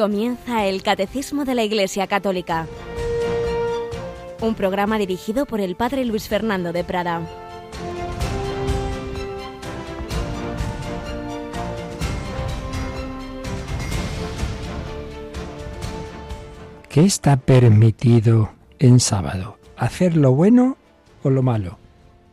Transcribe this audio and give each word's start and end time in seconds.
Comienza 0.00 0.64
el 0.64 0.82
Catecismo 0.82 1.44
de 1.44 1.54
la 1.54 1.62
Iglesia 1.62 2.06
Católica, 2.06 2.66
un 4.40 4.54
programa 4.54 4.96
dirigido 4.96 5.44
por 5.44 5.60
el 5.60 5.76
Padre 5.76 6.06
Luis 6.06 6.26
Fernando 6.26 6.72
de 6.72 6.84
Prada. 6.84 7.20
¿Qué 16.88 17.04
está 17.04 17.36
permitido 17.36 18.52
en 18.78 19.00
sábado? 19.00 19.58
¿Hacer 19.76 20.16
lo 20.16 20.32
bueno 20.32 20.78
o 21.22 21.28
lo 21.28 21.42
malo? 21.42 21.78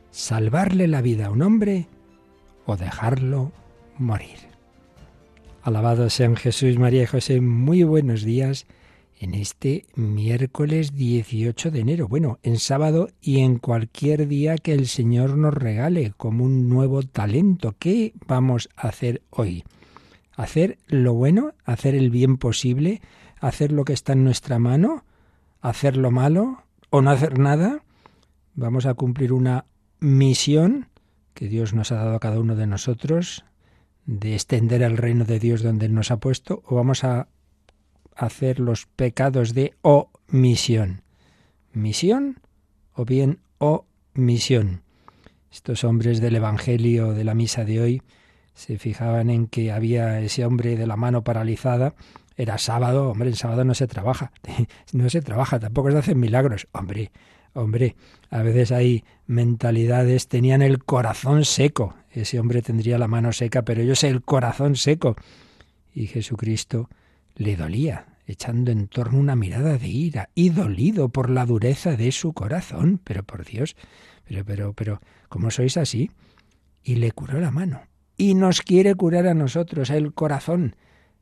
¿Salvarle 0.10 0.88
la 0.88 1.02
vida 1.02 1.26
a 1.26 1.32
un 1.32 1.42
hombre 1.42 1.90
o 2.66 2.78
dejarlo 2.78 3.52
morir? 3.98 4.47
Alabado 5.68 6.10
sean 6.10 6.38
Jesús, 6.38 6.78
María 6.80 7.04
y 7.04 7.08
José. 7.08 7.42
Muy 7.42 7.84
buenos 7.84 8.24
días 8.24 8.68
en 9.20 9.34
este 9.34 9.86
miércoles 9.96 10.96
18 10.96 11.72
de 11.72 11.82
enero. 11.82 12.08
Bueno, 12.08 12.40
en 12.42 12.58
sábado 12.58 13.10
y 13.20 13.40
en 13.42 13.58
cualquier 13.58 14.30
día 14.30 14.56
que 14.56 14.72
el 14.72 14.88
Señor 14.88 15.36
nos 15.38 15.54
regale 15.54 16.14
como 16.16 16.46
un 16.46 16.70
nuevo 16.70 17.04
talento. 17.04 17.76
¿Qué 17.78 18.14
vamos 18.28 18.70
a 18.78 18.88
hacer 18.88 19.24
hoy? 19.30 19.66
¿Hacer 20.38 20.78
lo 20.88 21.14
bueno? 21.14 21.52
¿Hacer 21.66 21.96
el 21.96 22.12
bien 22.12 22.38
posible? 22.38 23.02
¿Hacer 23.42 23.74
lo 23.74 23.84
que 23.84 23.92
está 23.92 24.14
en 24.14 24.24
nuestra 24.24 24.60
mano? 24.60 25.04
¿Hacer 25.60 25.98
lo 25.98 26.12
malo? 26.12 26.64
¿O 26.92 27.02
no 27.02 27.12
hacer 27.12 27.40
nada? 27.40 27.84
Vamos 28.56 28.86
a 28.86 28.94
cumplir 28.94 29.34
una 29.34 29.66
misión 30.00 30.88
que 31.34 31.50
Dios 31.50 31.74
nos 31.74 31.92
ha 31.92 31.96
dado 31.96 32.16
a 32.16 32.22
cada 32.22 32.40
uno 32.40 32.56
de 32.56 32.68
nosotros 32.68 33.44
de 34.08 34.34
extender 34.34 34.82
el 34.82 34.98
reino 34.98 35.26
de 35.26 35.38
Dios 35.38 35.62
donde 35.62 35.90
nos 35.90 36.10
ha 36.10 36.18
puesto 36.18 36.64
o 36.66 36.76
vamos 36.76 37.04
a 37.04 37.28
hacer 38.16 38.60
los 38.60 38.88
pecados 38.88 39.54
de 39.54 39.76
omisión. 39.82 41.04
¿Misión 41.74 42.40
o 42.94 43.06
bien 43.06 43.40
omisión? 43.60 44.82
Estos 45.52 45.84
hombres 45.84 46.22
del 46.22 46.38
Evangelio 46.38 47.14
de 47.14 47.26
la 47.26 47.36
misa 47.36 47.66
de 47.66 47.82
hoy 47.82 48.02
se 48.54 48.80
fijaban 48.80 49.30
en 49.30 49.48
que 49.48 49.72
había 49.72 50.20
ese 50.22 50.46
hombre 50.46 50.78
de 50.78 50.88
la 50.88 50.96
mano 50.96 51.24
paralizada. 51.24 51.94
Era 52.38 52.58
sábado, 52.58 53.10
hombre, 53.12 53.30
en 53.30 53.36
sábado 53.36 53.66
no 53.66 53.76
se 53.76 53.88
trabaja. 53.88 54.32
no 54.94 55.10
se 55.10 55.22
trabaja, 55.22 55.60
tampoco 55.60 55.92
se 55.92 55.98
hacen 55.98 56.20
milagros. 56.20 56.68
Hombre, 56.72 57.12
hombre, 57.58 57.96
a 58.30 58.42
veces 58.42 58.72
hay 58.72 59.04
mentalidades, 59.26 60.28
tenían 60.28 60.62
el 60.62 60.84
corazón 60.84 61.46
seco. 61.46 61.96
Ese 62.12 62.40
hombre 62.40 62.62
tendría 62.62 62.98
la 62.98 63.08
mano 63.08 63.32
seca, 63.32 63.64
pero 63.64 63.82
ellos 63.82 64.04
el 64.04 64.22
corazón 64.22 64.76
seco. 64.76 65.16
Y 65.94 66.08
Jesucristo 66.08 66.90
le 67.36 67.56
dolía, 67.56 68.06
echando 68.26 68.72
en 68.72 68.88
torno 68.88 69.20
una 69.20 69.36
mirada 69.36 69.78
de 69.78 69.88
ira 69.88 70.30
y 70.36 70.50
dolido 70.50 71.10
por 71.10 71.30
la 71.30 71.46
dureza 71.46 71.96
de 71.96 72.12
su 72.12 72.34
corazón. 72.34 73.00
Pero 73.04 73.24
por 73.24 73.46
Dios, 73.46 73.76
pero, 74.28 74.46
pero, 74.46 74.74
pero, 74.74 75.02
¿cómo 75.30 75.52
sois 75.52 75.78
así? 75.78 76.12
Y 76.84 76.96
le 76.96 77.12
curó 77.12 77.40
la 77.40 77.52
mano. 77.52 77.82
Y 78.18 78.34
nos 78.34 78.62
quiere 78.62 78.96
curar 78.96 79.28
a 79.28 79.34
nosotros 79.34 79.90
el 79.90 80.14
corazón, 80.14 80.76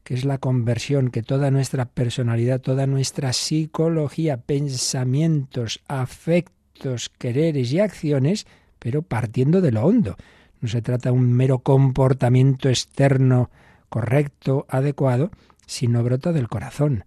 que 0.06 0.14
es 0.14 0.24
la 0.24 0.38
conversión, 0.38 1.10
que 1.10 1.24
toda 1.24 1.50
nuestra 1.50 1.86
personalidad, 1.86 2.62
toda 2.62 2.86
nuestra 2.86 3.34
psicología, 3.34 4.38
pensamientos, 4.38 5.82
afectos, 5.88 7.10
quereres 7.10 7.74
y 7.74 7.80
acciones, 7.80 8.46
pero 8.78 9.02
partiendo 9.02 9.62
de 9.62 9.72
lo 9.72 9.84
hondo. 9.84 10.16
No 10.62 10.68
se 10.68 10.84
trata 10.84 11.10
de 11.10 11.16
un 11.16 11.34
mero 11.34 11.58
comportamiento 11.58 12.70
externo 12.70 13.50
correcto, 13.90 14.68
adecuado, 14.70 15.32
sino 15.66 16.04
brota 16.04 16.32
del 16.34 16.50
corazón. 16.50 17.06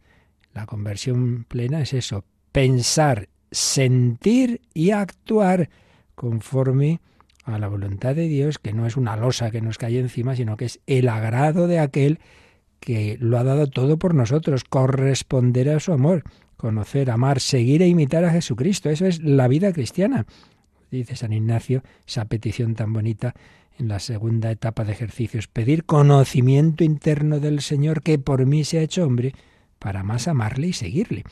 La 0.52 0.66
conversión 0.66 1.44
plena 1.44 1.80
es 1.80 1.92
eso, 1.92 2.24
pensar, 2.50 3.28
sentir 3.52 4.60
y 4.74 4.90
actuar 4.90 5.70
conforme 6.16 7.00
a 7.44 7.60
la 7.60 7.68
voluntad 7.68 8.16
de 8.16 8.26
Dios, 8.26 8.58
que 8.58 8.72
no 8.72 8.86
es 8.86 8.96
una 8.96 9.14
losa 9.14 9.52
que 9.52 9.60
nos 9.60 9.78
cae 9.78 10.00
encima, 10.00 10.34
sino 10.34 10.56
que 10.56 10.64
es 10.64 10.80
el 10.88 11.08
agrado 11.08 11.68
de 11.68 11.78
aquel 11.78 12.18
que 12.80 13.16
lo 13.20 13.38
ha 13.38 13.44
dado 13.44 13.66
todo 13.66 13.98
por 13.98 14.14
nosotros, 14.14 14.64
corresponder 14.64 15.70
a 15.70 15.80
su 15.80 15.92
amor, 15.92 16.24
conocer, 16.56 17.10
amar, 17.10 17.40
seguir 17.40 17.82
e 17.82 17.88
imitar 17.88 18.24
a 18.24 18.32
Jesucristo. 18.32 18.90
Eso 18.90 19.06
es 19.06 19.22
la 19.22 19.48
vida 19.48 19.72
cristiana. 19.72 20.26
Dice 20.90 21.16
San 21.16 21.32
Ignacio, 21.32 21.82
esa 22.06 22.24
petición 22.24 22.74
tan 22.74 22.92
bonita 22.92 23.34
en 23.78 23.88
la 23.88 24.00
segunda 24.00 24.50
etapa 24.50 24.84
de 24.84 24.92
ejercicios, 24.92 25.46
pedir 25.46 25.84
conocimiento 25.84 26.82
interno 26.82 27.40
del 27.40 27.60
Señor 27.60 28.02
que 28.02 28.18
por 28.18 28.44
mí 28.46 28.64
se 28.64 28.78
ha 28.78 28.82
hecho 28.82 29.04
hombre, 29.04 29.34
para 29.78 30.02
más 30.02 30.26
amarle 30.26 30.68
y 30.68 30.72
seguirle. 30.72 31.24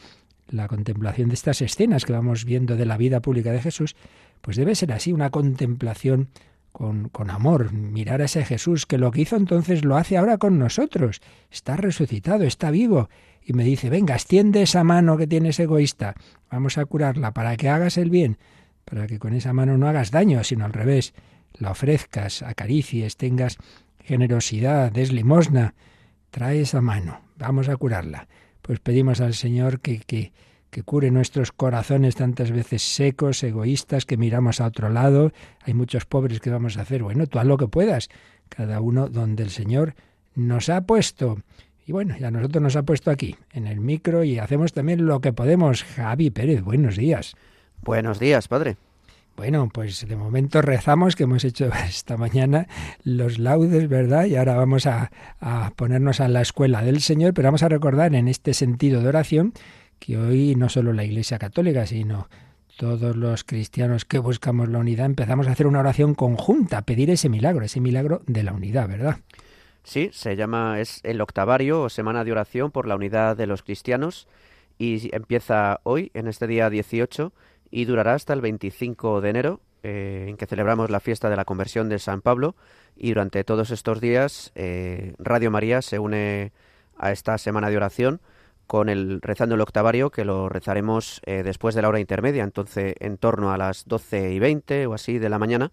La 0.48 0.68
contemplación 0.68 1.28
de 1.28 1.34
estas 1.34 1.60
escenas 1.60 2.04
que 2.04 2.12
vamos 2.12 2.44
viendo 2.44 2.76
de 2.76 2.86
la 2.86 2.96
vida 2.96 3.20
pública 3.20 3.50
de 3.50 3.60
Jesús, 3.60 3.96
pues 4.40 4.56
debe 4.56 4.76
ser 4.76 4.92
así, 4.92 5.12
una 5.12 5.30
contemplación 5.30 6.28
con, 6.76 7.08
con, 7.08 7.30
amor, 7.30 7.72
mirar 7.72 8.20
a 8.20 8.26
ese 8.26 8.44
Jesús 8.44 8.84
que 8.84 8.98
lo 8.98 9.10
que 9.10 9.22
hizo 9.22 9.36
entonces 9.36 9.82
lo 9.82 9.96
hace 9.96 10.18
ahora 10.18 10.36
con 10.36 10.58
nosotros. 10.58 11.22
Está 11.50 11.74
resucitado, 11.78 12.44
está 12.44 12.70
vivo. 12.70 13.08
Y 13.42 13.54
me 13.54 13.64
dice, 13.64 13.88
venga, 13.88 14.14
extiende 14.14 14.60
esa 14.60 14.84
mano 14.84 15.16
que 15.16 15.26
tienes 15.26 15.58
egoísta, 15.58 16.16
vamos 16.50 16.76
a 16.76 16.84
curarla 16.84 17.32
para 17.32 17.56
que 17.56 17.70
hagas 17.70 17.96
el 17.96 18.10
bien, 18.10 18.36
para 18.84 19.06
que 19.06 19.18
con 19.18 19.32
esa 19.32 19.54
mano 19.54 19.78
no 19.78 19.88
hagas 19.88 20.10
daño, 20.10 20.44
sino 20.44 20.66
al 20.66 20.74
revés, 20.74 21.14
la 21.54 21.70
ofrezcas, 21.70 22.42
acaricies, 22.42 23.16
tengas 23.16 23.56
generosidad, 24.04 24.92
des 24.92 25.14
limosna, 25.14 25.74
trae 26.28 26.60
esa 26.60 26.82
mano, 26.82 27.22
vamos 27.38 27.70
a 27.70 27.76
curarla. 27.78 28.28
Pues 28.60 28.80
pedimos 28.80 29.22
al 29.22 29.32
Señor 29.32 29.80
que, 29.80 30.00
que, 30.00 30.34
que 30.76 30.82
cure 30.82 31.10
nuestros 31.10 31.52
corazones 31.52 32.16
tantas 32.16 32.50
veces 32.50 32.82
secos, 32.82 33.42
egoístas, 33.42 34.04
que 34.04 34.18
miramos 34.18 34.60
a 34.60 34.66
otro 34.66 34.90
lado. 34.90 35.32
Hay 35.62 35.72
muchos 35.72 36.04
pobres 36.04 36.38
que 36.38 36.50
vamos 36.50 36.76
a 36.76 36.82
hacer. 36.82 37.02
Bueno, 37.02 37.26
tú 37.26 37.38
haz 37.38 37.46
lo 37.46 37.56
que 37.56 37.66
puedas, 37.66 38.10
cada 38.50 38.82
uno 38.82 39.08
donde 39.08 39.42
el 39.42 39.48
Señor 39.48 39.94
nos 40.34 40.68
ha 40.68 40.82
puesto. 40.82 41.38
Y 41.86 41.92
bueno, 41.92 42.14
ya 42.20 42.30
nosotros 42.30 42.62
nos 42.62 42.76
ha 42.76 42.82
puesto 42.82 43.10
aquí, 43.10 43.36
en 43.54 43.66
el 43.66 43.80
micro, 43.80 44.22
y 44.22 44.38
hacemos 44.38 44.74
también 44.74 45.06
lo 45.06 45.22
que 45.22 45.32
podemos. 45.32 45.82
Javi 45.82 46.28
Pérez, 46.28 46.62
buenos 46.62 46.98
días. 46.98 47.36
Buenos 47.80 48.20
días, 48.20 48.46
padre. 48.46 48.76
Bueno, 49.34 49.70
pues 49.72 50.06
de 50.06 50.16
momento 50.16 50.60
rezamos, 50.60 51.16
que 51.16 51.22
hemos 51.22 51.42
hecho 51.44 51.70
esta 51.88 52.18
mañana 52.18 52.68
los 53.02 53.38
laudes, 53.38 53.88
¿verdad? 53.88 54.26
Y 54.26 54.36
ahora 54.36 54.56
vamos 54.56 54.84
a, 54.84 55.10
a, 55.40 55.72
ponernos 55.74 56.20
a 56.20 56.28
la 56.28 56.42
escuela 56.42 56.82
del 56.82 57.00
Señor, 57.00 57.32
pero 57.32 57.48
vamos 57.48 57.62
a 57.62 57.70
recordar 57.70 58.14
en 58.14 58.28
este 58.28 58.52
sentido 58.52 59.00
de 59.00 59.08
oración 59.08 59.54
que 59.98 60.16
hoy 60.16 60.54
no 60.54 60.68
solo 60.68 60.92
la 60.92 61.04
Iglesia 61.04 61.38
Católica, 61.38 61.86
sino 61.86 62.28
todos 62.76 63.16
los 63.16 63.44
cristianos 63.44 64.04
que 64.04 64.18
buscamos 64.18 64.68
la 64.68 64.78
unidad, 64.78 65.06
empezamos 65.06 65.48
a 65.48 65.52
hacer 65.52 65.66
una 65.66 65.80
oración 65.80 66.14
conjunta, 66.14 66.78
a 66.78 66.82
pedir 66.82 67.10
ese 67.10 67.28
milagro, 67.28 67.64
ese 67.64 67.80
milagro 67.80 68.22
de 68.26 68.42
la 68.42 68.52
unidad, 68.52 68.88
¿verdad? 68.88 69.16
Sí, 69.82 70.10
se 70.12 70.36
llama, 70.36 70.80
es 70.80 71.00
el 71.04 71.20
octavario 71.20 71.82
o 71.82 71.88
semana 71.88 72.24
de 72.24 72.32
oración 72.32 72.70
por 72.70 72.86
la 72.86 72.96
unidad 72.96 73.36
de 73.36 73.46
los 73.46 73.62
cristianos 73.62 74.28
y 74.78 75.14
empieza 75.14 75.80
hoy, 75.84 76.10
en 76.12 76.26
este 76.26 76.46
día 76.46 76.68
18, 76.68 77.32
y 77.70 77.84
durará 77.84 78.14
hasta 78.14 78.32
el 78.32 78.40
25 78.40 79.20
de 79.20 79.30
enero, 79.30 79.60
eh, 79.82 80.26
en 80.28 80.36
que 80.36 80.46
celebramos 80.46 80.90
la 80.90 81.00
fiesta 81.00 81.30
de 81.30 81.36
la 81.36 81.44
conversión 81.44 81.88
de 81.88 81.98
San 81.98 82.20
Pablo. 82.20 82.56
Y 82.96 83.10
durante 83.10 83.44
todos 83.44 83.70
estos 83.70 84.00
días, 84.00 84.52
eh, 84.54 85.14
Radio 85.18 85.50
María 85.50 85.82
se 85.82 85.98
une 85.98 86.52
a 86.98 87.12
esta 87.12 87.38
semana 87.38 87.70
de 87.70 87.76
oración 87.76 88.20
con 88.66 88.88
el 88.88 89.20
rezando 89.22 89.54
el 89.54 89.60
octavario, 89.60 90.10
que 90.10 90.24
lo 90.24 90.48
rezaremos 90.48 91.20
eh, 91.26 91.42
después 91.42 91.74
de 91.74 91.82
la 91.82 91.88
hora 91.88 92.00
intermedia, 92.00 92.44
entonces 92.44 92.94
en 93.00 93.18
torno 93.18 93.52
a 93.52 93.58
las 93.58 93.84
12 93.86 94.32
y 94.32 94.38
20 94.38 94.86
o 94.86 94.94
así 94.94 95.18
de 95.18 95.28
la 95.28 95.38
mañana. 95.38 95.72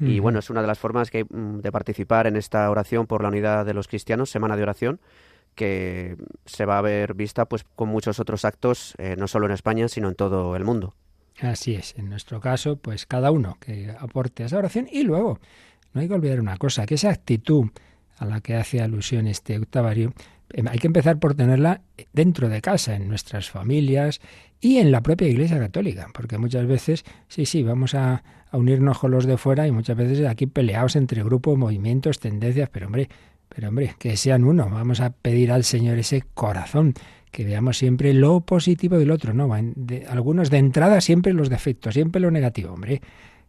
Y 0.00 0.18
bueno, 0.18 0.40
es 0.40 0.50
una 0.50 0.60
de 0.60 0.66
las 0.66 0.78
formas 0.78 1.10
que, 1.10 1.24
mm, 1.24 1.60
de 1.60 1.72
participar 1.72 2.26
en 2.26 2.36
esta 2.36 2.68
oración 2.70 3.06
por 3.06 3.22
la 3.22 3.28
unidad 3.28 3.64
de 3.64 3.72
los 3.72 3.88
cristianos, 3.88 4.28
semana 4.28 4.54
de 4.54 4.62
oración, 4.62 5.00
que 5.54 6.18
se 6.44 6.66
va 6.66 6.76
a 6.76 6.82
ver 6.82 7.14
vista 7.14 7.46
pues 7.46 7.64
con 7.64 7.88
muchos 7.88 8.20
otros 8.20 8.44
actos, 8.44 8.94
no 9.16 9.26
solo 9.26 9.46
en 9.46 9.52
España, 9.52 9.88
sino 9.88 10.08
en 10.08 10.14
todo 10.14 10.54
el 10.56 10.64
mundo. 10.64 10.94
Así 11.40 11.74
es, 11.74 11.94
en 11.96 12.08
nuestro 12.08 12.40
caso, 12.40 12.76
pues 12.76 13.06
cada 13.06 13.30
uno 13.30 13.56
que 13.60 13.94
aporte 13.98 14.42
a 14.42 14.46
esa 14.46 14.58
oración 14.58 14.88
y 14.90 15.04
luego, 15.04 15.38
no 15.92 16.00
hay 16.00 16.08
que 16.08 16.14
olvidar 16.14 16.40
una 16.40 16.56
cosa, 16.56 16.84
que 16.84 16.96
esa 16.96 17.10
actitud 17.10 17.66
a 18.18 18.24
la 18.24 18.40
que 18.40 18.56
hace 18.56 18.80
alusión 18.80 19.26
este 19.28 19.56
octavario, 19.58 20.12
hay 20.66 20.78
que 20.78 20.86
empezar 20.86 21.18
por 21.18 21.34
tenerla 21.34 21.82
dentro 22.12 22.48
de 22.48 22.60
casa, 22.60 22.94
en 22.94 23.08
nuestras 23.08 23.50
familias 23.50 24.20
y 24.60 24.78
en 24.78 24.90
la 24.90 25.02
propia 25.02 25.28
Iglesia 25.28 25.58
Católica, 25.58 26.08
porque 26.12 26.38
muchas 26.38 26.66
veces, 26.66 27.04
sí, 27.28 27.46
sí, 27.46 27.62
vamos 27.62 27.94
a, 27.94 28.22
a 28.50 28.56
unirnos 28.56 28.98
con 28.98 29.10
los 29.10 29.26
de 29.26 29.36
fuera 29.36 29.66
y 29.66 29.72
muchas 29.72 29.96
veces 29.96 30.26
aquí 30.26 30.46
peleados 30.46 30.96
entre 30.96 31.22
grupos, 31.22 31.56
movimientos, 31.58 32.18
tendencias, 32.18 32.68
pero 32.70 32.86
hombre, 32.86 33.08
pero 33.48 33.68
hombre, 33.68 33.94
que 33.98 34.16
sean 34.16 34.44
uno, 34.44 34.68
vamos 34.70 35.00
a 35.00 35.10
pedir 35.10 35.52
al 35.52 35.64
Señor 35.64 35.98
ese 35.98 36.24
corazón 36.34 36.94
que 37.30 37.44
veamos 37.44 37.78
siempre 37.78 38.14
lo 38.14 38.40
positivo 38.40 38.98
del 38.98 39.10
otro, 39.10 39.34
¿no? 39.34 39.48
De, 39.76 40.06
algunos 40.06 40.50
de 40.50 40.58
entrada 40.58 41.00
siempre 41.00 41.32
los 41.32 41.50
defectos, 41.50 41.94
siempre 41.94 42.20
lo 42.20 42.30
negativo, 42.30 42.72
hombre. 42.72 43.02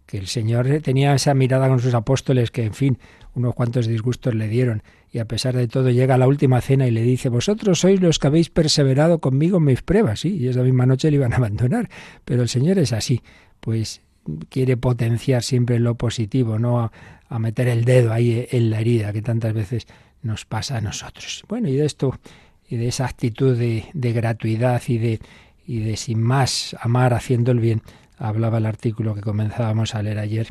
Que 0.05 0.17
el 0.17 0.27
Señor 0.27 0.67
tenía 0.81 1.13
esa 1.13 1.33
mirada 1.35 1.67
con 1.67 1.79
sus 1.79 1.93
apóstoles 1.93 2.49
que, 2.49 2.65
en 2.65 2.73
fin, 2.73 2.97
unos 3.35 3.53
cuantos 3.53 3.85
disgustos 3.85 4.33
le 4.33 4.47
dieron 4.47 4.81
y 5.11 5.19
a 5.19 5.25
pesar 5.25 5.55
de 5.55 5.67
todo 5.67 5.89
llega 5.89 6.15
a 6.15 6.17
la 6.17 6.27
última 6.27 6.61
cena 6.61 6.87
y 6.87 6.91
le 6.91 7.01
dice, 7.01 7.29
vosotros 7.29 7.79
sois 7.79 7.99
los 7.99 8.19
que 8.19 8.27
habéis 8.27 8.49
perseverado 8.49 9.19
conmigo 9.19 9.57
en 9.57 9.65
mis 9.65 9.81
pruebas, 9.81 10.21
sí, 10.21 10.37
y 10.37 10.47
esa 10.47 10.61
misma 10.61 10.85
noche 10.85 11.09
le 11.09 11.17
iban 11.17 11.33
a 11.33 11.37
abandonar, 11.37 11.89
pero 12.25 12.43
el 12.43 12.49
Señor 12.49 12.77
es 12.77 12.93
así, 12.93 13.21
pues 13.59 14.01
quiere 14.49 14.77
potenciar 14.77 15.43
siempre 15.43 15.79
lo 15.79 15.95
positivo, 15.95 16.59
no 16.59 16.79
a, 16.81 16.91
meter 17.39 17.67
el 17.67 17.85
dedo 17.85 18.11
ahí 18.11 18.47
en 18.51 18.69
la 18.69 18.81
herida 18.81 19.13
que 19.13 19.21
tantas 19.21 19.53
veces 19.53 19.87
nos 20.23 20.45
pasa 20.45 20.77
a 20.77 20.81
nosotros. 20.81 21.43
Bueno, 21.47 21.69
y 21.69 21.75
de 21.75 21.85
esto, 21.85 22.19
y 22.67 22.77
de 22.77 22.87
esa 22.87 23.05
actitud 23.05 23.55
de, 23.55 23.85
de 23.93 24.13
gratuidad 24.13 24.81
y 24.87 24.97
de, 24.97 25.19
y 25.65 25.79
de 25.79 25.95
sin 25.95 26.21
más 26.21 26.75
amar 26.81 27.13
haciendo 27.13 27.51
el 27.51 27.59
bien, 27.59 27.81
hablaba 28.17 28.57
el 28.57 28.65
artículo 28.65 29.13
que 29.13 29.21
comenzábamos 29.21 29.95
a 29.95 30.01
leer 30.01 30.19
ayer 30.19 30.49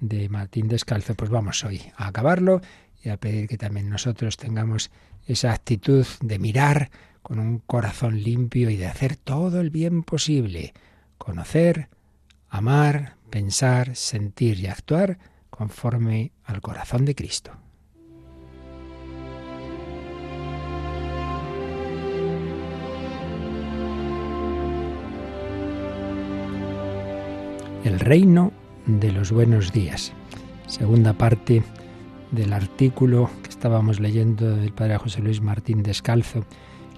de 0.00 0.28
Martín 0.28 0.68
Descalzo, 0.68 1.14
pues 1.14 1.30
vamos 1.30 1.64
hoy 1.64 1.80
a 1.96 2.08
acabarlo 2.08 2.60
y 3.02 3.08
a 3.08 3.16
pedir 3.16 3.48
que 3.48 3.58
también 3.58 3.88
nosotros 3.88 4.36
tengamos 4.36 4.90
esa 5.26 5.52
actitud 5.52 6.06
de 6.20 6.38
mirar 6.38 6.90
con 7.22 7.38
un 7.38 7.58
corazón 7.58 8.22
limpio 8.22 8.70
y 8.70 8.76
de 8.76 8.86
hacer 8.86 9.16
todo 9.16 9.60
el 9.60 9.70
bien 9.70 10.02
posible, 10.02 10.74
conocer, 11.18 11.88
amar, 12.48 13.16
pensar, 13.30 13.96
sentir 13.96 14.60
y 14.60 14.66
actuar 14.66 15.18
conforme 15.50 16.32
al 16.44 16.60
corazón 16.60 17.04
de 17.04 17.14
Cristo. 17.14 17.52
El 27.84 27.98
reino 27.98 28.52
de 28.86 29.10
los 29.12 29.32
buenos 29.32 29.72
días. 29.72 30.12
Segunda 30.66 31.14
parte 31.14 31.62
del 32.32 32.52
artículo 32.52 33.30
que 33.42 33.50
estábamos 33.50 34.00
leyendo 34.00 34.56
del 34.56 34.72
padre 34.72 34.98
José 34.98 35.20
Luis 35.20 35.40
Martín 35.40 35.82
Descalzo. 35.82 36.44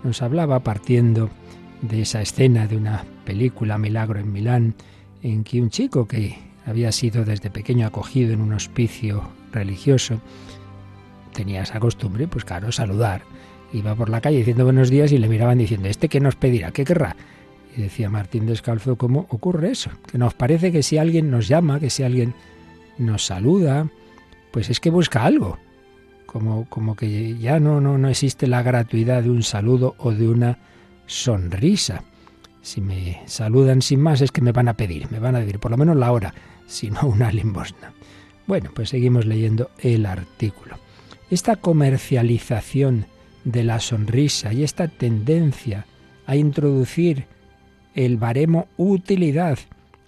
Nos 0.02 0.22
hablaba 0.22 0.60
partiendo 0.60 1.28
de 1.82 2.02
esa 2.02 2.22
escena 2.22 2.66
de 2.66 2.76
una 2.76 3.04
película 3.26 3.76
Milagro 3.76 4.18
en 4.18 4.32
Milán, 4.32 4.74
en 5.22 5.44
que 5.44 5.60
un 5.60 5.70
chico 5.70 6.06
que 6.06 6.38
había 6.64 6.92
sido 6.92 7.24
desde 7.24 7.50
pequeño 7.50 7.86
acogido 7.86 8.32
en 8.32 8.40
un 8.40 8.52
hospicio 8.54 9.28
religioso, 9.52 10.20
tenía 11.32 11.62
esa 11.62 11.80
costumbre, 11.80 12.28
pues 12.28 12.44
claro, 12.44 12.72
saludar. 12.72 13.22
Iba 13.72 13.94
por 13.94 14.08
la 14.08 14.20
calle 14.20 14.38
diciendo 14.38 14.64
buenos 14.64 14.88
días 14.88 15.10
y 15.12 15.18
le 15.18 15.28
miraban 15.28 15.58
diciendo, 15.58 15.88
¿este 15.88 16.08
qué 16.08 16.20
nos 16.20 16.36
pedirá? 16.36 16.70
¿Qué 16.70 16.84
querrá? 16.84 17.16
Y 17.76 17.82
decía 17.82 18.08
Martín 18.08 18.46
Descalzo, 18.46 18.96
¿cómo 18.96 19.26
ocurre 19.30 19.72
eso? 19.72 19.90
Que 20.06 20.16
nos 20.16 20.32
parece 20.34 20.70
que 20.70 20.84
si 20.84 20.96
alguien 20.96 21.30
nos 21.30 21.48
llama, 21.48 21.80
que 21.80 21.90
si 21.90 22.04
alguien 22.04 22.34
nos 22.98 23.26
saluda, 23.26 23.88
pues 24.54 24.70
es 24.70 24.78
que 24.78 24.90
busca 24.90 25.24
algo. 25.24 25.58
Como, 26.26 26.68
como 26.68 26.94
que 26.94 27.36
ya 27.38 27.58
no, 27.58 27.80
no, 27.80 27.98
no 27.98 28.08
existe 28.08 28.46
la 28.46 28.62
gratuidad 28.62 29.24
de 29.24 29.30
un 29.30 29.42
saludo 29.42 29.96
o 29.98 30.12
de 30.12 30.28
una 30.28 30.58
sonrisa. 31.06 32.04
Si 32.62 32.80
me 32.80 33.20
saludan 33.26 33.82
sin 33.82 34.00
más 34.00 34.20
es 34.20 34.30
que 34.30 34.42
me 34.42 34.52
van 34.52 34.68
a 34.68 34.76
pedir, 34.76 35.10
me 35.10 35.18
van 35.18 35.34
a 35.34 35.40
pedir 35.40 35.58
por 35.58 35.72
lo 35.72 35.76
menos 35.76 35.96
la 35.96 36.12
hora, 36.12 36.34
si 36.68 36.88
no 36.88 37.00
una 37.02 37.32
limosna. 37.32 37.94
Bueno, 38.46 38.70
pues 38.72 38.90
seguimos 38.90 39.26
leyendo 39.26 39.72
el 39.80 40.06
artículo. 40.06 40.78
Esta 41.30 41.56
comercialización 41.56 43.06
de 43.42 43.64
la 43.64 43.80
sonrisa 43.80 44.52
y 44.52 44.62
esta 44.62 44.86
tendencia 44.86 45.84
a 46.26 46.36
introducir 46.36 47.26
el 47.96 48.18
baremo 48.18 48.68
utilidad 48.76 49.58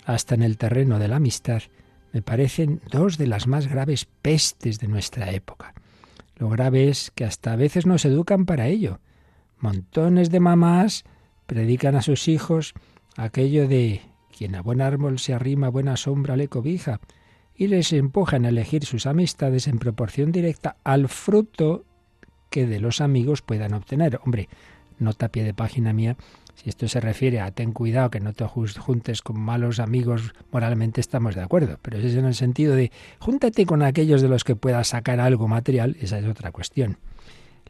hasta 0.04 0.37
en 0.37 0.44
el 0.44 0.56
terreno 0.56 1.00
de 1.00 1.08
la 1.08 1.16
amistad, 1.16 1.62
me 2.16 2.22
parecen 2.22 2.80
dos 2.90 3.18
de 3.18 3.26
las 3.26 3.46
más 3.46 3.66
graves 3.68 4.06
pestes 4.06 4.80
de 4.80 4.88
nuestra 4.88 5.32
época. 5.32 5.74
Lo 6.36 6.48
grave 6.48 6.88
es 6.88 7.12
que 7.14 7.26
hasta 7.26 7.52
a 7.52 7.56
veces 7.56 7.84
nos 7.84 8.06
educan 8.06 8.46
para 8.46 8.68
ello. 8.68 9.00
Montones 9.58 10.30
de 10.30 10.40
mamás 10.40 11.04
predican 11.44 11.94
a 11.94 12.00
sus 12.00 12.26
hijos 12.28 12.72
aquello 13.18 13.68
de 13.68 14.00
quien 14.34 14.54
a 14.54 14.62
buen 14.62 14.80
árbol 14.80 15.18
se 15.18 15.34
arrima, 15.34 15.68
buena 15.68 15.98
sombra 15.98 16.38
le 16.38 16.48
cobija, 16.48 17.00
y 17.54 17.66
les 17.66 17.92
empujan 17.92 18.46
a 18.46 18.48
elegir 18.48 18.86
sus 18.86 19.04
amistades 19.04 19.68
en 19.68 19.78
proporción 19.78 20.32
directa 20.32 20.78
al 20.84 21.08
fruto 21.08 21.84
que 22.48 22.66
de 22.66 22.80
los 22.80 23.02
amigos 23.02 23.42
puedan 23.42 23.74
obtener. 23.74 24.20
Hombre, 24.24 24.48
nota 24.98 25.28
pie 25.28 25.44
de 25.44 25.52
página 25.52 25.92
mía 25.92 26.16
si 26.56 26.70
esto 26.70 26.88
se 26.88 27.00
refiere 27.00 27.41
a 27.41 27.50
ten 27.50 27.73
cuidado 27.73 28.11
que 28.11 28.19
no 28.19 28.32
te 28.32 28.47
juntes 28.47 29.20
con 29.20 29.38
malos 29.38 29.79
amigos, 29.79 30.32
moralmente 30.50 31.03
estamos 31.03 31.35
de 31.35 31.43
acuerdo, 31.43 31.79
pero 31.82 31.99
eso 31.99 32.08
es 32.08 32.14
en 32.14 32.25
el 32.25 32.35
sentido 32.35 32.75
de 32.75 32.91
júntate 33.19 33.67
con 33.67 33.82
aquellos 33.82 34.23
de 34.23 34.29
los 34.29 34.43
que 34.43 34.56
puedas 34.56 34.88
sacar 34.88 35.20
algo 35.20 35.49
material, 35.49 35.97
esa 36.00 36.19
es 36.19 36.25
otra 36.25 36.53
cuestión. 36.53 36.97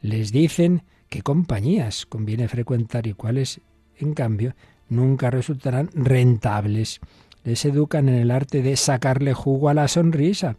Les 0.01 0.31
dicen 0.31 0.85
qué 1.09 1.23
compañías 1.23 2.07
conviene 2.07 2.47
frecuentar 2.47 3.09
y 3.09 3.15
cuáles, 3.15 3.61
en 3.99 4.15
cambio, 4.15 4.55
nunca 4.89 5.31
resultarán 5.31 5.91
rentables. 5.93 7.01
Les 7.43 7.65
educan 7.65 8.09
en 8.09 8.15
el 8.15 8.31
arte 8.31 8.63
de 8.63 8.77
sacarle 8.77 9.35
jugo 9.35 9.69
a 9.69 9.75
la 9.75 9.89
sonrisa, 9.89 10.57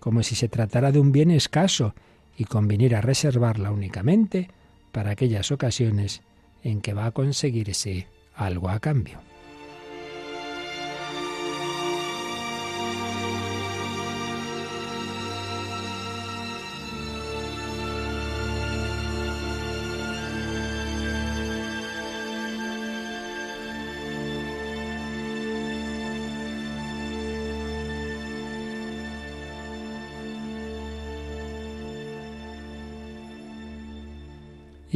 como 0.00 0.22
si 0.22 0.34
se 0.34 0.48
tratara 0.48 0.92
de 0.92 1.00
un 1.00 1.12
bien 1.12 1.30
escaso, 1.30 1.94
y 2.38 2.44
conviniera 2.44 3.02
reservarla 3.02 3.70
únicamente 3.70 4.48
para 4.92 5.10
aquellas 5.10 5.52
ocasiones 5.52 6.22
en 6.62 6.80
que 6.80 6.94
va 6.94 7.06
a 7.06 7.12
conseguirse 7.12 8.06
algo 8.34 8.68
a 8.68 8.80
cambio. 8.80 9.18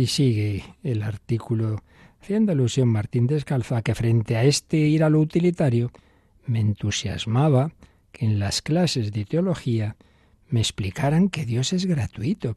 Y 0.00 0.06
sigue 0.06 0.64
el 0.82 1.02
artículo 1.02 1.82
haciendo 2.22 2.52
alusión 2.52 2.88
Martín 2.88 3.26
Descalzo 3.26 3.78
que 3.82 3.94
frente 3.94 4.34
a 4.38 4.44
este 4.44 4.78
ir 4.78 5.04
a 5.04 5.10
lo 5.10 5.20
utilitario 5.20 5.92
me 6.46 6.58
entusiasmaba 6.58 7.72
que 8.10 8.24
en 8.24 8.38
las 8.38 8.62
clases 8.62 9.12
de 9.12 9.26
teología 9.26 9.96
me 10.48 10.60
explicaran 10.60 11.28
que 11.28 11.44
Dios 11.44 11.74
es 11.74 11.84
gratuito, 11.84 12.54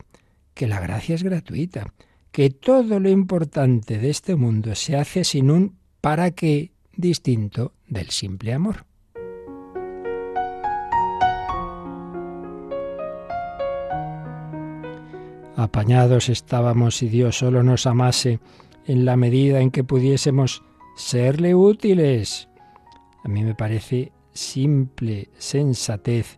que 0.54 0.68
la 0.68 0.80
gracia 0.80 1.16
es 1.16 1.24
gratuita, 1.24 1.94
que 2.32 2.50
todo 2.50 3.02
lo 3.02 3.10
importante 3.10 3.98
de 3.98 4.10
este 4.10 4.38
mundo 4.38 4.74
se 4.74 4.96
hace 4.96 5.26
sin 5.26 5.52
un 5.52 5.76
para 6.00 6.32
qué 6.32 6.72
distinto 6.96 7.74
del 7.90 8.10
simple 8.12 8.54
amor. 8.54 8.86
Apañados 15.64 16.28
estábamos 16.28 16.98
si 16.98 17.08
Dios 17.08 17.38
solo 17.38 17.64
nos 17.64 17.88
amase 17.88 18.42
en 18.86 19.06
la 19.06 19.16
medida 19.16 19.62
en 19.62 19.72
que 19.72 19.86
pudiésemos 19.86 20.62
serle 20.98 21.56
útiles. 21.56 22.50
A 23.24 23.30
mí 23.30 23.46
me 23.46 23.56
parece 23.56 24.12
simple 24.34 25.30
sensatez 25.38 26.38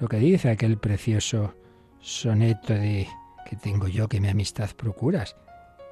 lo 0.00 0.08
que 0.08 0.16
dice 0.16 0.50
aquel 0.50 0.78
precioso 0.78 1.54
soneto 2.00 2.72
de 2.74 3.06
que 3.48 3.54
tengo 3.54 3.86
yo 3.86 4.08
que 4.08 4.20
mi 4.20 4.26
amistad 4.26 4.70
procuras. 4.76 5.36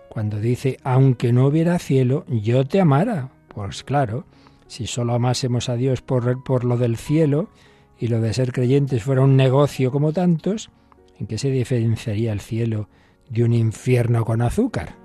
Cuando 0.08 0.40
dice, 0.40 0.76
aunque 0.82 1.32
no 1.32 1.46
hubiera 1.46 1.78
cielo, 1.78 2.24
yo 2.28 2.66
te 2.66 2.80
amara. 2.80 3.30
Pues 3.46 3.84
claro, 3.84 4.26
si 4.66 4.88
solo 4.88 5.14
amásemos 5.14 5.68
a 5.68 5.76
Dios 5.76 6.02
por, 6.02 6.42
por 6.42 6.64
lo 6.64 6.76
del 6.76 6.96
cielo 6.96 7.50
y 8.00 8.08
lo 8.08 8.20
de 8.20 8.34
ser 8.34 8.50
creyentes 8.50 9.04
fuera 9.04 9.22
un 9.22 9.36
negocio 9.36 9.92
como 9.92 10.12
tantos, 10.12 10.72
¿En 11.18 11.26
qué 11.26 11.38
se 11.38 11.50
diferenciaría 11.50 12.32
el 12.32 12.40
cielo 12.40 12.88
de 13.28 13.44
un 13.44 13.52
infierno 13.52 14.24
con 14.24 14.42
azúcar? 14.42 14.96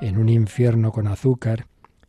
En 0.00 0.18
un 0.18 0.28
infierno 0.28 0.92
con 0.92 1.06
azúcar 1.06 1.66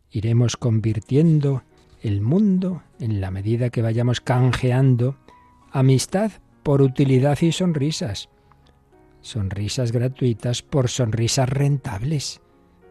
iremos 0.10 0.58
convirtiendo 0.58 1.63
el 2.01 2.22
mundo 2.22 2.84
en 3.00 3.22
la 3.22 3.32
medida 3.32 3.70
que 3.70 3.82
vayamos 3.82 4.22
canjeando 4.22 5.18
amistad 5.72 6.32
por 6.63 6.82
utilidad 6.82 7.38
y 7.42 7.51
sonrisas. 7.51 8.30
Sonrisas 9.22 9.92
gratuitas 9.92 10.62
por 10.62 10.89
sonrisas 10.89 11.50
rentables. 11.50 12.42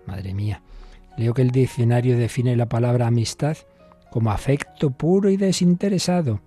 Madre 0.07 0.35
mía, 0.35 0.63
leo 1.17 1.35
que 1.35 1.43
el 1.43 1.51
diccionario 1.51 2.17
define 2.17 2.57
la 2.57 2.69
palabra 2.69 3.07
amistad 3.07 3.57
como 4.11 4.31
afecto 4.31 4.91
puro 4.91 5.31
y 5.31 5.37
desinteresado, 5.37 6.43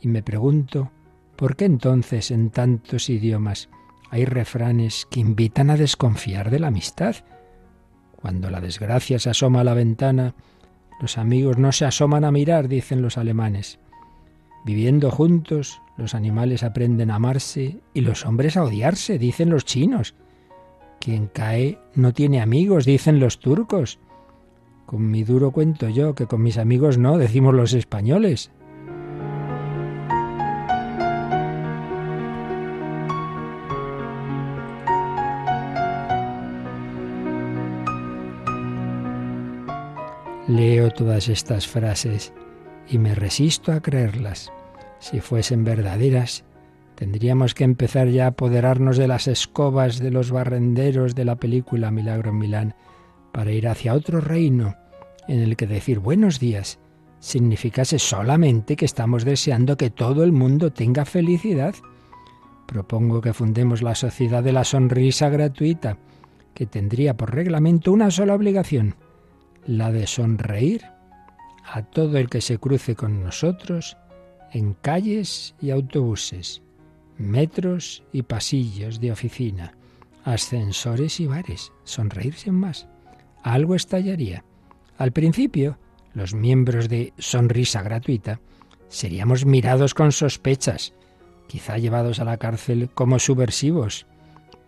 y 0.00 0.08
me 0.08 0.22
pregunto, 0.22 0.90
¿por 1.36 1.56
qué 1.56 1.64
entonces 1.64 2.30
en 2.30 2.50
tantos 2.50 3.08
idiomas 3.10 3.68
hay 4.10 4.24
refranes 4.24 5.06
que 5.10 5.20
invitan 5.20 5.70
a 5.70 5.76
desconfiar 5.76 6.50
de 6.50 6.58
la 6.60 6.68
amistad? 6.68 7.16
Cuando 8.16 8.50
la 8.50 8.60
desgracia 8.60 9.18
se 9.18 9.30
asoma 9.30 9.60
a 9.60 9.64
la 9.64 9.74
ventana, 9.74 10.34
los 11.00 11.18
amigos 11.18 11.58
no 11.58 11.72
se 11.72 11.84
asoman 11.84 12.24
a 12.24 12.32
mirar, 12.32 12.68
dicen 12.68 13.02
los 13.02 13.18
alemanes. 13.18 13.78
Viviendo 14.64 15.10
juntos, 15.10 15.80
los 15.96 16.14
animales 16.14 16.62
aprenden 16.62 17.10
a 17.10 17.16
amarse 17.16 17.80
y 17.94 18.00
los 18.00 18.26
hombres 18.26 18.56
a 18.56 18.64
odiarse, 18.64 19.18
dicen 19.18 19.50
los 19.50 19.64
chinos. 19.64 20.14
Quien 21.00 21.28
cae 21.28 21.78
no 21.94 22.12
tiene 22.12 22.40
amigos, 22.40 22.84
dicen 22.84 23.20
los 23.20 23.38
turcos. 23.38 24.00
Con 24.86 25.10
mi 25.10 25.22
duro 25.22 25.52
cuento 25.52 25.88
yo, 25.88 26.14
que 26.14 26.26
con 26.26 26.42
mis 26.42 26.58
amigos 26.58 26.98
no, 26.98 27.18
decimos 27.18 27.54
los 27.54 27.72
españoles. 27.72 28.50
Leo 40.58 40.90
todas 40.90 41.28
estas 41.28 41.68
frases 41.68 42.32
y 42.88 42.98
me 42.98 43.14
resisto 43.14 43.70
a 43.70 43.80
creerlas. 43.80 44.52
Si 44.98 45.20
fuesen 45.20 45.62
verdaderas, 45.62 46.44
tendríamos 46.96 47.54
que 47.54 47.62
empezar 47.62 48.08
ya 48.08 48.24
a 48.24 48.28
apoderarnos 48.30 48.96
de 48.96 49.06
las 49.06 49.28
escobas 49.28 50.00
de 50.00 50.10
los 50.10 50.32
barrenderos 50.32 51.14
de 51.14 51.24
la 51.24 51.36
película 51.36 51.92
Milagro 51.92 52.30
en 52.30 52.38
Milán 52.38 52.74
para 53.32 53.52
ir 53.52 53.68
hacia 53.68 53.94
otro 53.94 54.20
reino 54.20 54.74
en 55.28 55.38
el 55.38 55.54
que 55.54 55.68
decir 55.68 56.00
buenos 56.00 56.40
días 56.40 56.80
significase 57.20 58.00
solamente 58.00 58.74
que 58.74 58.84
estamos 58.84 59.24
deseando 59.24 59.76
que 59.76 59.90
todo 59.90 60.24
el 60.24 60.32
mundo 60.32 60.72
tenga 60.72 61.04
felicidad. 61.04 61.76
Propongo 62.66 63.20
que 63.20 63.32
fundemos 63.32 63.80
la 63.80 63.94
sociedad 63.94 64.42
de 64.42 64.50
la 64.50 64.64
sonrisa 64.64 65.28
gratuita, 65.28 65.98
que 66.52 66.66
tendría 66.66 67.16
por 67.16 67.32
reglamento 67.32 67.92
una 67.92 68.10
sola 68.10 68.34
obligación, 68.34 68.96
la 69.68 69.92
de 69.92 70.06
sonreír 70.06 70.82
a 71.70 71.82
todo 71.82 72.16
el 72.16 72.30
que 72.30 72.40
se 72.40 72.58
cruce 72.58 72.96
con 72.96 73.22
nosotros 73.22 73.98
en 74.50 74.72
calles 74.72 75.54
y 75.60 75.70
autobuses, 75.70 76.62
metros 77.18 78.02
y 78.10 78.22
pasillos 78.22 78.98
de 78.98 79.12
oficina, 79.12 79.74
ascensores 80.24 81.20
y 81.20 81.26
bares. 81.26 81.70
Sonreírse 81.84 82.50
más. 82.50 82.88
Algo 83.42 83.74
estallaría. 83.74 84.42
Al 84.96 85.12
principio, 85.12 85.78
los 86.14 86.32
miembros 86.32 86.88
de 86.88 87.12
Sonrisa 87.18 87.82
Gratuita 87.82 88.40
seríamos 88.88 89.44
mirados 89.44 89.92
con 89.92 90.12
sospechas, 90.12 90.94
quizá 91.46 91.76
llevados 91.76 92.20
a 92.20 92.24
la 92.24 92.38
cárcel 92.38 92.88
como 92.94 93.18
subversivos. 93.18 94.06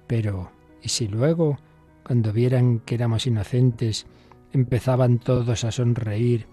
Pero, 0.07 0.53
¿y 0.83 0.91
si 0.91 1.09
luego, 1.09 1.59
cuando 2.05 2.35
vieran 2.35 2.81
que 2.81 2.97
éramos 2.97 3.27
inocentes, 3.27 4.07
empezaban 4.53 5.19
todos 5.19 5.65
a 5.65 5.73
sonreír 5.73 6.47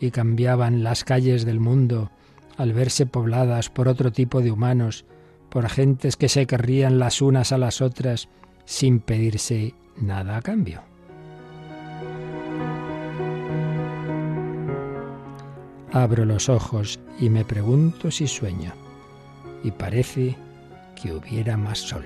y 0.00 0.10
cambiaban 0.10 0.82
las 0.82 1.04
calles 1.04 1.44
del 1.44 1.60
mundo 1.60 2.10
al 2.56 2.72
verse 2.72 3.06
pobladas 3.06 3.70
por 3.70 3.88
otro 3.88 4.12
tipo 4.12 4.42
de 4.42 4.50
humanos, 4.50 5.04
por 5.48 5.68
gentes 5.68 6.16
que 6.16 6.28
se 6.28 6.46
querrían 6.46 6.98
las 6.98 7.22
unas 7.22 7.52
a 7.52 7.58
las 7.58 7.80
otras 7.80 8.28
sin 8.64 9.00
pedirse 9.00 9.74
nada 9.96 10.36
a 10.36 10.42
cambio. 10.42 10.82
Abro 15.92 16.24
los 16.24 16.48
ojos 16.48 17.00
y 17.18 17.30
me 17.30 17.44
pregunto 17.44 18.10
si 18.10 18.28
sueño, 18.28 18.72
y 19.64 19.72
parece 19.72 20.36
que 21.00 21.12
hubiera 21.12 21.56
más 21.56 21.78
sol. 21.78 22.04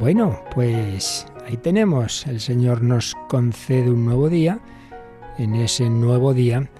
Bueno, 0.00 0.40
pues 0.54 1.26
ahí 1.46 1.58
tenemos, 1.58 2.26
el 2.26 2.40
Señor 2.40 2.80
nos 2.80 3.14
concede 3.28 3.90
un 3.90 4.06
nuevo 4.06 4.30
día, 4.30 4.58
en 5.36 5.54
ese 5.54 5.90
nuevo 5.90 6.32
día 6.32 6.70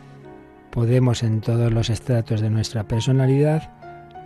podemos 0.71 1.23
en 1.23 1.43
todos 1.43 1.71
los 1.71 1.91
estratos 1.91 2.41
de 2.41 2.49
nuestra 2.49 2.85
personalidad 2.89 3.75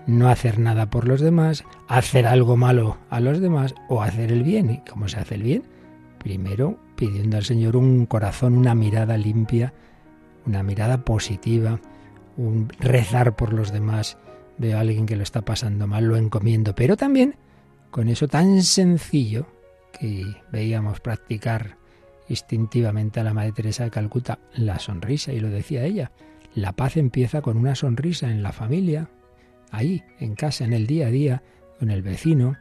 no 0.07 0.29
hacer 0.29 0.61
nada 0.61 0.91
por 0.91 1.09
los 1.09 1.21
demás, 1.21 1.65
hacer 1.89 2.25
algo 2.25 2.57
malo 2.57 2.97
a 3.11 3.19
los 3.19 3.41
demás 3.41 3.75
o 3.89 4.01
hacer 4.01 4.31
el 4.31 4.45
bien. 4.45 4.71
¿Y 4.71 4.79
cómo 4.89 5.09
se 5.09 5.19
hace 5.19 5.35
el 5.35 5.43
bien? 5.43 5.65
Primero 6.19 6.79
pidiendo 6.95 7.37
al 7.37 7.45
Señor 7.45 7.75
un 7.75 8.07
corazón, 8.07 8.57
una 8.57 8.77
mirada 8.77 9.17
limpia, 9.17 9.75
una 10.47 10.63
mirada 10.63 11.05
positiva, 11.05 11.81
un 12.37 12.69
rezar 12.79 13.35
por 13.35 13.55
los 13.55 13.73
demás. 13.73 14.19
Veo 14.57 14.77
a 14.77 14.83
alguien 14.83 15.07
que 15.07 15.17
lo 15.17 15.25
está 15.25 15.43
pasando 15.43 15.89
mal, 15.89 16.05
lo 16.05 16.17
encomiendo, 16.17 16.77
pero 16.77 16.97
también 16.97 17.35
con 17.95 18.09
eso 18.09 18.27
tan 18.27 18.61
sencillo 18.65 19.47
que 20.01 20.27
veíamos 20.51 20.99
practicar 20.99 21.77
instintivamente 22.29 23.21
a 23.21 23.23
la 23.23 23.35
Madre 23.35 23.53
Teresa 23.53 23.85
de 23.85 23.93
Calcuta, 23.93 24.41
la 24.53 24.81
sonrisa, 24.81 25.33
y 25.33 25.39
lo 25.39 25.49
decía 25.49 25.85
ella, 25.85 26.11
la 26.57 26.73
paz 26.73 26.97
empieza 26.97 27.41
con 27.41 27.57
una 27.57 27.77
sonrisa 27.77 28.33
en 28.33 28.43
la 28.43 28.51
familia, 28.51 29.11
ahí, 29.71 30.03
en 30.19 30.35
casa, 30.35 30.65
en 30.65 30.73
el 30.73 30.89
día 30.89 31.07
a 31.07 31.11
día, 31.11 31.43
con 31.79 31.93
el 31.93 32.03
vecino. 32.03 32.57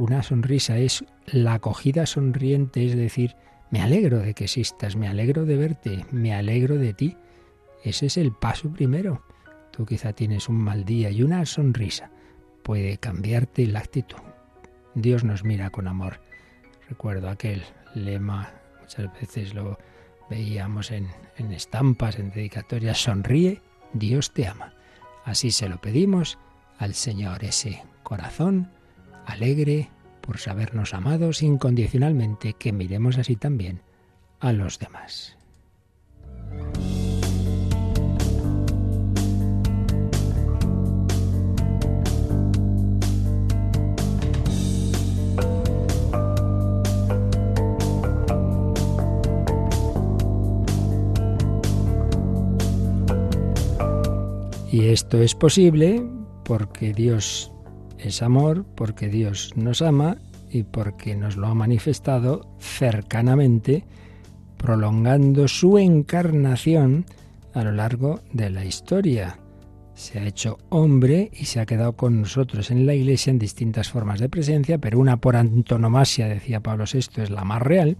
Una 0.00 0.24
sonrisa 0.24 0.76
es 0.76 1.04
la 1.26 1.54
acogida 1.54 2.04
sonriente, 2.04 2.84
es 2.84 2.96
decir, 2.96 3.36
me 3.70 3.80
alegro 3.80 4.18
de 4.18 4.34
que 4.34 4.42
existas, 4.42 4.96
me 4.96 5.06
alegro 5.06 5.44
de 5.44 5.56
verte, 5.56 6.04
me 6.10 6.34
alegro 6.34 6.78
de 6.78 6.94
ti. 6.94 7.16
Ese 7.84 8.06
es 8.06 8.16
el 8.16 8.32
paso 8.32 8.72
primero. 8.72 9.22
Tú 9.70 9.86
quizá 9.86 10.12
tienes 10.12 10.48
un 10.48 10.56
mal 10.56 10.84
día 10.84 11.10
y 11.10 11.22
una 11.22 11.46
sonrisa 11.46 12.10
puede 12.64 12.98
cambiarte 12.98 13.68
la 13.68 13.78
actitud. 13.78 14.31
Dios 14.94 15.24
nos 15.24 15.44
mira 15.44 15.70
con 15.70 15.88
amor. 15.88 16.20
Recuerdo 16.88 17.28
aquel 17.28 17.62
lema, 17.94 18.50
muchas 18.80 19.12
veces 19.14 19.54
lo 19.54 19.78
veíamos 20.28 20.90
en, 20.90 21.08
en 21.36 21.52
estampas, 21.52 22.18
en 22.18 22.30
dedicatorias, 22.30 23.02
sonríe, 23.02 23.62
Dios 23.92 24.32
te 24.32 24.46
ama. 24.46 24.74
Así 25.24 25.50
se 25.50 25.68
lo 25.68 25.80
pedimos 25.80 26.38
al 26.78 26.94
Señor, 26.94 27.44
ese 27.44 27.82
corazón 28.02 28.70
alegre 29.26 29.90
por 30.20 30.38
sabernos 30.38 30.94
amados 30.94 31.42
incondicionalmente, 31.42 32.54
que 32.54 32.72
miremos 32.72 33.18
así 33.18 33.36
también 33.36 33.82
a 34.40 34.52
los 34.52 34.78
demás. 34.78 35.36
Y 54.72 54.86
esto 54.86 55.20
es 55.20 55.34
posible 55.34 56.02
porque 56.46 56.94
Dios 56.94 57.52
es 57.98 58.22
amor, 58.22 58.64
porque 58.74 59.08
Dios 59.08 59.52
nos 59.54 59.82
ama 59.82 60.16
y 60.50 60.62
porque 60.62 61.14
nos 61.14 61.36
lo 61.36 61.48
ha 61.48 61.54
manifestado 61.54 62.56
cercanamente, 62.58 63.84
prolongando 64.56 65.46
su 65.46 65.76
encarnación 65.76 67.04
a 67.52 67.64
lo 67.64 67.72
largo 67.72 68.22
de 68.32 68.48
la 68.48 68.64
historia. 68.64 69.38
Se 69.92 70.18
ha 70.18 70.26
hecho 70.26 70.56
hombre 70.70 71.30
y 71.34 71.44
se 71.44 71.60
ha 71.60 71.66
quedado 71.66 71.94
con 71.94 72.22
nosotros 72.22 72.70
en 72.70 72.86
la 72.86 72.94
Iglesia 72.94 73.30
en 73.30 73.38
distintas 73.38 73.90
formas 73.90 74.20
de 74.20 74.30
presencia, 74.30 74.78
pero 74.78 74.98
una 74.98 75.18
por 75.18 75.36
antonomasia, 75.36 76.28
decía 76.28 76.60
Pablo 76.60 76.84
VI, 76.90 77.24
es 77.24 77.30
la 77.30 77.44
más 77.44 77.60
real, 77.60 77.98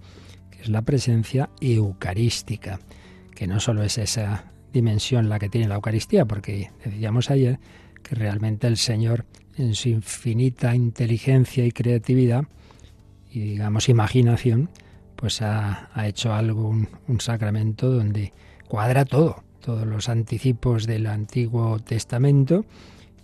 que 0.51 0.63
es 0.63 0.71
la 0.71 0.81
presencia 0.81 1.51
eucarística, 1.61 2.81
que 3.35 3.47
no 3.47 3.61
solo 3.61 3.83
es 3.83 3.99
esa 3.99 4.52
dimensión 4.73 5.29
la 5.29 5.39
que 5.39 5.49
tiene 5.49 5.69
la 5.69 5.77
Eucaristía, 5.77 6.25
porque 6.25 6.71
decíamos 6.85 7.31
ayer 7.31 7.59
que 8.03 8.15
realmente 8.15 8.67
el 8.67 8.77
Señor, 8.77 9.25
en 9.57 9.75
su 9.75 9.89
infinita 9.89 10.75
inteligencia 10.75 11.65
y 11.65 11.73
creatividad, 11.73 12.45
y 13.31 13.41
digamos 13.41 13.89
imaginación, 13.89 14.71
pues 15.17 15.41
ha, 15.43 15.91
hecho 16.05 16.35
algo, 16.35 16.69
un, 16.69 16.89
un 17.07 17.21
sacramento 17.21 17.91
donde 17.91 18.33
cuadra 18.69 19.05
todo, 19.05 19.45
todos 19.61 19.87
los 19.87 20.09
anticipos 20.09 20.87
del 20.87 21.07
Antiguo 21.07 21.79
Testamento 21.79 22.65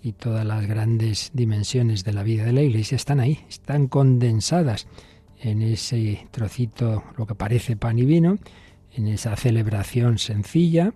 y 0.03 0.13
todas 0.13 0.47
las 0.47 0.67
grandes 0.67 1.31
dimensiones 1.35 2.05
de 2.05 2.13
la 2.13 2.23
vida 2.23 2.45
de 2.45 2.53
la 2.53 2.63
Iglesia 2.63 2.97
están 2.97 3.21
ahí, 3.21 3.41
están 3.49 3.89
condensadas 3.89 4.87
en 5.41 5.63
ese 5.63 6.27
trocito, 6.31 7.05
lo 7.17 7.27
que 7.27 7.35
parece 7.35 7.77
pan 7.77 7.99
y 7.99 8.05
vino, 8.05 8.39
en 8.95 9.09
esa 9.09 9.37
celebración 9.37 10.19
sencilla, 10.19 10.93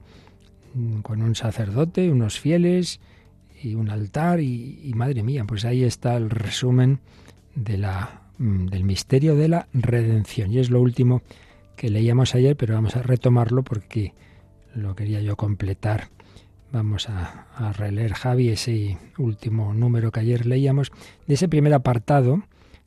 con 1.02 1.23
un 1.23 1.35
sacerdote, 1.35 2.11
unos 2.11 2.41
fieles 2.41 3.00
y 3.62 3.75
un 3.75 3.91
altar 3.91 4.41
y, 4.41 4.93
madre 4.95 5.23
mía, 5.23 5.45
pues 5.45 5.64
ahí 5.64 5.85
está 5.85 6.17
el 6.17 6.31
resumen 6.31 7.00
de 7.55 7.79
la, 7.79 8.23
mm, 8.38 8.67
del 8.67 8.85
misterio 8.85 9.37
de 9.37 9.49
la 9.49 9.69
redención. 9.73 10.52
Y 10.52 10.59
es 10.59 10.71
lo 10.71 10.81
último 10.81 11.23
que 11.76 11.91
leíamos 11.91 12.35
ayer, 12.35 12.57
pero 12.57 12.75
vamos 12.75 12.97
a 12.97 13.02
retomarlo 13.02 13.62
porque 13.62 14.14
lo 14.75 14.95
quería 14.95 15.21
yo 15.21 15.37
completar 15.37 16.09
Vamos 16.73 17.11
a, 17.11 17.49
a, 17.55 17.75
releer, 17.75 18.14
Javi, 18.14 18.49
ese 18.49 18.97
último 19.19 19.75
número 19.75 20.11
que 20.11 20.21
ayer 20.21 20.47
leíamos, 20.47 20.91
de 21.26 21.35
ese 21.35 21.47
primer 21.47 21.75
apartado 21.75 22.45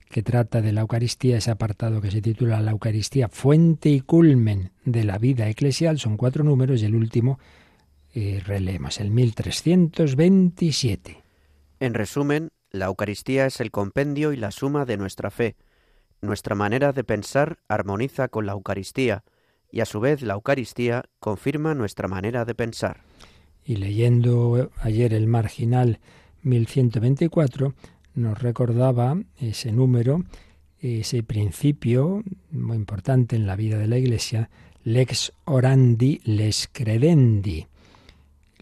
que 0.09 0.23
trata 0.23 0.63
de 0.63 0.71
la 0.71 0.81
Eucaristía, 0.81 1.37
ese 1.37 1.51
apartado 1.51 2.01
que 2.01 2.09
se 2.09 2.19
titula 2.19 2.61
La 2.61 2.71
Eucaristía, 2.71 3.29
fuente 3.29 3.89
y 3.89 4.01
culmen 4.01 4.71
de 4.85 5.03
la 5.03 5.19
vida 5.19 5.47
eclesial, 5.49 5.99
son 5.99 6.17
cuatro 6.17 6.43
números 6.43 6.81
y 6.81 6.85
el 6.85 6.95
último 6.95 7.37
eh, 8.15 8.41
releemos, 8.45 8.99
el 9.01 9.11
1327. 9.11 11.21
En 11.81 11.93
resumen, 11.93 12.53
la 12.71 12.85
Eucaristía 12.85 13.45
es 13.45 13.59
el 13.59 13.71
compendio 13.71 14.31
y 14.31 14.37
la 14.37 14.51
suma 14.51 14.85
de 14.85 14.95
nuestra 14.95 15.31
fe. 15.31 15.57
Nuestra 16.21 16.55
manera 16.55 16.93
de 16.93 17.03
pensar 17.03 17.59
armoniza 17.67 18.29
con 18.29 18.45
la 18.45 18.53
Eucaristía 18.53 19.25
y 19.69 19.81
a 19.81 19.85
su 19.85 19.99
vez 19.99 20.21
la 20.21 20.35
Eucaristía 20.35 21.03
confirma 21.19 21.75
nuestra 21.75 22.07
manera 22.07 22.45
de 22.45 22.55
pensar. 22.55 23.01
Y 23.65 23.75
leyendo 23.75 24.71
ayer 24.79 25.13
el 25.13 25.27
marginal 25.27 25.99
1124, 26.43 27.73
nos 28.13 28.41
recordaba 28.41 29.17
ese 29.41 29.73
número, 29.73 30.23
ese 30.79 31.21
principio 31.21 32.23
muy 32.49 32.77
importante 32.77 33.35
en 33.35 33.45
la 33.45 33.57
vida 33.57 33.77
de 33.77 33.87
la 33.87 33.97
Iglesia, 33.97 34.49
lex 34.85 35.33
orandi, 35.43 36.21
les 36.23 36.69
credendi. 36.71 37.67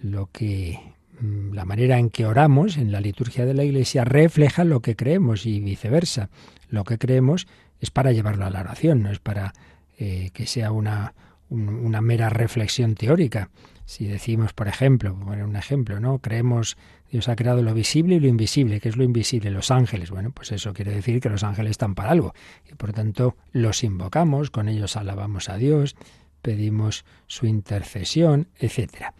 Lo 0.03 0.29
que 0.31 0.79
mm, 1.19 1.53
la 1.53 1.65
manera 1.65 1.97
en 1.97 2.11
que 2.11 2.27
oramos 2.27 2.77
en 2.77 2.91
la 2.91 3.01
liturgia 3.01 3.47
de 3.47 3.55
la 3.55 3.63
Iglesia 3.63 4.03
refleja 4.03 4.63
lo 4.63 4.81
que 4.81 4.95
creemos 4.95 5.47
y 5.47 5.59
viceversa. 5.59 6.29
Lo 6.69 6.83
que 6.83 6.99
creemos 6.99 7.47
es 7.79 7.89
para 7.89 8.11
llevarlo 8.11 8.45
a 8.45 8.51
la 8.51 8.59
oración, 8.59 9.01
no 9.01 9.09
es 9.09 9.17
para 9.17 9.53
eh, 9.97 10.29
que 10.33 10.45
sea 10.45 10.71
una, 10.71 11.15
una 11.49 12.01
mera 12.01 12.29
reflexión 12.29 12.93
teórica. 12.93 13.49
Si 13.85 14.05
decimos, 14.05 14.53
por 14.53 14.67
ejemplo, 14.67 15.17
poner 15.17 15.43
un 15.43 15.55
ejemplo, 15.55 15.99
¿no? 15.99 16.19
Creemos 16.19 16.77
Dios 17.13 17.29
ha 17.29 17.35
creado 17.35 17.61
lo 17.61 17.75
visible 17.75 18.15
y 18.15 18.19
lo 18.19 18.27
invisible. 18.27 18.79
¿Qué 18.79 18.89
es 18.89 18.97
lo 18.97 19.03
invisible? 19.03 19.51
Los 19.51 19.69
ángeles. 19.69 20.09
Bueno, 20.09 20.31
pues 20.31 20.51
eso 20.51 20.73
quiere 20.73 20.95
decir 20.95 21.21
que 21.21 21.29
los 21.29 21.43
ángeles 21.43 21.71
están 21.71 21.93
para 21.93 22.09
algo. 22.09 22.33
Y 22.67 22.73
por 22.73 22.91
tanto 22.91 23.37
los 23.51 23.83
invocamos, 23.83 24.49
con 24.49 24.67
ellos 24.67 24.97
alabamos 24.97 25.47
a 25.47 25.57
Dios, 25.57 25.95
pedimos 26.41 27.05
su 27.27 27.45
intercesión, 27.45 28.47
etcétera. 28.57 29.13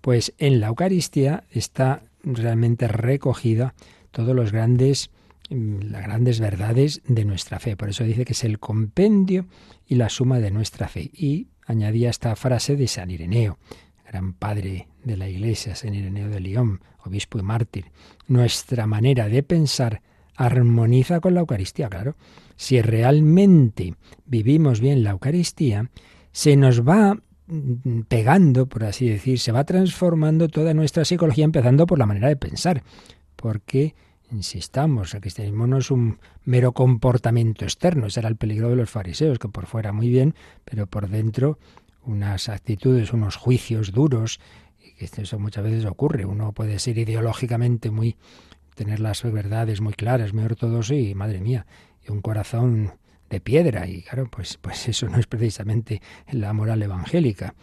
Pues 0.00 0.32
en 0.38 0.60
la 0.60 0.68
Eucaristía 0.68 1.44
está 1.50 2.02
realmente 2.22 2.88
recogida 2.88 3.74
todos 4.10 4.34
los 4.34 4.52
grandes 4.52 5.10
mm, 5.50 5.80
las 5.90 6.02
grandes 6.02 6.40
verdades 6.40 7.02
de 7.06 7.24
nuestra 7.24 7.58
fe. 7.58 7.76
Por 7.76 7.90
eso 7.90 8.04
dice 8.04 8.24
que 8.24 8.32
es 8.32 8.44
el 8.44 8.58
compendio 8.58 9.46
y 9.86 9.96
la 9.96 10.08
suma 10.08 10.38
de 10.38 10.50
nuestra 10.50 10.88
fe. 10.88 11.10
Y 11.12 11.48
añadía 11.66 12.10
esta 12.10 12.34
frase 12.36 12.76
de 12.76 12.88
San 12.88 13.10
Ireneo, 13.10 13.58
gran 14.06 14.32
padre 14.32 14.88
de 15.04 15.16
la 15.16 15.28
Iglesia, 15.28 15.74
San 15.74 15.94
Ireneo 15.94 16.28
de 16.28 16.40
León, 16.40 16.80
obispo 17.04 17.38
y 17.38 17.42
mártir. 17.42 17.86
Nuestra 18.26 18.86
manera 18.86 19.28
de 19.28 19.42
pensar 19.42 20.02
armoniza 20.36 21.20
con 21.20 21.34
la 21.34 21.40
Eucaristía, 21.40 21.88
claro. 21.88 22.16
Si 22.56 22.80
realmente 22.80 23.94
vivimos 24.26 24.80
bien 24.80 25.02
la 25.04 25.10
Eucaristía, 25.10 25.90
se 26.32 26.56
nos 26.56 26.86
va 26.86 27.18
pegando, 28.08 28.66
por 28.66 28.84
así 28.84 29.08
decir, 29.08 29.38
se 29.38 29.52
va 29.52 29.64
transformando 29.64 30.48
toda 30.48 30.74
nuestra 30.74 31.04
psicología, 31.04 31.44
empezando 31.44 31.86
por 31.86 31.98
la 31.98 32.06
manera 32.06 32.28
de 32.28 32.36
pensar. 32.36 32.82
Porque, 33.36 33.94
insistamos, 34.30 35.14
el 35.14 35.20
cristianismo 35.20 35.66
no 35.66 35.78
es 35.78 35.90
un 35.90 36.18
mero 36.44 36.72
comportamiento 36.72 37.64
externo, 37.64 38.06
ese 38.06 38.20
era 38.20 38.28
el 38.28 38.36
peligro 38.36 38.70
de 38.70 38.76
los 38.76 38.90
fariseos, 38.90 39.38
que 39.38 39.48
por 39.48 39.66
fuera 39.66 39.92
muy 39.92 40.08
bien, 40.08 40.34
pero 40.64 40.86
por 40.86 41.08
dentro 41.08 41.58
unas 42.04 42.48
actitudes, 42.48 43.12
unos 43.12 43.36
juicios 43.36 43.92
duros, 43.92 44.40
y 44.82 44.92
que 44.94 45.04
eso 45.04 45.38
muchas 45.38 45.64
veces 45.64 45.84
ocurre. 45.84 46.24
Uno 46.24 46.52
puede 46.52 46.78
ser 46.78 46.98
ideológicamente 46.98 47.90
muy, 47.90 48.16
tener 48.74 49.00
las 49.00 49.22
verdades 49.22 49.80
muy 49.80 49.92
claras, 49.92 50.32
muy 50.32 50.44
ortodoxo 50.44 50.94
y, 50.94 51.14
madre 51.14 51.40
mía, 51.40 51.66
y 52.06 52.10
un 52.10 52.22
corazón 52.22 52.92
de 53.30 53.40
piedra. 53.40 53.88
Y 53.88 54.02
claro, 54.02 54.28
pues, 54.30 54.58
pues 54.60 54.88
eso 54.88 55.08
no 55.08 55.18
es 55.18 55.26
precisamente 55.26 56.02
la 56.30 56.52
moral 56.52 56.82
evangélica. 56.82 57.54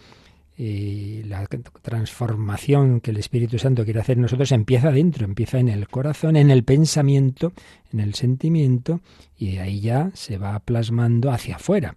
Y 0.58 1.22
la 1.24 1.46
transformación 1.84 3.00
que 3.00 3.12
el 3.12 3.18
Espíritu 3.18 3.60
Santo 3.60 3.84
quiere 3.84 4.00
hacer 4.00 4.18
en 4.18 4.24
nosotros 4.24 4.52
empieza 4.52 4.92
dentro, 4.92 5.24
empieza 5.24 5.60
en 5.60 5.70
el 5.70 5.88
corazón, 5.88 6.36
en 6.36 6.50
el 6.50 6.64
pensamiento, 6.64 7.54
en 7.94 8.00
el 8.00 8.16
sentimiento, 8.16 9.02
y 9.38 9.52
de 9.52 9.60
ahí 9.60 9.82
ya 9.82 10.10
se 10.16 10.40
va 10.40 10.60
plasmando 10.60 11.30
hacia 11.30 11.58
afuera. 11.58 11.96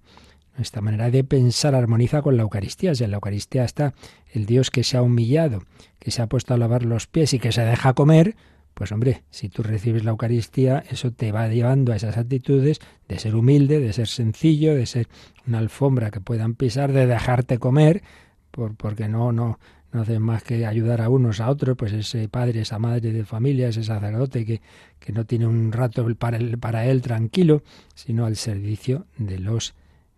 Esta 0.58 0.82
manera 0.82 1.10
de 1.10 1.24
pensar 1.24 1.74
armoniza 1.74 2.20
con 2.20 2.36
la 2.36 2.42
Eucaristía. 2.42 2.94
Si 2.94 3.02
en 3.02 3.12
la 3.12 3.16
Eucaristía 3.16 3.64
está 3.64 3.94
el 4.34 4.44
Dios 4.44 4.70
que 4.70 4.84
se 4.84 4.98
ha 4.98 5.02
humillado, 5.02 5.62
que 5.98 6.10
se 6.10 6.20
ha 6.20 6.26
puesto 6.26 6.52
a 6.52 6.58
lavar 6.58 6.84
los 6.84 7.06
pies 7.06 7.32
y 7.32 7.38
que 7.38 7.52
se 7.52 7.62
deja 7.62 7.94
comer, 7.94 8.36
pues 8.74 8.92
hombre, 8.92 9.24
si 9.30 9.48
tú 9.48 9.62
recibes 9.62 10.04
la 10.04 10.12
Eucaristía, 10.12 10.82
eso 10.90 11.12
te 11.12 11.32
va 11.32 11.48
llevando 11.48 11.92
a 11.92 11.96
esas 11.96 12.16
actitudes 12.16 12.80
de 13.08 13.18
ser 13.18 13.34
humilde, 13.34 13.80
de 13.80 13.92
ser 13.92 14.08
sencillo, 14.08 14.74
de 14.74 14.86
ser 14.86 15.08
una 15.46 15.58
alfombra 15.58 16.10
que 16.10 16.20
puedan 16.20 16.54
pisar, 16.54 16.92
de 16.92 17.06
dejarte 17.06 17.58
comer, 17.58 18.02
por, 18.50 18.74
porque 18.76 19.08
no, 19.08 19.32
no, 19.32 19.58
no 19.92 20.02
hacen 20.02 20.22
más 20.22 20.42
que 20.42 20.66
ayudar 20.66 21.00
a 21.00 21.08
unos 21.08 21.40
a 21.40 21.50
otros, 21.50 21.76
pues 21.76 21.92
ese 21.92 22.28
padre, 22.28 22.60
esa 22.60 22.78
madre 22.78 23.12
de 23.12 23.24
familia, 23.24 23.68
ese 23.68 23.82
sacerdote 23.82 24.44
que, 24.44 24.60
que 24.98 25.12
no 25.12 25.26
tiene 25.26 25.46
un 25.46 25.72
rato 25.72 26.06
para 26.16 26.36
él, 26.36 26.58
para 26.58 26.86
él 26.86 27.02
tranquilo, 27.02 27.62
sino 27.94 28.24
al 28.24 28.36
servicio 28.36 29.06
de 29.18 29.38
los 29.38 29.74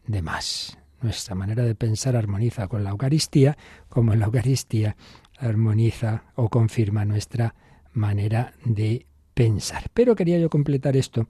de 0.07 0.23
más. 0.23 0.79
Nuestra 1.01 1.35
manera 1.35 1.65
de 1.65 1.75
pensar 1.75 2.17
armoniza 2.17 2.69
con 2.69 2.85
la 2.85 2.91
Eucaristía, 2.91 3.57
como 3.88 4.15
la 4.15 4.27
Eucaristía 4.27 4.97
armoniza 5.38 6.25
o 6.37 6.49
confirma 6.49 7.05
nuestra 7.05 7.55
manera 7.92 8.55
de 8.64 9.07
pensar. 9.35 9.90
Pero 9.94 10.14
quería 10.16 10.38
yo 10.38 10.50
completar 10.50 10.96
esto 10.96 11.28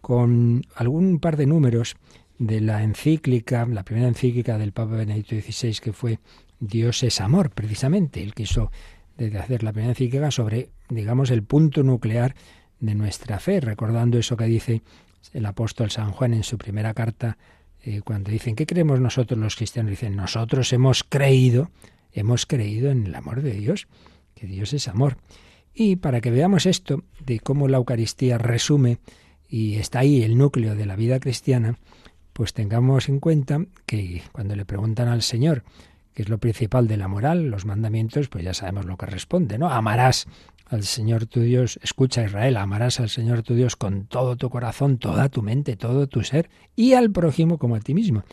con 0.00 0.64
algún 0.74 1.18
par 1.18 1.36
de 1.36 1.46
números 1.46 1.96
de 2.38 2.60
la 2.60 2.82
encíclica, 2.82 3.66
la 3.66 3.82
primera 3.82 4.08
encíclica 4.08 4.58
del 4.58 4.72
Papa 4.72 4.96
Benedicto 4.96 5.34
XVI, 5.34 5.78
que 5.80 5.92
fue 5.92 6.20
Dios 6.60 7.02
es 7.02 7.20
amor, 7.20 7.50
precisamente. 7.50 8.22
Él 8.22 8.34
quiso 8.34 8.70
hacer 9.38 9.62
la 9.62 9.72
primera 9.72 9.92
encíclica 9.92 10.30
sobre, 10.30 10.70
digamos, 10.88 11.30
el 11.30 11.42
punto 11.42 11.82
nuclear 11.82 12.34
de 12.80 12.94
nuestra 12.94 13.40
fe, 13.40 13.60
recordando 13.60 14.18
eso 14.18 14.36
que 14.36 14.44
dice 14.44 14.82
el 15.32 15.46
apóstol 15.46 15.90
San 15.90 16.12
Juan 16.12 16.32
en 16.32 16.44
su 16.44 16.58
primera 16.58 16.94
carta 16.94 17.36
eh, 17.82 18.02
cuando 18.04 18.30
dicen, 18.30 18.54
¿qué 18.54 18.66
creemos 18.66 19.00
nosotros 19.00 19.38
los 19.38 19.56
cristianos? 19.56 19.90
Dicen, 19.90 20.16
nosotros 20.16 20.72
hemos 20.72 21.04
creído, 21.04 21.70
hemos 22.12 22.46
creído 22.46 22.90
en 22.90 23.06
el 23.06 23.14
amor 23.14 23.42
de 23.42 23.52
Dios, 23.52 23.88
que 24.34 24.46
Dios 24.46 24.72
es 24.72 24.88
amor. 24.88 25.16
Y 25.80 25.94
para 25.94 26.20
que 26.20 26.32
veamos 26.32 26.66
esto, 26.66 27.04
de 27.24 27.38
cómo 27.38 27.68
la 27.68 27.76
Eucaristía 27.76 28.36
resume 28.36 28.98
y 29.48 29.76
está 29.76 30.00
ahí 30.00 30.24
el 30.24 30.36
núcleo 30.36 30.74
de 30.74 30.86
la 30.86 30.96
vida 30.96 31.20
cristiana, 31.20 31.78
pues 32.32 32.52
tengamos 32.52 33.08
en 33.08 33.20
cuenta 33.20 33.64
que 33.86 34.22
cuando 34.32 34.56
le 34.56 34.64
preguntan 34.64 35.06
al 35.06 35.22
Señor 35.22 35.62
qué 36.14 36.22
es 36.22 36.30
lo 36.30 36.38
principal 36.38 36.88
de 36.88 36.96
la 36.96 37.06
moral, 37.06 37.48
los 37.48 37.64
mandamientos, 37.64 38.26
pues 38.28 38.42
ya 38.42 38.54
sabemos 38.54 38.86
lo 38.86 38.96
que 38.96 39.06
responde, 39.06 39.56
¿no? 39.56 39.70
Amarás 39.70 40.26
al 40.66 40.82
Señor 40.82 41.26
tu 41.26 41.42
Dios, 41.42 41.78
escucha 41.80 42.24
Israel, 42.24 42.56
amarás 42.56 42.98
al 42.98 43.08
Señor 43.08 43.44
tu 43.44 43.54
Dios 43.54 43.76
con 43.76 44.06
todo 44.06 44.34
tu 44.34 44.50
corazón, 44.50 44.98
toda 44.98 45.28
tu 45.28 45.42
mente, 45.42 45.76
todo 45.76 46.08
tu 46.08 46.24
ser, 46.24 46.50
y 46.74 46.94
al 46.94 47.12
prójimo 47.12 47.56
como 47.56 47.76
a 47.76 47.80
ti 47.80 47.94
mismo. 47.94 48.24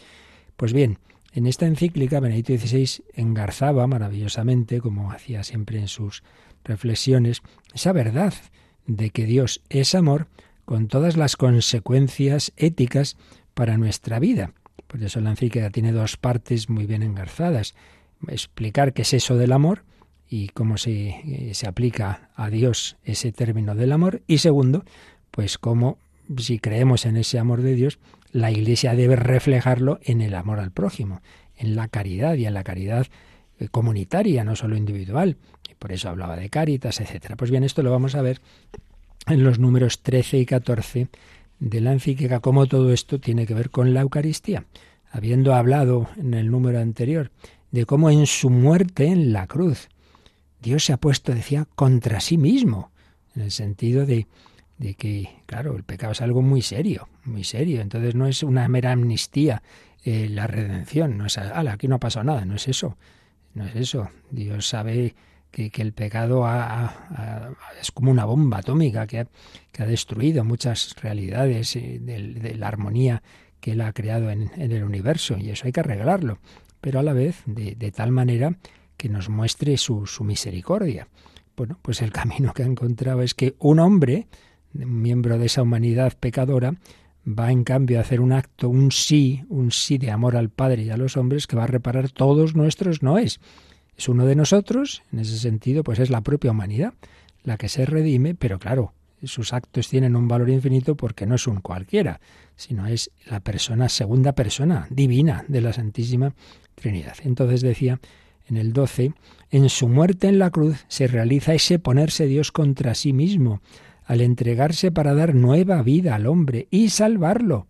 Pues 0.58 0.74
bien, 0.74 0.98
en 1.32 1.46
esta 1.46 1.68
encíclica 1.68 2.20
Benedicto 2.20 2.58
XVI 2.58 3.04
engarzaba 3.14 3.86
maravillosamente, 3.86 4.82
como 4.82 5.12
hacía 5.12 5.44
siempre 5.44 5.78
en 5.78 5.88
sus 5.88 6.24
reflexiones, 6.66 7.42
esa 7.74 7.94
verdad 7.94 8.34
de 8.86 9.10
que 9.12 9.26
Dios 9.26 9.62
es 9.70 9.96
amor 9.96 10.28
con 10.66 10.88
todas 10.88 11.16
las 11.16 11.38
consecuencias 11.38 12.52
éticas 12.58 13.16
para 13.54 13.78
nuestra 13.78 14.20
vida. 14.20 14.52
Por 14.88 15.02
eso 15.02 15.22
la 15.22 15.30
encíclica 15.32 15.70
tiene 15.70 15.94
dos 15.94 16.18
partes 16.18 16.70
muy 16.70 16.86
bien 16.86 17.04
engarzadas. 17.04 17.74
Explicar 18.28 18.94
qué 18.94 19.04
es 19.04 19.14
eso 19.14 19.38
del 19.38 19.52
amor, 19.52 19.84
y 20.30 20.50
cómo 20.50 20.78
se, 20.78 21.10
eh, 21.10 21.52
se 21.54 21.68
aplica 21.68 22.30
a 22.36 22.50
Dios 22.50 22.98
ese 23.04 23.32
término 23.32 23.76
del 23.76 23.92
amor. 23.92 24.22
Y 24.28 24.40
segundo, 24.40 24.84
pues 25.32 25.58
cómo, 25.58 25.98
si 26.38 26.60
creemos 26.60 27.06
en 27.06 27.18
ese 27.18 27.40
amor 27.40 27.62
de 27.62 27.76
Dios, 27.76 28.00
la 28.32 28.52
Iglesia 28.52 28.96
debe 28.96 29.16
reflejarlo 29.16 30.00
en 30.04 30.22
el 30.22 30.36
amor 30.36 30.60
al 30.60 30.72
prójimo, 30.72 31.22
en 31.56 31.76
la 31.76 31.88
caridad 31.88 32.36
y 32.36 32.46
en 32.46 32.54
la 32.54 32.64
caridad 32.64 33.08
eh, 33.60 33.68
comunitaria, 33.70 34.44
no 34.44 34.56
solo 34.56 34.76
individual. 34.76 35.38
Por 35.80 35.92
eso 35.92 36.10
hablaba 36.10 36.36
de 36.36 36.50
caritas, 36.50 37.00
etcétera. 37.00 37.36
Pues 37.36 37.52
bien, 37.52 37.64
esto 37.64 37.84
lo 37.84 37.92
vamos 37.92 38.16
a 38.16 38.22
ver 38.22 38.42
en 39.28 39.44
los 39.44 39.60
números 39.60 40.02
13 40.02 40.40
y 40.40 40.46
14 40.46 41.08
de 41.60 41.82
la 41.82 41.94
encíclica, 41.94 42.40
cómo 42.40 42.66
todo 42.66 42.92
esto 42.92 43.20
tiene 43.20 43.46
que 43.46 43.54
ver 43.54 43.70
con 43.70 43.94
la 43.94 44.02
Eucaristía. 44.02 44.66
Habiendo 45.12 45.54
hablado 45.54 46.10
en 46.18 46.34
el 46.34 46.52
número 46.52 46.80
anterior 46.80 47.32
de 47.72 47.86
cómo 47.86 48.10
en 48.10 48.26
su 48.26 48.50
muerte 48.50 49.08
en 49.08 49.34
la 49.34 49.48
cruz 49.48 49.90
Dios 50.62 50.86
se 50.86 50.94
ha 50.94 50.98
puesto, 50.98 51.34
decía, 51.34 51.68
contra 51.76 52.20
sí 52.20 52.38
mismo, 52.38 52.92
en 53.36 53.44
el 53.44 53.52
sentido 53.52 54.06
de, 54.06 54.28
de 54.78 54.96
que, 54.96 55.30
claro, 55.46 55.76
el 55.76 55.84
pecado 55.84 56.14
es 56.14 56.22
algo 56.22 56.42
muy 56.42 56.62
serio, 56.62 57.08
muy 57.24 57.44
serio. 57.44 57.82
Entonces 57.82 58.16
no 58.16 58.28
es 58.28 58.44
una 58.44 58.68
mera 58.68 58.92
amnistía 58.92 59.62
eh, 60.04 60.28
la 60.30 60.48
redención, 60.48 61.18
no 61.18 61.26
es, 61.28 61.38
ala, 61.38 61.74
aquí 61.74 61.88
no 61.88 61.96
ha 61.96 62.00
pasado 62.00 62.24
nada, 62.24 62.46
no 62.46 62.56
es 62.56 62.68
eso, 62.68 62.98
no 63.54 63.66
es 63.66 63.76
eso. 63.76 64.10
Dios 64.32 64.68
sabe 64.68 65.16
que, 65.56 65.82
el 65.82 65.94
pecado 65.94 66.46
es 67.82 67.92
como 67.92 68.12
una 68.12 68.26
bomba 68.26 68.58
atómica 68.58 69.08
que 69.08 69.20
ha, 69.20 69.86
destruido 69.86 70.44
muchas 70.44 70.96
realidades 71.02 71.76
eh, 71.78 72.00
de, 72.02 72.56
la 72.56 72.68
armonía 72.68 73.24
que 73.62 73.72
él 73.72 73.82
ha 73.82 73.94
creado 73.94 74.30
en, 74.30 74.52
el 74.58 74.84
universo 74.84 75.38
y 75.38 75.50
eso 75.50 75.66
hay 75.66 75.72
que 75.72 75.80
arreglarlo, 75.80 76.40
pero 76.82 77.00
a 77.00 77.04
la 77.04 77.14
vez 77.14 77.42
de, 77.46 77.92
tal 77.92 78.12
manera 78.12 78.58
que 78.98 79.08
nos 79.08 79.30
muestre 79.30 79.78
su, 79.78 80.06
su 80.06 80.26
misericordia. 80.26 81.08
Bueno, 81.56 81.80
pues 81.82 82.02
el 82.02 82.12
camino 82.20 82.54
que 82.54 82.64
ha 82.64 82.68
encontrado 82.68 83.22
es 83.22 83.34
que 83.34 83.56
un 83.60 83.80
hombre, 83.80 84.28
un 84.74 85.02
miembro 85.02 85.38
de 85.38 85.46
esa 85.46 85.62
humanidad 85.62 86.18
pecadora, 86.20 86.74
va 87.26 87.52
en 87.52 87.64
cambio 87.64 87.98
a 87.98 88.02
hacer 88.02 88.20
un 88.20 88.34
acto, 88.34 88.68
un 88.68 88.92
sí, 88.92 89.46
un 89.48 89.72
sí 89.72 89.98
de 89.98 90.12
amor 90.12 90.36
al 90.36 90.50
Padre 90.50 90.84
y 90.84 90.90
a 90.90 90.98
los 90.98 91.16
hombres 91.16 91.48
que 91.48 91.56
va 91.56 91.64
a 91.64 91.68
reparar 91.68 92.10
todos 92.10 92.56
nuestros 92.56 93.02
noes. 93.02 93.40
Es 93.98 94.10
uno 94.10 94.26
de 94.26 94.36
nosotros, 94.36 95.04
en 95.12 95.20
ese 95.20 95.38
sentido, 95.38 95.84
pues 95.84 96.00
es 96.00 96.10
la 96.10 96.22
propia 96.22 96.52
humanidad 96.52 96.94
la 97.46 97.58
que 97.58 97.70
se 97.70 97.86
redime, 97.86 98.36
pero 98.36 98.60
claro, 98.60 98.94
sus 99.24 99.54
actos 99.54 99.88
tienen 99.88 100.16
un 100.16 100.28
valor 100.28 100.50
infinito 100.50 100.96
porque 100.96 101.26
no 101.26 101.36
es 101.36 101.48
un 101.48 101.62
cualquiera, 101.62 102.20
sino 102.56 102.88
es 102.88 103.12
la 103.26 103.40
persona, 103.40 103.90
segunda 103.90 104.34
persona 104.34 104.88
divina 104.90 105.46
de 105.48 105.62
la 105.62 105.74
Santísima 105.74 106.34
Trinidad. 106.76 107.16
Entonces 107.24 107.62
decía 107.62 108.00
en 108.48 108.58
el 108.58 108.74
12, 108.74 109.14
en 109.52 109.70
su 109.70 109.88
muerte 109.88 110.28
en 110.28 110.38
la 110.38 110.52
cruz 110.52 110.86
se 110.88 111.08
realiza 111.08 111.54
ese 111.54 111.80
ponerse 111.80 112.28
Dios 112.28 112.52
contra 112.52 112.94
sí 112.94 113.14
mismo, 113.14 113.62
al 114.06 114.22
entregarse 114.22 114.92
para 114.92 115.16
dar 115.16 115.34
nueva 115.34 115.82
vida 115.82 116.14
al 116.14 116.28
hombre 116.28 116.68
y 116.70 116.90
salvarlo. 116.90 117.66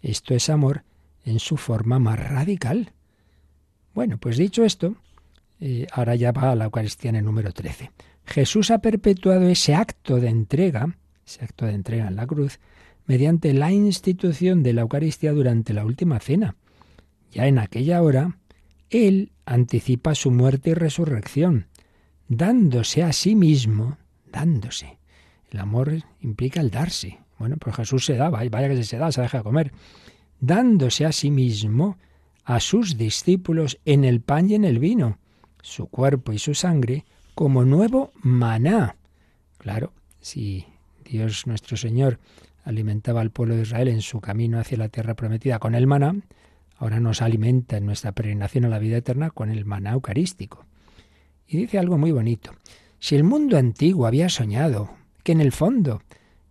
Esto 0.00 0.34
es 0.34 0.48
amor 0.48 0.84
en 1.24 1.40
su 1.40 1.56
forma 1.56 1.98
más 1.98 2.18
radical. 2.20 2.92
Bueno, 3.94 4.18
pues 4.18 4.36
dicho 4.36 4.64
esto, 4.64 4.94
eh, 5.64 5.86
ahora 5.92 6.16
ya 6.16 6.32
va 6.32 6.50
a 6.50 6.56
la 6.56 6.64
Eucaristía 6.64 7.10
en 7.10 7.16
el 7.16 7.24
número 7.24 7.52
13. 7.52 7.92
Jesús 8.24 8.72
ha 8.72 8.78
perpetuado 8.78 9.48
ese 9.48 9.76
acto 9.76 10.18
de 10.18 10.28
entrega, 10.28 10.96
ese 11.24 11.44
acto 11.44 11.66
de 11.66 11.74
entrega 11.74 12.08
en 12.08 12.16
la 12.16 12.26
cruz, 12.26 12.58
mediante 13.06 13.54
la 13.54 13.70
institución 13.70 14.64
de 14.64 14.72
la 14.72 14.80
Eucaristía 14.82 15.30
durante 15.30 15.72
la 15.72 15.84
última 15.84 16.18
cena. 16.18 16.56
Ya 17.30 17.46
en 17.46 17.60
aquella 17.60 18.02
hora, 18.02 18.38
Él 18.90 19.30
anticipa 19.46 20.16
su 20.16 20.32
muerte 20.32 20.70
y 20.70 20.74
resurrección, 20.74 21.68
dándose 22.26 23.04
a 23.04 23.12
sí 23.12 23.36
mismo, 23.36 23.98
dándose, 24.32 24.98
el 25.52 25.60
amor 25.60 25.92
implica 26.20 26.60
el 26.60 26.70
darse. 26.70 27.20
Bueno, 27.38 27.56
pues 27.58 27.76
Jesús 27.76 28.04
se 28.04 28.16
daba, 28.16 28.42
vaya 28.50 28.68
que 28.68 28.82
se 28.82 28.98
da, 28.98 29.12
se 29.12 29.20
deja 29.20 29.44
comer. 29.44 29.70
Dándose 30.40 31.04
a 31.04 31.12
sí 31.12 31.30
mismo, 31.30 31.98
a 32.44 32.58
sus 32.58 32.96
discípulos, 32.96 33.78
en 33.84 34.04
el 34.04 34.22
pan 34.22 34.50
y 34.50 34.54
en 34.54 34.64
el 34.64 34.80
vino, 34.80 35.18
su 35.62 35.86
cuerpo 35.86 36.32
y 36.32 36.38
su 36.38 36.54
sangre, 36.54 37.04
como 37.34 37.64
nuevo 37.64 38.12
maná. 38.20 38.96
Claro, 39.58 39.92
si 40.20 40.66
Dios 41.04 41.46
nuestro 41.46 41.76
Señor 41.76 42.18
alimentaba 42.64 43.20
al 43.20 43.30
pueblo 43.30 43.56
de 43.56 43.62
Israel 43.62 43.88
en 43.88 44.02
su 44.02 44.20
camino 44.20 44.58
hacia 44.58 44.78
la 44.78 44.88
tierra 44.88 45.14
prometida 45.14 45.58
con 45.58 45.74
el 45.74 45.86
maná, 45.86 46.14
ahora 46.76 47.00
nos 47.00 47.22
alimenta 47.22 47.76
en 47.76 47.86
nuestra 47.86 48.12
peregrinación 48.12 48.64
a 48.64 48.68
la 48.68 48.78
vida 48.78 48.98
eterna 48.98 49.30
con 49.30 49.50
el 49.50 49.64
maná 49.64 49.92
eucarístico. 49.92 50.66
Y 51.46 51.56
dice 51.56 51.78
algo 51.78 51.98
muy 51.98 52.12
bonito. 52.12 52.52
Si 52.98 53.14
el 53.14 53.24
mundo 53.24 53.56
antiguo 53.56 54.06
había 54.06 54.28
soñado 54.28 54.90
que 55.22 55.32
en 55.32 55.40
el 55.40 55.52
fondo 55.52 56.02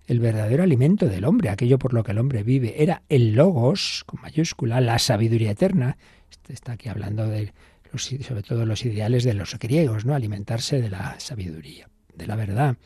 el 0.07 0.19
verdadero 0.19 0.63
alimento 0.63 1.07
del 1.07 1.25
hombre, 1.25 1.49
aquello 1.49 1.79
por 1.79 1.93
lo 1.93 2.03
que 2.03 2.11
el 2.11 2.17
hombre 2.17 2.43
vive, 2.43 2.83
era 2.83 3.03
el 3.07 3.33
logos, 3.33 4.03
con 4.05 4.21
mayúscula, 4.21 4.81
la 4.81 4.99
sabiduría 4.99 5.51
eterna. 5.51 5.97
Este 6.29 6.53
está 6.53 6.73
aquí 6.73 6.89
hablando 6.89 7.27
de 7.27 7.53
sobre 7.95 8.43
todo 8.43 8.65
los 8.65 8.85
ideales 8.85 9.23
de 9.23 9.33
los 9.33 9.57
griegos, 9.57 10.05
¿no? 10.05 10.15
Alimentarse 10.15 10.81
de 10.81 10.89
la 10.89 11.19
sabiduría, 11.19 11.89
de 12.15 12.27
la 12.27 12.35
verdad. 12.35 12.77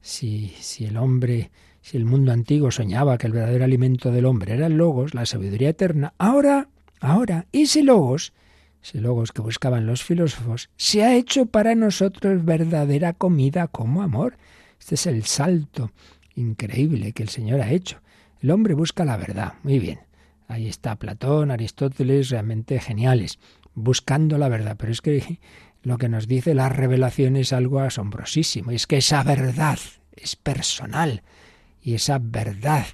Si, 0.00 0.54
si 0.60 0.84
el 0.84 0.96
hombre, 0.96 1.50
si 1.80 1.96
el 1.96 2.04
mundo 2.04 2.32
antiguo 2.32 2.70
soñaba 2.70 3.18
que 3.18 3.26
el 3.26 3.32
verdadero 3.32 3.64
alimento 3.64 4.12
del 4.12 4.26
hombre 4.26 4.54
era 4.54 4.66
el 4.66 4.76
logos, 4.76 5.14
la 5.14 5.26
sabiduría 5.26 5.70
eterna, 5.70 6.14
ahora, 6.18 6.68
ahora, 7.00 7.46
ese 7.52 7.82
logos, 7.82 8.32
ese 8.82 9.00
logos 9.00 9.32
que 9.32 9.42
buscaban 9.42 9.86
los 9.86 10.04
filósofos, 10.04 10.70
se 10.76 11.02
ha 11.02 11.16
hecho 11.16 11.46
para 11.46 11.74
nosotros 11.74 12.44
verdadera 12.44 13.12
comida 13.12 13.66
como 13.66 14.02
amor. 14.02 14.36
Este 14.78 14.94
es 14.94 15.06
el 15.06 15.24
salto 15.24 15.90
increíble 16.36 17.12
que 17.12 17.24
el 17.24 17.28
Señor 17.28 17.60
ha 17.60 17.72
hecho. 17.72 18.00
El 18.40 18.52
hombre 18.52 18.74
busca 18.74 19.04
la 19.04 19.16
verdad. 19.16 19.54
Muy 19.62 19.78
bien. 19.78 20.00
Ahí 20.46 20.66
está 20.66 20.96
Platón, 20.96 21.50
Aristóteles, 21.50 22.30
realmente 22.30 22.80
geniales, 22.80 23.38
buscando 23.78 24.38
la 24.38 24.48
verdad. 24.48 24.76
Pero 24.78 24.92
es 24.92 25.00
que 25.00 25.40
lo 25.82 25.98
que 25.98 26.08
nos 26.08 26.28
dice 26.28 26.54
la 26.54 26.68
revelación 26.68 27.36
es 27.36 27.52
algo 27.52 27.80
asombrosísimo. 27.80 28.70
Es 28.70 28.86
que 28.86 28.98
esa 28.98 29.22
verdad 29.22 29.78
es 30.16 30.36
personal. 30.36 31.22
Y 31.80 31.94
esa 31.94 32.18
verdad, 32.20 32.86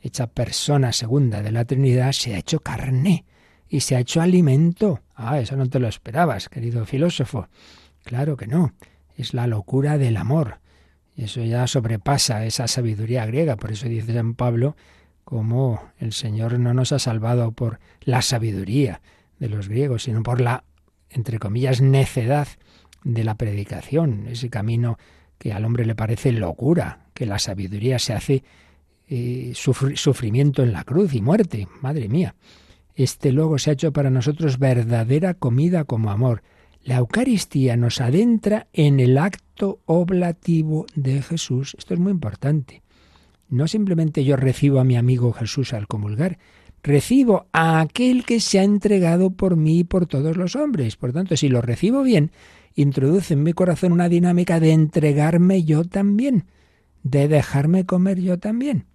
hecha 0.00 0.26
persona 0.26 0.92
segunda 0.92 1.42
de 1.42 1.52
la 1.52 1.64
Trinidad, 1.64 2.12
se 2.12 2.34
ha 2.34 2.38
hecho 2.38 2.60
carne 2.60 3.24
y 3.68 3.80
se 3.80 3.96
ha 3.96 4.00
hecho 4.00 4.20
alimento. 4.20 5.00
Ah, 5.14 5.38
eso 5.38 5.56
no 5.56 5.68
te 5.68 5.78
lo 5.78 5.88
esperabas, 5.88 6.48
querido 6.48 6.84
filósofo. 6.84 7.48
Claro 8.04 8.36
que 8.36 8.46
no. 8.46 8.74
Es 9.16 9.34
la 9.34 9.46
locura 9.46 9.98
del 9.98 10.16
amor. 10.16 10.60
Eso 11.16 11.42
ya 11.42 11.66
sobrepasa 11.66 12.44
esa 12.44 12.66
sabiduría 12.66 13.26
griega. 13.26 13.56
Por 13.56 13.72
eso 13.72 13.88
dice 13.88 14.12
San 14.12 14.34
Pablo 14.34 14.76
como 15.24 15.80
el 15.98 16.12
Señor 16.12 16.58
no 16.58 16.74
nos 16.74 16.92
ha 16.92 16.98
salvado 16.98 17.52
por 17.52 17.78
la 18.00 18.22
sabiduría 18.22 19.00
de 19.42 19.48
los 19.48 19.68
griegos, 19.68 20.04
sino 20.04 20.22
por 20.22 20.40
la, 20.40 20.62
entre 21.10 21.40
comillas, 21.40 21.80
necedad 21.80 22.46
de 23.02 23.24
la 23.24 23.34
predicación, 23.34 24.28
ese 24.28 24.50
camino 24.50 24.98
que 25.36 25.52
al 25.52 25.64
hombre 25.64 25.84
le 25.84 25.96
parece 25.96 26.30
locura, 26.30 27.06
que 27.12 27.26
la 27.26 27.40
sabiduría 27.40 27.98
se 27.98 28.12
hace 28.12 28.44
eh, 29.08 29.52
sufrimiento 29.54 30.62
en 30.62 30.72
la 30.72 30.84
cruz 30.84 31.12
y 31.14 31.20
muerte. 31.20 31.66
Madre 31.80 32.08
mía, 32.08 32.36
este 32.94 33.32
luego 33.32 33.58
se 33.58 33.70
ha 33.70 33.72
hecho 33.72 33.92
para 33.92 34.10
nosotros 34.10 34.60
verdadera 34.60 35.34
comida 35.34 35.82
como 35.82 36.12
amor. 36.12 36.44
La 36.84 36.98
Eucaristía 36.98 37.76
nos 37.76 38.00
adentra 38.00 38.68
en 38.72 39.00
el 39.00 39.18
acto 39.18 39.80
oblativo 39.86 40.86
de 40.94 41.20
Jesús. 41.20 41.74
Esto 41.76 41.94
es 41.94 42.00
muy 42.00 42.12
importante. 42.12 42.82
No 43.48 43.66
simplemente 43.66 44.22
yo 44.22 44.36
recibo 44.36 44.78
a 44.78 44.84
mi 44.84 44.96
amigo 44.96 45.32
Jesús 45.32 45.72
al 45.72 45.88
comulgar, 45.88 46.38
recibo 46.82 47.46
a 47.52 47.80
aquel 47.80 48.24
que 48.24 48.40
se 48.40 48.58
ha 48.58 48.64
entregado 48.64 49.30
por 49.30 49.56
mí 49.56 49.80
y 49.80 49.84
por 49.84 50.06
todos 50.06 50.36
los 50.36 50.56
hombres. 50.56 50.96
Por 50.96 51.12
tanto, 51.12 51.36
si 51.36 51.48
lo 51.48 51.62
recibo 51.62 52.02
bien, 52.02 52.32
introduce 52.74 53.34
en 53.34 53.42
mi 53.42 53.52
corazón 53.52 53.92
una 53.92 54.08
dinámica 54.08 54.60
de 54.60 54.72
entregarme 54.72 55.64
yo 55.64 55.84
también, 55.84 56.46
de 57.02 57.28
dejarme 57.28 57.86
comer 57.86 58.20
yo 58.20 58.38
también. 58.38 58.86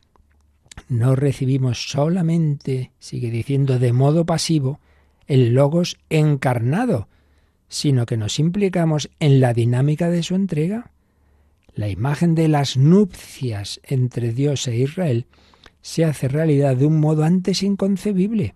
No 0.89 1.15
recibimos 1.15 1.89
solamente, 1.89 2.91
sigue 3.00 3.32
diciendo, 3.32 3.80
de 3.80 3.93
modo 3.93 4.26
pasivo, 4.26 4.80
el 5.26 5.54
logos 5.54 5.97
encarnado, 6.10 7.08
sino 7.67 8.06
que 8.06 8.17
nos 8.17 8.39
implicamos 8.39 9.10
en 9.19 9.39
la 9.39 9.54
dinámica 9.54 10.10
de 10.10 10.23
su 10.23 10.36
entrega. 10.36 10.91
La 11.73 11.89
imagen 11.89 12.36
de 12.36 12.47
las 12.47 12.78
nupcias 12.78 13.80
entre 13.84 14.34
Dios 14.34 14.67
e 14.67 14.78
Israel 14.78 15.26
se 15.82 16.06
hace 16.06 16.28
realidad 16.28 16.76
de 16.76 16.86
un 16.86 17.00
modo 17.00 17.24
antes 17.24 17.63
inconcebible. 17.63 18.56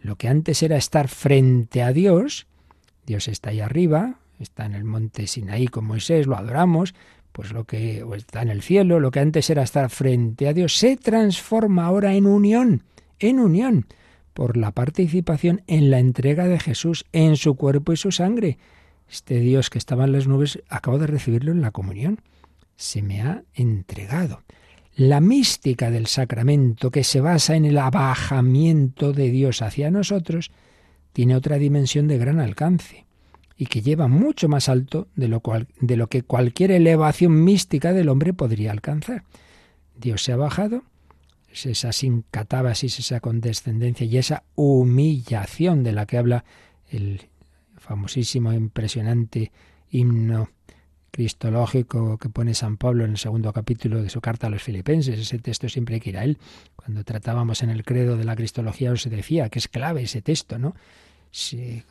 Lo 0.00 0.16
que 0.16 0.28
antes 0.28 0.62
era 0.62 0.76
estar 0.76 1.08
frente 1.08 1.82
a 1.82 1.92
Dios, 1.92 2.46
Dios 3.06 3.28
está 3.28 3.50
ahí 3.50 3.60
arriba, 3.60 4.20
está 4.38 4.66
en 4.66 4.74
el 4.74 4.84
monte 4.84 5.26
Sinaí 5.26 5.68
con 5.68 5.84
Moisés, 5.84 6.26
lo 6.26 6.36
adoramos, 6.36 6.94
pues 7.32 7.52
lo 7.52 7.64
que 7.64 8.04
está 8.16 8.42
en 8.42 8.50
el 8.50 8.62
cielo, 8.62 9.00
lo 9.00 9.10
que 9.10 9.20
antes 9.20 9.50
era 9.50 9.62
estar 9.62 9.90
frente 9.90 10.48
a 10.48 10.52
Dios, 10.52 10.76
se 10.76 10.96
transforma 10.96 11.84
ahora 11.84 12.14
en 12.14 12.26
unión, 12.26 12.82
en 13.18 13.40
unión 13.40 13.86
por 14.36 14.58
la 14.58 14.70
participación 14.70 15.62
en 15.66 15.90
la 15.90 15.98
entrega 15.98 16.46
de 16.46 16.60
Jesús, 16.60 17.06
en 17.12 17.36
su 17.36 17.56
cuerpo 17.56 17.94
y 17.94 17.96
su 17.96 18.12
sangre. 18.12 18.58
Este 19.08 19.40
Dios 19.40 19.70
que 19.70 19.78
estaba 19.78 20.04
en 20.04 20.12
las 20.12 20.26
nubes, 20.26 20.62
acabo 20.68 20.98
de 20.98 21.06
recibirlo 21.06 21.52
en 21.52 21.62
la 21.62 21.70
comunión. 21.70 22.20
Se 22.76 23.00
me 23.00 23.22
ha 23.22 23.44
entregado. 23.54 24.42
La 24.96 25.20
mística 25.20 25.90
del 25.90 26.06
sacramento, 26.06 26.90
que 26.90 27.04
se 27.04 27.20
basa 27.20 27.54
en 27.54 27.66
el 27.66 27.76
abajamiento 27.76 29.12
de 29.12 29.30
Dios 29.30 29.60
hacia 29.60 29.90
nosotros, 29.90 30.50
tiene 31.12 31.36
otra 31.36 31.58
dimensión 31.58 32.08
de 32.08 32.16
gran 32.16 32.40
alcance 32.40 33.04
y 33.58 33.66
que 33.66 33.82
lleva 33.82 34.08
mucho 34.08 34.48
más 34.48 34.70
alto 34.70 35.08
de 35.14 35.28
lo, 35.28 36.08
que 36.08 36.22
cualquier 36.22 36.70
elevación 36.70 37.44
mística 37.44 37.92
del 37.92 38.08
hombre 38.08 38.32
podría 38.32 38.72
alcanzar. 38.72 39.24
Dios 39.98 40.22
se 40.22 40.32
ha 40.32 40.36
bajado 40.36 40.82
esa 41.52 41.92
sincatabasis, 41.92 42.98
esa 42.98 43.20
condescendencia 43.20 44.06
y 44.06 44.16
esa 44.16 44.44
humillación 44.54 45.84
de 45.84 45.92
la 45.92 46.06
que 46.06 46.18
habla 46.18 46.44
el 46.90 47.28
famosísimo, 47.76 48.52
impresionante 48.52 49.52
himno 49.90 50.50
cristológico 51.10 52.18
que 52.18 52.28
pone 52.28 52.54
San 52.54 52.76
Pablo 52.76 53.04
en 53.04 53.12
el 53.12 53.18
segundo 53.18 53.52
capítulo 53.52 54.02
de 54.02 54.10
su 54.10 54.20
carta 54.20 54.46
a 54.46 54.50
los 54.50 54.62
filipenses. 54.62 55.18
Ese 55.18 55.38
texto 55.38 55.68
siempre 55.68 55.96
hay 55.96 56.00
que 56.00 56.10
ir 56.10 56.18
a 56.18 56.24
él. 56.24 56.38
Cuando 56.76 57.04
tratábamos 57.04 57.62
en 57.62 57.70
el 57.70 57.84
credo 57.84 58.16
de 58.16 58.24
la 58.24 58.36
cristología 58.36 58.92
os 58.92 59.08
decía 59.08 59.48
que 59.48 59.58
es 59.58 59.68
clave 59.68 60.02
ese 60.02 60.22
texto, 60.22 60.58
¿no? 60.58 60.74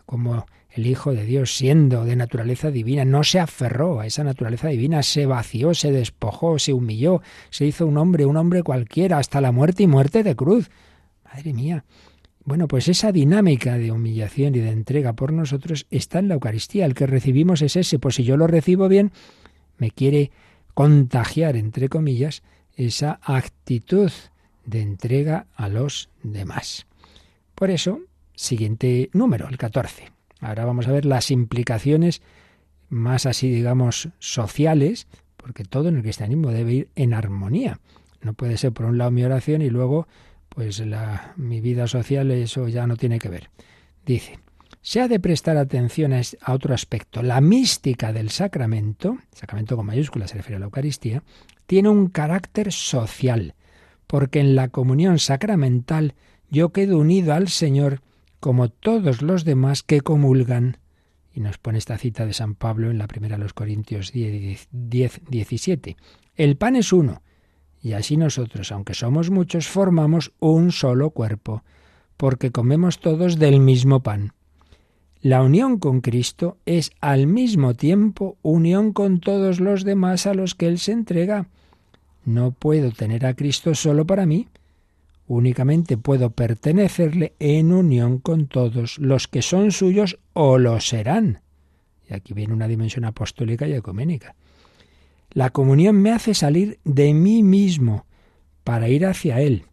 como 0.05 0.45
el 0.71 0.87
Hijo 0.87 1.13
de 1.13 1.23
Dios, 1.23 1.55
siendo 1.55 2.03
de 2.03 2.15
naturaleza 2.15 2.71
divina, 2.71 3.05
no 3.05 3.23
se 3.23 3.39
aferró 3.39 3.99
a 3.99 4.05
esa 4.05 4.23
naturaleza 4.23 4.67
divina, 4.67 5.03
se 5.03 5.25
vació, 5.25 5.73
se 5.73 5.91
despojó, 5.91 6.59
se 6.59 6.73
humilló, 6.73 7.21
se 7.49 7.65
hizo 7.65 7.85
un 7.85 7.97
hombre, 7.97 8.25
un 8.25 8.37
hombre 8.37 8.63
cualquiera, 8.63 9.19
hasta 9.19 9.39
la 9.39 9.51
muerte 9.51 9.83
y 9.83 9.87
muerte 9.87 10.23
de 10.23 10.35
cruz. 10.35 10.69
Madre 11.23 11.53
mía. 11.53 11.85
Bueno, 12.45 12.67
pues 12.67 12.87
esa 12.87 13.11
dinámica 13.11 13.77
de 13.79 13.91
humillación 13.91 14.53
y 14.53 14.59
de 14.59 14.69
entrega 14.69 15.13
por 15.13 15.33
nosotros 15.33 15.87
está 15.89 16.19
en 16.19 16.27
la 16.27 16.35
Eucaristía. 16.35 16.85
El 16.85 16.93
que 16.93 17.07
recibimos 17.07 17.63
es 17.63 17.75
ese. 17.75 17.97
Pues 17.97 18.15
si 18.15 18.23
yo 18.23 18.37
lo 18.37 18.45
recibo 18.45 18.87
bien, 18.87 19.11
me 19.79 19.89
quiere 19.89 20.31
contagiar, 20.75 21.55
entre 21.55 21.89
comillas, 21.89 22.43
esa 22.75 23.19
actitud 23.23 24.11
de 24.63 24.81
entrega 24.81 25.47
a 25.55 25.69
los 25.69 26.09
demás. 26.21 26.85
Por 27.55 27.71
eso, 27.71 28.01
siguiente 28.35 29.09
número, 29.11 29.47
el 29.49 29.57
14. 29.57 30.11
Ahora 30.39 30.65
vamos 30.65 30.87
a 30.87 30.91
ver 30.91 31.05
las 31.05 31.31
implicaciones 31.31 32.21
más 32.89 33.25
así, 33.25 33.49
digamos, 33.49 34.09
sociales, 34.19 35.07
porque 35.37 35.63
todo 35.63 35.89
en 35.89 35.95
el 35.97 36.03
cristianismo 36.03 36.51
debe 36.51 36.73
ir 36.73 36.89
en 36.95 37.15
armonía. 37.15 37.79
No 38.21 38.33
puede 38.33 38.57
ser 38.57 38.71
por 38.71 38.85
un 38.85 38.99
lado 38.99 39.09
mi 39.09 39.23
oración 39.23 39.61
y 39.63 39.69
luego, 39.69 40.07
pues 40.55 40.79
la, 40.79 41.33
mi 41.35 41.59
vida 41.59 41.85
social, 41.85 42.31
eso 42.31 42.67
ya 42.69 42.87
no 42.87 42.95
tiene 42.95 43.19
que 43.19 43.29
ver. 43.29 43.49
Dice, 44.05 44.39
se 44.81 45.01
ha 45.01 45.07
de 45.07 45.19
prestar 45.19 45.57
atención 45.57 46.13
a, 46.13 46.21
a 46.41 46.53
otro 46.53 46.73
aspecto. 46.73 47.21
La 47.21 47.41
mística 47.41 48.13
del 48.13 48.29
sacramento, 48.29 49.17
sacramento 49.33 49.75
con 49.75 49.85
mayúsculas 49.85 50.31
se 50.31 50.37
refiere 50.37 50.55
a 50.55 50.59
la 50.59 50.65
Eucaristía, 50.65 51.23
tiene 51.67 51.89
un 51.89 52.07
carácter 52.07 52.71
social, 52.71 53.53
porque 54.07 54.39
en 54.39 54.55
la 54.55 54.69
comunión 54.69 55.19
sacramental 55.19 56.15
yo 56.49 56.69
quedo 56.69 56.99
unido 56.99 57.33
al 57.33 57.49
Señor 57.49 58.01
como 58.39 58.69
todos 58.69 59.21
los 59.21 59.43
demás 59.43 59.83
que 59.83 60.01
comulgan. 60.01 60.77
Y 61.33 61.41
nos 61.41 61.57
pone 61.57 61.79
esta 61.79 61.97
cita 61.97 62.25
de 62.25 62.31
San 62.31 62.55
Pablo 62.55 62.91
en 62.91 62.97
la 62.97 63.07
primera 63.07 63.35
de 63.35 63.43
los 63.43 63.53
Corintios 63.53 64.13
10, 64.13 64.69
10, 64.71 65.21
17. 65.27 65.97
El 66.35 66.55
pan 66.55 66.77
es 66.77 66.93
uno, 66.93 67.23
y 67.85 67.93
así 67.93 68.17
nosotros, 68.17 68.71
aunque 68.71 68.95
somos 68.95 69.29
muchos, 69.29 69.67
formamos 69.67 70.33
un 70.39 70.71
solo 70.71 71.11
cuerpo, 71.11 71.61
porque 72.17 72.49
comemos 72.49 72.97
todos 72.97 73.37
del 73.37 73.59
mismo 73.59 73.99
pan. 73.99 74.33
La 75.21 75.43
unión 75.43 75.77
con 75.77 76.01
Cristo 76.01 76.57
es 76.65 76.89
al 76.99 77.27
mismo 77.27 77.75
tiempo 77.75 78.39
unión 78.41 78.91
con 78.91 79.19
todos 79.19 79.59
los 79.59 79.83
demás 79.83 80.25
a 80.25 80.33
los 80.33 80.55
que 80.55 80.65
Él 80.67 80.79
se 80.79 80.93
entrega. 80.93 81.47
No 82.25 82.53
puedo 82.53 82.89
tener 82.89 83.23
a 83.23 83.35
Cristo 83.35 83.75
solo 83.75 84.03
para 84.07 84.25
mí, 84.25 84.47
únicamente 85.27 85.95
puedo 85.95 86.31
pertenecerle 86.31 87.33
en 87.37 87.71
unión 87.71 88.17
con 88.17 88.47
todos 88.47 88.97
los 88.97 89.27
que 89.27 89.43
son 89.43 89.71
suyos 89.71 90.17
o 90.33 90.57
lo 90.57 90.79
serán. 90.79 91.41
Y 92.09 92.15
aquí 92.15 92.33
viene 92.33 92.51
una 92.51 92.67
dimensión 92.67 93.05
apostólica 93.05 93.67
y 93.67 93.73
ecuménica. 93.73 94.33
La 95.35 95.49
comunión 95.49 95.97
me 95.97 96.13
hace 96.13 96.33
salir 96.33 96.79
de 96.85 97.13
mí 97.13 97.43
mismo 97.43 98.05
para 98.63 98.87
ir 98.87 99.05
hacia 99.05 99.41
Él 99.41 99.65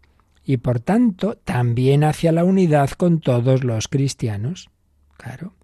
y 0.45 0.57
por 0.57 0.81
tanto 0.81 1.37
también 1.37 2.03
hacia 2.03 2.33
la 2.33 2.43
unidad 2.43 2.91
con 2.91 3.21
todos 3.21 3.63
los 3.63 3.87
cristianos. 3.87 4.71
Claro, 5.17 5.55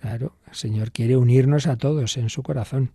claro, 0.00 0.36
el 0.46 0.54
Señor 0.54 0.92
quiere 0.92 1.16
unirnos 1.16 1.66
a 1.66 1.78
todos 1.78 2.18
en 2.18 2.28
su 2.28 2.42
corazón. 2.42 2.92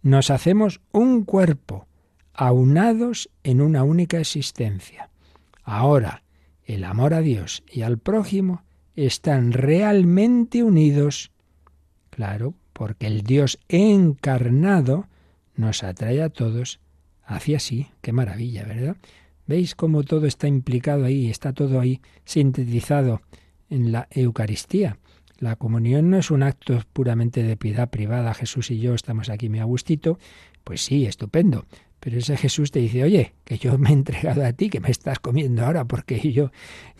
Nos 0.00 0.30
hacemos 0.30 0.80
un 0.92 1.24
cuerpo, 1.24 1.88
aunados 2.32 3.28
en 3.42 3.60
una 3.60 3.84
única 3.84 4.18
existencia. 4.20 5.10
Ahora, 5.62 6.22
el 6.64 6.84
amor 6.84 7.12
a 7.12 7.20
Dios 7.20 7.64
y 7.70 7.82
al 7.82 7.98
prójimo 7.98 8.62
están 8.96 9.52
realmente 9.52 10.62
unidos. 10.62 11.32
Claro, 12.08 12.54
porque 12.72 13.08
el 13.08 13.24
Dios 13.24 13.58
encarnado 13.68 15.06
nos 15.54 15.82
atrae 15.82 16.22
a 16.22 16.28
todos 16.28 16.80
hacia 17.24 17.58
sí. 17.58 17.88
Qué 18.00 18.12
maravilla, 18.12 18.64
¿verdad? 18.64 18.96
¿Veis 19.46 19.74
cómo 19.74 20.02
todo 20.04 20.26
está 20.26 20.48
implicado 20.48 21.04
ahí, 21.04 21.28
está 21.30 21.52
todo 21.52 21.80
ahí 21.80 22.00
sintetizado 22.24 23.20
en 23.68 23.92
la 23.92 24.08
Eucaristía? 24.10 24.98
La 25.38 25.56
comunión 25.56 26.10
no 26.10 26.18
es 26.18 26.30
un 26.30 26.42
acto 26.42 26.80
puramente 26.92 27.42
de 27.42 27.56
piedad 27.56 27.90
privada, 27.90 28.32
Jesús 28.34 28.70
y 28.70 28.78
yo 28.78 28.94
estamos 28.94 29.28
aquí 29.28 29.48
me 29.48 29.60
agustito, 29.60 30.18
pues 30.62 30.82
sí, 30.82 31.04
estupendo, 31.04 31.66
pero 32.00 32.18
ese 32.18 32.36
Jesús 32.36 32.70
te 32.70 32.78
dice, 32.78 33.02
oye, 33.02 33.34
que 33.44 33.58
yo 33.58 33.76
me 33.78 33.90
he 33.90 33.92
entregado 33.92 34.44
a 34.44 34.52
ti, 34.52 34.70
que 34.70 34.80
me 34.80 34.90
estás 34.90 35.18
comiendo 35.18 35.64
ahora, 35.64 35.84
porque 35.84 36.32
yo 36.32 36.50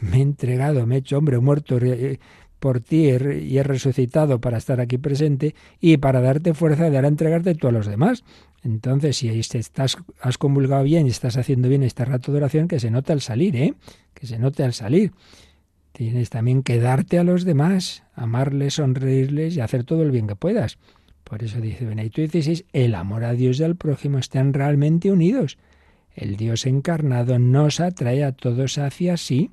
me 0.00 0.18
he 0.18 0.22
entregado, 0.22 0.86
me 0.86 0.96
he 0.96 0.98
hecho 0.98 1.18
hombre 1.18 1.38
muerto 1.38 1.78
eh, 1.78 2.18
por 2.64 2.80
ti 2.80 3.10
y 3.10 3.58
he 3.58 3.62
resucitado 3.62 4.40
para 4.40 4.56
estar 4.56 4.80
aquí 4.80 4.96
presente 4.96 5.54
y 5.82 5.98
para 5.98 6.22
darte 6.22 6.54
fuerza 6.54 6.88
de 6.88 6.96
ahora 6.96 7.08
entregarte 7.08 7.54
tú 7.54 7.68
a 7.68 7.72
los 7.72 7.86
demás. 7.86 8.24
Entonces, 8.62 9.18
si 9.18 9.28
estás, 9.28 9.98
has 10.18 10.38
convulgado 10.38 10.82
bien 10.82 11.06
y 11.06 11.10
estás 11.10 11.36
haciendo 11.36 11.68
bien 11.68 11.82
este 11.82 12.06
rato 12.06 12.32
de 12.32 12.38
oración, 12.38 12.66
que 12.66 12.80
se 12.80 12.90
note 12.90 13.12
al 13.12 13.20
salir, 13.20 13.54
¿eh? 13.54 13.74
Que 14.14 14.26
se 14.26 14.38
note 14.38 14.62
al 14.62 14.72
salir. 14.72 15.12
Tienes 15.92 16.30
también 16.30 16.62
que 16.62 16.80
darte 16.80 17.18
a 17.18 17.22
los 17.22 17.44
demás, 17.44 18.02
amarles, 18.14 18.72
sonreírles 18.72 19.58
y 19.58 19.60
hacer 19.60 19.84
todo 19.84 20.02
el 20.02 20.10
bien 20.10 20.26
que 20.26 20.34
puedas. 20.34 20.78
Por 21.22 21.44
eso 21.44 21.60
dice 21.60 21.84
Benedicto 21.84 22.22
XVI, 22.26 22.64
el 22.72 22.94
amor 22.94 23.24
a 23.24 23.34
Dios 23.34 23.60
y 23.60 23.64
al 23.64 23.76
prójimo 23.76 24.16
están 24.16 24.54
realmente 24.54 25.12
unidos. 25.12 25.58
El 26.14 26.36
Dios 26.36 26.64
encarnado 26.64 27.38
nos 27.38 27.78
atrae 27.80 28.24
a 28.24 28.32
todos 28.32 28.78
hacia 28.78 29.18
sí. 29.18 29.50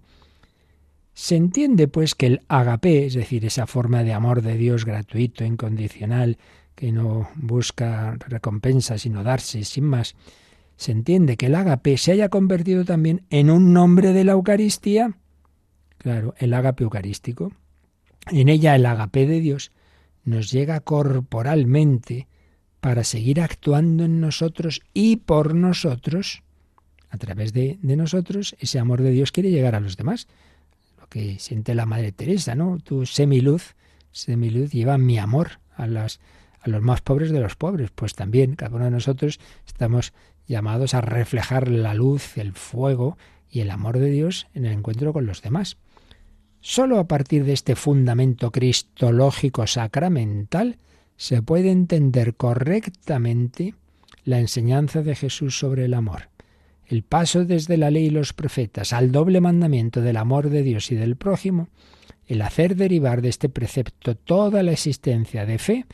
Se 1.14 1.36
entiende 1.36 1.88
pues 1.88 2.16
que 2.16 2.28
el 2.28 2.42
agape, 2.48 3.06
es 3.06 3.14
decir, 3.14 3.46
esa 3.46 3.68
forma 3.68 4.04
de 4.04 4.14
amor 4.14 4.42
de 4.42 4.58
Dios 4.58 4.86
gratuito, 4.86 5.44
incondicional, 5.44 6.38
que 6.76 6.92
no 6.92 7.30
busca 7.36 8.18
recompensa 8.28 8.98
sino 8.98 9.24
darse 9.24 9.64
sin 9.64 9.86
más, 9.86 10.16
se 10.78 10.92
entiende 10.92 11.38
que 11.38 11.46
el 11.46 11.56
agape 11.56 11.98
se 11.98 12.12
haya 12.12 12.30
convertido 12.30 12.86
también 12.86 13.24
en 13.30 13.52
un 13.52 13.72
nombre 13.72 14.14
de 14.14 14.24
la 14.24 14.32
Eucaristía. 14.32 15.16
Claro, 16.00 16.34
el 16.40 16.54
agape 16.56 16.84
eucarístico. 16.84 17.52
En 18.32 18.50
ella 18.50 18.76
el 18.76 18.88
agape 18.88 19.28
de 19.28 19.40
Dios 19.42 19.72
nos 20.24 20.52
llega 20.52 20.80
corporalmente 20.80 22.28
para 22.80 23.04
seguir 23.04 23.42
actuando 23.42 24.06
en 24.06 24.20
nosotros 24.20 24.82
y 24.94 25.18
por 25.18 25.54
nosotros, 25.54 26.42
a 27.10 27.18
través 27.18 27.54
de, 27.54 27.78
nosotros, 27.84 28.56
ese 28.60 28.80
amor 28.80 29.04
de 29.04 29.12
Dios 29.12 29.32
quiere 29.32 29.52
llegar 29.52 29.76
a 29.76 29.80
los 29.80 29.98
demás. 29.98 30.28
Que 31.12 31.40
siente 31.40 31.76
la 31.76 31.86
Madre 31.86 32.14
Teresa, 32.14 32.56
¿no? 32.56 32.78
Tu 32.80 33.06
semiluz, 33.06 33.76
semiluz 34.12 34.72
lleva 34.72 34.98
mi 34.98 35.20
amor 35.20 35.60
a, 35.76 35.86
las, 35.86 36.22
a 36.62 36.70
los 36.70 36.82
más 36.82 37.02
pobres 37.02 37.32
de 37.32 37.42
los 37.42 37.58
pobres. 37.58 37.92
Pues 37.92 38.16
también 38.16 38.56
cada 38.56 38.78
uno 38.78 38.86
de 38.86 38.92
nosotros 38.92 39.42
estamos 39.68 40.14
llamados 40.48 40.94
a 40.94 41.02
reflejar 41.02 41.68
la 41.68 41.94
luz, 41.94 42.38
el 42.38 42.54
fuego 42.54 43.18
y 43.50 43.60
el 43.60 43.72
amor 43.72 44.00
de 44.00 44.10
Dios 44.10 44.48
en 44.54 44.66
el 44.66 44.72
encuentro 44.72 45.12
con 45.12 45.26
los 45.26 45.42
demás. 45.42 45.76
Solo 46.62 46.98
a 46.98 47.10
partir 47.10 47.44
de 47.44 47.52
este 47.52 47.76
fundamento 47.76 48.52
cristológico 48.52 49.68
sacramental 49.68 50.78
se 51.18 51.42
puede 51.42 51.72
entender 51.72 52.36
correctamente 52.36 53.76
la 54.24 54.40
enseñanza 54.40 55.02
de 55.02 55.16
Jesús 55.16 55.60
sobre 55.60 55.86
el 55.86 55.94
amor. 55.94 56.31
El 56.92 57.04
paso 57.04 57.46
desde 57.46 57.78
la 57.78 57.90
ley 57.90 58.08
y 58.08 58.10
los 58.10 58.34
profetas 58.34 58.92
al 58.92 59.14
doble 59.14 59.40
mandamiento 59.40 60.02
del 60.02 60.18
amor 60.18 60.50
de 60.50 60.62
Dios 60.62 60.92
y 60.92 60.96
del 60.96 61.16
prójimo, 61.16 61.70
el 62.28 62.42
hacer 62.42 62.76
derivar 62.76 63.22
de 63.22 63.30
este 63.30 63.48
precepto 63.48 64.16
toda 64.16 64.62
la 64.62 64.74
existencia 64.74 65.46
de 65.46 65.58
fe, 65.58 65.86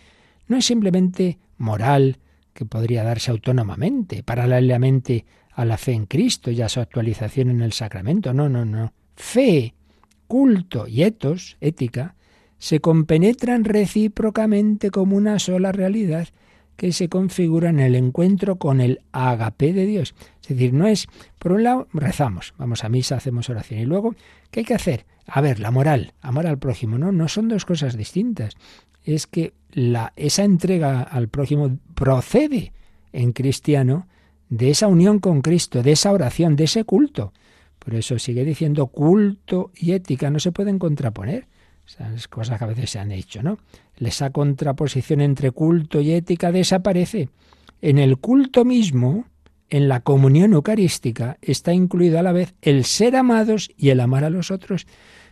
no 0.47 0.57
es 0.57 0.65
simplemente 0.65 1.37
moral, 1.59 2.17
que 2.51 2.65
podría 2.65 3.03
darse 3.03 3.29
autónomamente, 3.29 4.23
paralelamente 4.23 5.27
a 5.51 5.65
la 5.65 5.77
fe 5.77 5.91
en 5.91 6.07
Cristo 6.07 6.49
y 6.49 6.63
a 6.63 6.69
su 6.69 6.79
actualización 6.79 7.51
en 7.51 7.61
el 7.61 7.73
sacramento. 7.73 8.33
No, 8.33 8.49
no, 8.49 8.65
no. 8.65 8.91
Fe 9.15 9.75
culto 10.25 10.87
y 10.87 11.03
etos, 11.03 11.57
ética, 11.61 12.15
se 12.57 12.79
compenetran 12.79 13.65
recíprocamente 13.65 14.89
como 14.89 15.15
una 15.15 15.37
sola 15.37 15.71
realidad 15.71 16.29
que 16.77 16.93
se 16.93 17.09
configura 17.09 17.69
en 17.69 17.79
el 17.79 17.95
encuentro 17.95 18.55
con 18.57 18.79
el 18.79 19.01
agape 19.11 19.73
de 19.73 19.85
Dios. 19.85 20.15
Es 20.43 20.49
decir, 20.49 20.73
no 20.73 20.87
es, 20.87 21.07
por 21.39 21.51
un 21.51 21.63
lado, 21.63 21.87
rezamos, 21.91 22.53
vamos 22.57 22.83
a 22.83 22.89
misa, 22.89 23.17
hacemos 23.17 23.49
oración 23.49 23.81
y 23.81 23.85
luego, 23.85 24.15
¿qué 24.51 24.61
hay 24.61 24.65
que 24.65 24.75
hacer? 24.75 25.05
A 25.25 25.41
ver, 25.41 25.59
la 25.59 25.71
moral, 25.71 26.13
amor 26.21 26.47
al 26.47 26.59
prójimo, 26.59 26.97
no, 26.97 27.11
no 27.11 27.27
son 27.27 27.49
dos 27.49 27.65
cosas 27.65 27.97
distintas. 27.97 28.53
Es 29.03 29.27
que 29.27 29.53
la, 29.71 30.13
esa 30.15 30.43
entrega 30.43 31.01
al 31.01 31.27
prójimo 31.27 31.77
procede 31.95 32.71
en 33.11 33.33
cristiano 33.33 34.07
de 34.49 34.69
esa 34.69 34.87
unión 34.87 35.19
con 35.19 35.41
Cristo, 35.41 35.83
de 35.83 35.91
esa 35.91 36.11
oración, 36.11 36.55
de 36.55 36.65
ese 36.65 36.83
culto. 36.83 37.33
Por 37.79 37.95
eso 37.95 38.19
sigue 38.19 38.45
diciendo 38.45 38.87
culto 38.87 39.71
y 39.75 39.93
ética 39.93 40.29
no 40.29 40.39
se 40.39 40.51
pueden 40.51 40.77
contraponer. 40.77 41.47
Esas 41.87 42.27
cosas 42.27 42.57
que 42.57 42.65
a 42.65 42.67
veces 42.67 42.89
se 42.91 42.99
han 42.99 43.11
hecho, 43.11 43.41
¿no? 43.41 43.57
Esa 43.97 44.29
contraposición 44.31 45.21
entre 45.21 45.51
culto 45.51 46.01
y 46.01 46.11
ética 46.11 46.51
desaparece. 46.51 47.29
En 47.81 47.97
el 47.97 48.17
culto 48.17 48.65
mismo, 48.65 49.25
en 49.69 49.87
la 49.87 50.01
comunión 50.01 50.53
eucarística, 50.53 51.37
está 51.41 51.73
incluido 51.73 52.19
a 52.19 52.23
la 52.23 52.33
vez 52.33 52.55
el 52.61 52.83
ser 52.83 53.15
amados 53.15 53.71
y 53.77 53.89
el 53.89 54.01
amar 54.01 54.25
a 54.25 54.29
los 54.29 54.51
otros. 54.51 54.85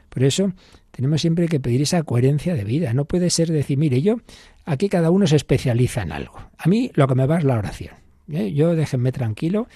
Por 0.10 0.24
eso 0.24 0.54
tenemos 0.92 1.22
siempre 1.22 1.48
que 1.50 1.60
pedir 1.60 1.82
esa 1.82 2.04
coherencia 2.04 2.56
de 2.56 2.64
vida. 2.64 2.94
No 2.94 3.04
puede 3.04 3.30
ser 3.30 3.52
decir, 3.52 3.78
mire, 3.78 4.02
yo 4.02 4.22
aquí 4.64 4.88
cada 4.88 5.12
uno 5.12 5.28
se 5.28 5.36
especializa 5.36 6.04
en 6.04 6.14
algo. 6.14 6.40
A 6.58 6.70
mí 6.70 6.90
lo 6.94 7.08
que 7.08 7.16
me 7.16 7.28
va 7.28 7.38
es 7.38 7.44
la 7.44 7.58
oración. 7.58 7.96
¿eh? 8.32 8.54
Yo 8.54 8.76
déjenme 8.76 9.12
tranquilo, 9.12 9.68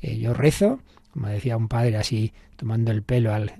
eh, 0.00 0.18
yo 0.18 0.32
rezo, 0.32 0.80
como 1.12 1.28
decía 1.28 1.56
un 1.56 1.68
padre 1.68 1.96
así 1.96 2.32
tomando 2.56 2.90
el 2.90 3.02
pelo, 3.02 3.34
al, 3.34 3.52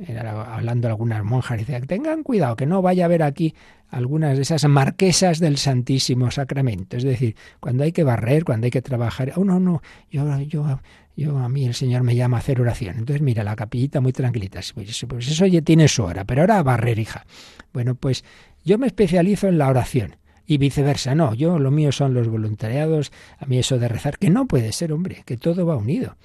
hablando 0.46 0.88
a 0.88 0.92
algunas 0.92 1.22
monjas, 1.22 1.58
dice, 1.58 1.80
tengan 1.82 2.22
cuidado, 2.22 2.56
que 2.56 2.66
no 2.66 2.82
vaya 2.82 3.04
a 3.04 3.06
haber 3.06 3.22
aquí 3.22 3.54
algunas 3.90 4.36
de 4.36 4.42
esas 4.42 4.64
marquesas 4.66 5.38
del 5.38 5.58
Santísimo 5.58 6.30
Sacramento. 6.30 6.96
Es 6.96 7.02
decir, 7.02 7.36
cuando 7.60 7.84
hay 7.84 7.92
que 7.92 8.04
barrer, 8.04 8.44
cuando 8.44 8.64
hay 8.64 8.70
que 8.70 8.80
trabajar, 8.80 9.32
oh 9.36 9.44
no, 9.44 9.60
no, 9.60 9.82
yo, 10.10 10.40
yo, 10.40 10.80
yo 11.14 11.38
a 11.38 11.48
mí 11.48 11.66
el 11.66 11.74
Señor 11.74 12.02
me 12.02 12.16
llama 12.16 12.38
a 12.38 12.40
hacer 12.40 12.60
oración. 12.60 12.96
Entonces, 12.96 13.20
mira, 13.20 13.44
la 13.44 13.54
capillita 13.54 14.00
muy 14.00 14.12
tranquilita. 14.12 14.60
Pues, 14.74 15.04
pues 15.06 15.28
eso 15.28 15.46
ya 15.46 15.60
tiene 15.60 15.88
su 15.88 16.04
hora, 16.04 16.24
pero 16.24 16.40
ahora 16.40 16.58
a 16.58 16.62
barrer, 16.62 16.98
hija. 16.98 17.26
Bueno, 17.72 17.94
pues 17.94 18.24
yo 18.64 18.78
me 18.78 18.86
especializo 18.86 19.48
en 19.48 19.58
la 19.58 19.68
oración 19.68 20.16
y 20.46 20.58
viceversa. 20.58 21.14
No, 21.14 21.34
yo 21.34 21.58
lo 21.58 21.70
mío 21.70 21.92
son 21.92 22.14
los 22.14 22.28
voluntariados, 22.28 23.12
a 23.38 23.46
mí 23.46 23.58
eso 23.58 23.78
de 23.78 23.88
rezar, 23.88 24.18
que 24.18 24.30
no 24.30 24.46
puede 24.46 24.72
ser, 24.72 24.92
hombre, 24.92 25.22
que 25.26 25.36
todo 25.36 25.66
va 25.66 25.76
unido. 25.76 26.16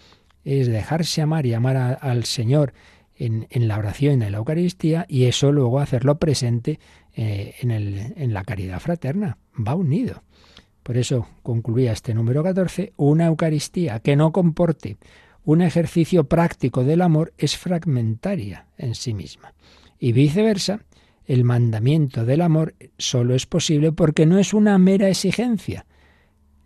Es 0.48 0.68
dejarse 0.68 1.22
amar 1.22 1.46
y 1.46 1.54
amar 1.54 2.00
al 2.00 2.24
Señor 2.24 2.74
en, 3.16 3.48
en, 3.50 3.68
la 3.68 3.78
oración, 3.78 4.22
en 4.22 4.32
la 4.32 4.38
Eucaristía, 4.38 5.06
y 5.10 5.26
eso 5.26 5.52
luego 5.52 5.80
hacerlo 5.80 6.20
presente 6.20 6.80
eh, 7.14 7.56
en, 7.60 7.72
el, 7.72 8.14
en 8.16 8.34
la 8.34 8.44
caridad 8.44 8.80
fraterna. 8.80 9.38
Va 9.56 9.76
unido. 9.76 10.24
Por 10.84 10.98
eso 10.98 11.28
concluía 11.44 11.92
este 11.92 12.14
número 12.14 12.44
14, 12.44 12.94
una 12.96 13.26
Eucaristía 13.26 14.00
que 14.00 14.16
no 14.16 14.32
comporte 14.32 14.98
un 15.44 15.62
ejercicio 15.62 16.26
práctico 16.26 16.84
del 16.84 17.02
amor 17.02 17.34
es 17.38 17.58
fragmentaria 17.58 18.68
en 18.78 18.96
sí 18.96 19.14
misma. 19.14 19.54
Y 20.00 20.14
viceversa, 20.14 20.86
el 21.26 21.44
mandamiento 21.44 22.24
del 22.24 22.40
amor 22.40 22.76
solo 22.98 23.36
es 23.36 23.46
posible 23.46 23.92
porque 23.92 24.26
no 24.26 24.40
es 24.40 24.54
una 24.54 24.78
mera 24.78 25.10
exigencia, 25.10 25.86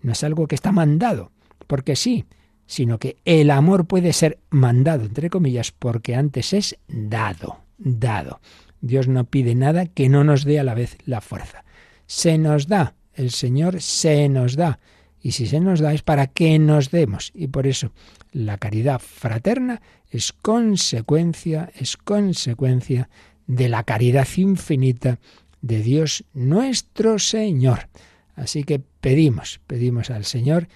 no 0.03 0.11
es 0.11 0.23
algo 0.23 0.47
que 0.47 0.53
está 0.55 0.71
mandado, 0.71 1.31
porque 1.65 1.95
sí, 1.95 2.25
sino 2.71 2.99
que 2.99 3.17
el 3.25 3.51
amor 3.51 3.85
puede 3.85 4.13
ser 4.13 4.39
mandado, 4.49 5.03
entre 5.03 5.29
comillas, 5.29 5.73
porque 5.73 6.15
antes 6.15 6.53
es 6.53 6.77
dado, 6.87 7.59
dado. 7.77 8.39
Dios 8.79 9.09
no 9.09 9.25
pide 9.25 9.55
nada 9.55 9.87
que 9.87 10.07
no 10.07 10.23
nos 10.23 10.45
dé 10.45 10.57
a 10.57 10.63
la 10.63 10.73
vez 10.73 10.97
la 11.05 11.19
fuerza. 11.19 11.65
Se 12.05 12.37
nos 12.37 12.69
da, 12.69 12.95
el 13.13 13.31
Señor 13.31 13.81
se 13.81 14.29
nos 14.29 14.55
da. 14.55 14.79
Y 15.21 15.33
si 15.33 15.47
se 15.47 15.59
nos 15.59 15.81
da 15.81 15.93
es 15.93 16.01
para 16.01 16.27
que 16.27 16.57
nos 16.59 16.91
demos. 16.91 17.33
Y 17.35 17.47
por 17.47 17.67
eso 17.67 17.91
la 18.31 18.57
caridad 18.57 18.99
fraterna 18.99 19.81
es 20.09 20.31
consecuencia, 20.31 21.73
es 21.75 21.97
consecuencia 21.97 23.09
de 23.47 23.67
la 23.67 23.83
caridad 23.83 24.29
infinita 24.37 25.19
de 25.61 25.83
Dios 25.83 26.23
nuestro 26.33 27.19
Señor. 27.19 27.89
Así 28.33 28.63
que 28.63 28.79
pedimos, 28.79 29.59
pedimos 29.67 30.09
al 30.09 30.23
Señor 30.23 30.69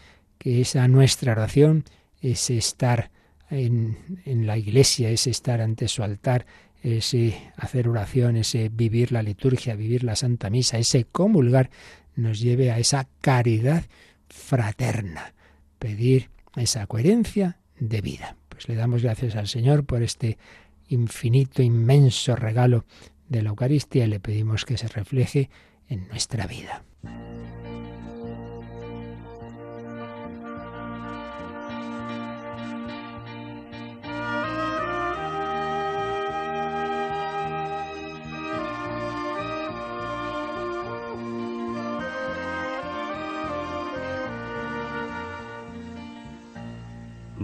que 0.46 0.62
esa 0.62 0.88
nuestra 0.88 1.32
oración, 1.32 1.86
ese 2.22 2.56
estar 2.56 3.10
en, 3.50 3.98
en 4.26 4.46
la 4.46 4.60
iglesia, 4.60 5.10
ese 5.10 5.32
estar 5.32 5.60
ante 5.60 5.88
su 5.88 6.04
altar, 6.04 6.46
ese 6.84 7.36
hacer 7.58 7.88
oración, 7.88 8.36
ese 8.36 8.70
vivir 8.70 9.12
la 9.12 9.24
liturgia, 9.24 9.74
vivir 9.76 10.04
la 10.04 10.16
Santa 10.16 10.52
Misa, 10.52 10.78
ese 10.78 11.06
comulgar, 11.06 11.72
nos 12.16 12.40
lleve 12.40 12.70
a 12.70 12.78
esa 12.78 13.08
caridad 13.22 13.86
fraterna, 14.30 15.34
pedir 15.80 16.30
esa 16.56 16.86
coherencia 16.86 17.58
de 17.80 18.02
vida. 18.02 18.38
Pues 18.48 18.70
le 18.70 18.76
damos 18.76 19.02
gracias 19.02 19.36
al 19.36 19.48
Señor 19.48 19.84
por 19.84 20.04
este 20.04 20.38
infinito, 20.90 21.64
inmenso 21.64 22.36
regalo 22.36 22.86
de 23.30 23.42
la 23.42 23.50
Eucaristía 23.50 24.06
y 24.06 24.10
le 24.10 24.20
pedimos 24.20 24.64
que 24.64 24.78
se 24.78 24.90
refleje 24.90 25.50
en 25.90 26.08
nuestra 26.08 26.46
vida. 26.46 26.84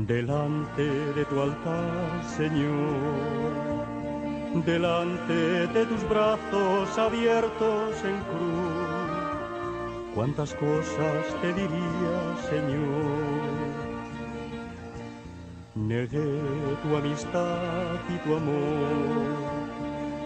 Delante 0.08 0.84
de 1.14 1.26
tu 1.26 1.42
altar, 1.42 2.24
Señor, 2.38 3.84
delante 4.66 5.68
de 5.68 5.86
tus 5.86 6.10
brazos 6.10 6.98
abiertos 6.98 8.04
en 8.04 8.18
cruz. 8.30 10.12
Cuántas 10.16 10.56
cosas 10.56 11.26
te 11.42 11.54
diría, 11.54 12.36
Señor. 12.50 13.62
Negué 15.76 16.42
tu 16.84 16.96
amistad 16.96 18.00
y 18.10 18.18
tu 18.28 18.36
amor. 18.36 19.52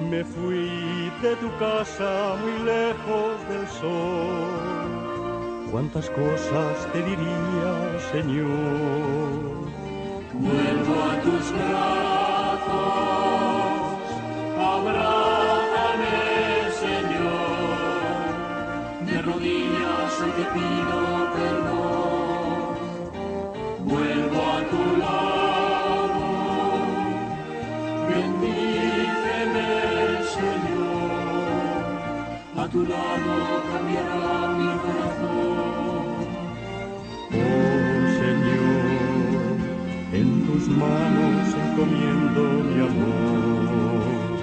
Me 0.09 0.23
fui 0.23 1.11
de 1.21 1.35
tu 1.37 1.49
casa 1.57 2.35
muy 2.41 2.57
lejos 2.65 3.49
del 3.49 3.67
sol. 3.67 5.69
Cuántas 5.71 6.09
cosas 6.09 6.87
te 6.91 7.03
diría, 7.03 7.99
Señor 8.11 9.44
tu 24.69 24.83
lado, 24.97 26.25
bendíceme, 28.09 29.69
Señor, 30.35 31.83
a 32.57 32.67
tu 32.67 32.81
lado 32.83 33.33
cambiará 33.71 34.34
manos 40.75 41.47
encomiendo 41.63 42.41
mi 42.67 42.79
amor. 42.89 44.35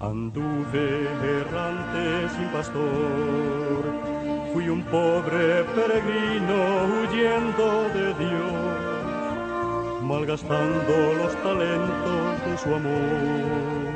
Anduve 0.00 0.86
errante 1.38 2.28
sin 2.34 2.48
pastor, 2.48 3.82
fui 4.52 4.68
un 4.68 4.82
pobre 4.84 5.64
peregrino 5.76 6.58
huyendo 6.94 7.66
de 7.96 8.06
Dios, 8.24 10.02
malgastando 10.02 10.94
los 11.20 11.34
talentos 11.42 12.30
de 12.46 12.58
su 12.62 12.68
amor. 12.74 13.94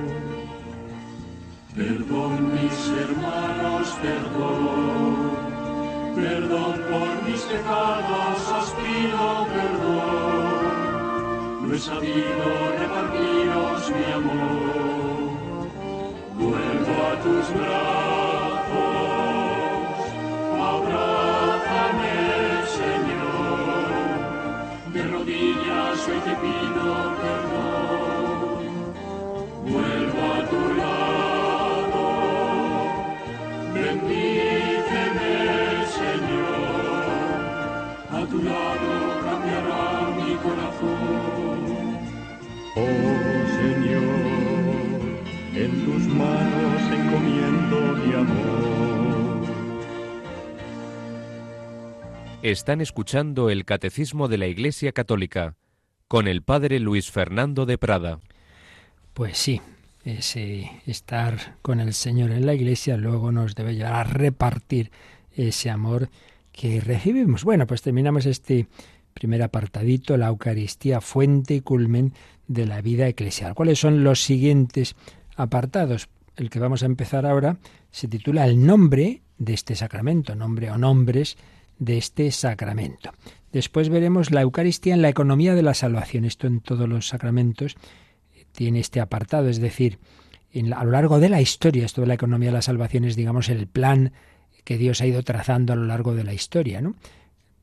Perdón 1.77 2.53
mis 2.55 2.79
hermanos, 3.03 3.87
perdón 4.03 5.38
Perdón 6.21 6.75
por 6.91 7.11
mis 7.29 7.43
pecados, 7.43 8.39
os 8.59 8.69
pido 8.73 9.47
perdón. 9.55 10.79
No 11.63 11.75
he 11.75 11.79
sabido 11.79 12.47
repartiros 12.77 13.91
mi 13.91 14.05
amor. 14.13 15.29
Vuelvo 16.39 16.95
a 17.11 17.15
tus 17.25 17.45
brazos, 17.55 18.79
abrázame, 20.73 22.17
Señor. 22.79 23.89
De 24.93 25.03
rodillas 25.15 25.99
hoy 26.09 26.21
te 26.27 26.35
pido 26.43 26.89
perdón. 27.23 28.61
Vuelvo 29.73 30.21
a 30.35 30.39
tu 30.51 30.61
corazón. 40.43 41.99
Oh 42.75 43.39
Señor, 43.59 44.19
en 45.55 45.85
tus 45.85 46.03
manos 46.15 46.83
encomiendo 46.93 47.97
mi 47.97 48.15
amor. 48.15 48.69
Están 52.43 52.81
escuchando 52.81 53.51
el 53.51 53.65
Catecismo 53.65 54.29
de 54.29 54.39
la 54.39 54.47
Iglesia 54.47 54.93
Católica 54.93 55.57
con 56.07 56.29
el 56.29 56.43
Padre 56.43 56.79
Luis 56.79 57.11
Fernando 57.11 57.67
de 57.67 57.79
Prada. 57.79 58.21
Pues 59.13 59.37
sí, 59.37 59.61
ese 60.05 60.71
estar 60.87 61.57
con 61.61 61.81
el 61.81 61.93
Señor 61.93 62.31
en 62.31 62.47
la 62.47 62.55
Iglesia 62.55 62.97
luego 62.97 63.33
nos 63.33 63.55
debe 63.55 63.75
llevar 63.75 63.95
a 63.95 64.05
repartir 64.05 64.91
ese 65.37 65.69
amor 65.69 66.09
que 66.53 66.81
recibimos. 66.81 67.45
Bueno, 67.45 67.67
pues 67.67 67.83
terminamos 67.83 68.25
este 68.27 68.67
primer 69.19 69.43
apartadito, 69.43 70.17
la 70.17 70.29
Eucaristía, 70.29 71.01
fuente 71.01 71.55
y 71.55 71.61
culmen 71.61 72.13
de 72.47 72.67
la 72.67 72.81
vida 72.81 73.09
eclesial. 73.09 73.55
¿Cuáles 73.55 73.81
son 73.81 74.05
los 74.05 74.23
siguientes 74.23 74.95
apartados? 75.37 76.09
El 76.37 76.51
que 76.51 76.61
vamos 76.61 76.83
a 76.83 76.87
empezar 76.87 77.27
ahora 77.27 77.59
se 77.91 78.07
titula 78.07 78.47
El 78.47 78.65
nombre 78.65 79.23
de 79.39 79.55
este 79.55 79.75
sacramento, 79.75 80.35
nombre 80.35 80.71
o 80.71 80.79
nombres 80.79 81.37
de 81.79 81.99
este 81.99 82.31
sacramento. 82.31 83.11
Después 83.53 83.89
veremos 83.89 84.31
la 84.31 84.43
Eucaristía 84.43 84.95
en 84.95 85.03
la 85.03 85.09
economía 85.09 85.55
de 85.55 85.63
la 85.63 85.75
salvación. 85.75 86.25
Esto 86.25 86.47
en 86.47 86.61
todos 86.61 86.89
los 86.89 87.09
sacramentos 87.09 87.77
tiene 88.53 88.81
este 88.81 89.01
apartado, 89.01 89.49
es 89.49 89.61
decir, 89.61 89.99
a 90.75 90.85
lo 90.85 90.91
largo 90.91 91.21
de 91.21 91.29
la 91.29 91.41
historia, 91.41 91.85
esto 91.85 92.01
de 92.01 92.07
la 92.07 92.15
economía 92.15 92.49
de 92.49 92.55
la 92.55 92.63
salvación 92.63 93.05
es, 93.05 93.17
digamos, 93.17 93.49
el 93.49 93.67
plan 93.67 94.13
que 94.65 94.79
Dios 94.79 95.01
ha 95.01 95.07
ido 95.07 95.23
trazando 95.23 95.73
a 95.73 95.77
lo 95.77 95.85
largo 95.85 96.15
de 96.15 96.25
la 96.25 96.35
historia, 96.35 96.81
¿no? 96.81 96.95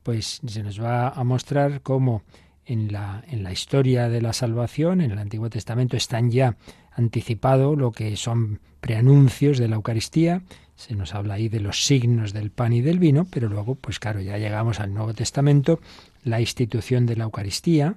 Pues 0.06 0.40
se 0.46 0.62
nos 0.62 0.80
va 0.80 1.08
a 1.08 1.24
mostrar 1.24 1.80
cómo 1.80 2.22
en 2.64 2.92
la, 2.92 3.24
en 3.26 3.42
la 3.42 3.50
historia 3.50 4.08
de 4.08 4.22
la 4.22 4.32
salvación, 4.32 5.00
en 5.00 5.10
el 5.10 5.18
Antiguo 5.18 5.50
Testamento, 5.50 5.96
están 5.96 6.30
ya 6.30 6.56
anticipado 6.92 7.74
lo 7.74 7.90
que 7.90 8.16
son 8.16 8.60
preanuncios 8.78 9.58
de 9.58 9.66
la 9.66 9.74
Eucaristía, 9.74 10.42
se 10.76 10.94
nos 10.94 11.12
habla 11.12 11.34
ahí 11.34 11.48
de 11.48 11.58
los 11.58 11.84
signos 11.84 12.32
del 12.32 12.52
pan 12.52 12.72
y 12.72 12.82
del 12.82 13.00
vino, 13.00 13.26
pero 13.28 13.48
luego, 13.48 13.74
pues 13.74 13.98
claro, 13.98 14.20
ya 14.20 14.38
llegamos 14.38 14.78
al 14.78 14.94
Nuevo 14.94 15.12
Testamento, 15.12 15.80
la 16.22 16.40
institución 16.40 17.04
de 17.06 17.16
la 17.16 17.24
Eucaristía, 17.24 17.96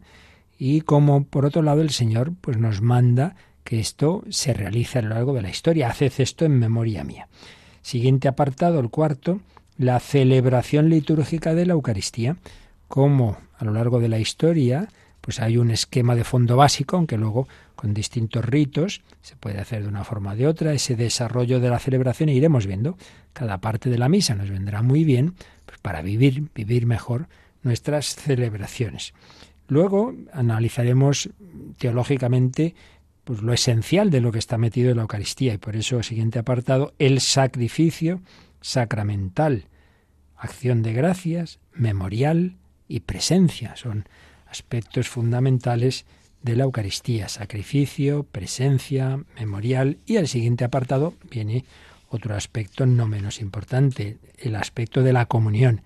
y 0.57 0.82
como 0.82 1.26
por 1.26 1.45
otro 1.45 1.62
lado 1.62 1.82
el 1.82 1.91
Señor 1.91 2.34
pues 2.41 2.57
nos 2.57 2.82
manda 2.82 3.36
que 3.64 3.80
esto 3.80 4.24
se 4.30 4.55
realice 4.55 4.97
a 4.97 5.03
lo 5.03 5.10
largo 5.10 5.34
de 5.34 5.43
la 5.43 5.51
historia. 5.51 5.89
Haced 5.89 6.14
esto 6.18 6.43
en 6.45 6.57
memoria 6.57 7.03
mía. 7.03 7.28
Siguiente 7.84 8.28
apartado, 8.28 8.80
el 8.80 8.89
cuarto, 8.89 9.41
la 9.80 9.99
celebración 10.01 10.89
litúrgica 10.89 11.55
de 11.55 11.65
la 11.65 11.73
Eucaristía. 11.73 12.36
Como 12.89 13.38
a 13.57 13.65
lo 13.65 13.71
largo 13.71 13.99
de 13.99 14.09
la 14.09 14.19
historia, 14.19 14.89
pues 15.21 15.39
hay 15.39 15.57
un 15.57 15.71
esquema 15.71 16.15
de 16.15 16.25
fondo 16.25 16.57
básico, 16.57 16.97
aunque 16.97 17.17
luego 17.17 17.47
con 17.75 17.93
distintos 17.93 18.43
ritos 18.43 19.01
se 19.21 19.38
puede 19.38 19.59
hacer 19.59 19.84
de 19.84 19.88
una 19.88 20.03
forma 20.03 20.34
o 20.34 20.36
de 20.36 20.47
otra. 20.47 20.73
Ese 20.73 20.97
desarrollo 20.97 21.61
de 21.61 21.69
la 21.69 21.80
celebración 21.80 22.27
e 22.27 22.34
iremos 22.34 22.67
viendo 22.67 22.97
cada 23.32 23.59
parte 23.59 23.89
de 23.89 23.97
la 23.97 24.09
misa. 24.09 24.36
Nos 24.36 24.49
vendrá 24.49 24.82
muy 24.82 25.05
bien 25.05 25.36
pues, 25.65 25.80
para 25.80 26.01
vivir, 26.01 26.49
vivir 26.53 26.86
mejor 26.86 27.30
nuestras 27.63 28.15
celebraciones. 28.15 29.13
Luego 29.69 30.13
analizaremos 30.34 31.30
teológicamente 31.77 32.75
pues 33.23 33.41
lo 33.43 33.53
esencial 33.53 34.09
de 34.09 34.19
lo 34.19 34.32
que 34.32 34.39
está 34.39 34.57
metido 34.57 34.89
en 34.89 34.97
la 34.97 35.03
Eucaristía 35.03 35.53
y 35.53 35.57
por 35.57 35.75
eso 35.77 36.03
siguiente 36.03 36.39
apartado 36.39 36.93
el 36.99 37.21
sacrificio 37.21 38.21
sacramental, 38.62 39.66
acción 40.38 40.82
de 40.82 40.93
gracias, 40.93 41.60
memorial 41.74 42.57
y 42.88 43.01
presencia. 43.01 43.76
Son 43.76 44.07
aspectos 44.47 45.07
fundamentales 45.07 46.05
de 46.41 46.55
la 46.55 46.64
Eucaristía, 46.64 47.30
sacrificio, 47.30 48.24
presencia, 48.24 49.20
memorial. 49.38 49.97
Y 50.05 50.18
el 50.18 50.28
siguiente 50.28 50.64
apartado 50.64 51.14
viene 51.30 51.66
otro 52.10 52.36
aspecto 52.36 52.86
no 52.86 53.07
menos 53.07 53.41
importante, 53.41 54.18
el 54.38 54.55
aspecto 54.55 55.03
de 55.03 55.14
la 55.14 55.26
comunión, 55.26 55.82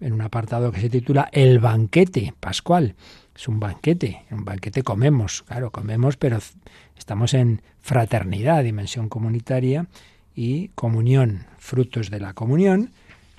en 0.00 0.12
un 0.12 0.22
apartado 0.22 0.72
que 0.72 0.80
se 0.80 0.90
titula 0.90 1.28
El 1.32 1.58
banquete 1.60 2.34
pascual. 2.40 2.94
Es 3.36 3.46
un 3.48 3.60
banquete, 3.60 4.24
un 4.30 4.44
banquete 4.44 4.82
comemos, 4.82 5.42
claro, 5.42 5.70
comemos, 5.70 6.16
pero 6.16 6.38
estamos 6.96 7.34
en 7.34 7.62
fraternidad, 7.80 8.64
dimensión 8.64 9.08
comunitaria 9.08 9.86
y 10.34 10.68
comunión, 10.68 11.46
frutos 11.58 12.10
de 12.10 12.20
la 12.20 12.34
comunión, 12.34 12.90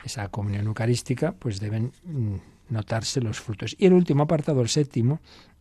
esa 0.04 0.28
comunión 0.30 0.68
eucarística, 0.68 1.34
pues 1.34 1.60
deben 1.60 1.92
mm, 2.04 2.36
notarse 2.70 3.22
los 3.22 3.40
frutos. 3.40 3.76
Y 3.78 3.86
el 3.86 3.94
último 3.94 4.24
apartado, 4.24 4.62
el 4.62 4.70
séptimo, 4.70 5.20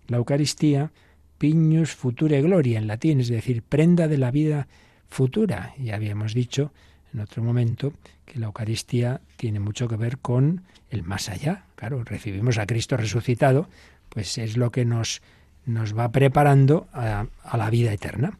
la 0.08 0.16
Eucaristía, 0.16 0.90
piñus 1.38 1.94
future 1.94 2.42
gloria 2.42 2.78
en 2.78 2.86
latín, 2.86 3.20
es 3.20 3.28
decir, 3.28 3.62
prenda 3.62 4.08
de 4.08 4.18
la 4.18 4.30
vida 4.30 4.68
futura. 5.08 5.74
Ya 5.78 5.94
habíamos 5.94 6.34
dicho 6.34 6.72
en 7.12 7.20
otro 7.20 7.42
momento 7.42 7.92
que 8.24 8.38
la 8.38 8.46
Eucaristía 8.46 9.20
tiene 9.36 9.60
mucho 9.60 9.88
que 9.88 9.96
ver 9.96 10.18
con 10.18 10.62
el 10.90 11.02
más 11.02 11.28
allá. 11.28 11.64
Claro, 11.76 12.04
recibimos 12.04 12.58
a 12.58 12.66
Cristo 12.66 12.96
resucitado, 12.96 13.68
pues 14.08 14.38
es 14.38 14.56
lo 14.56 14.70
que 14.70 14.84
nos, 14.84 15.22
nos 15.66 15.96
va 15.96 16.10
preparando 16.10 16.88
a, 16.92 17.26
a 17.42 17.56
la 17.56 17.70
vida 17.70 17.92
eterna. 17.92 18.38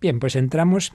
Bien, 0.00 0.18
pues 0.18 0.36
entramos 0.36 0.92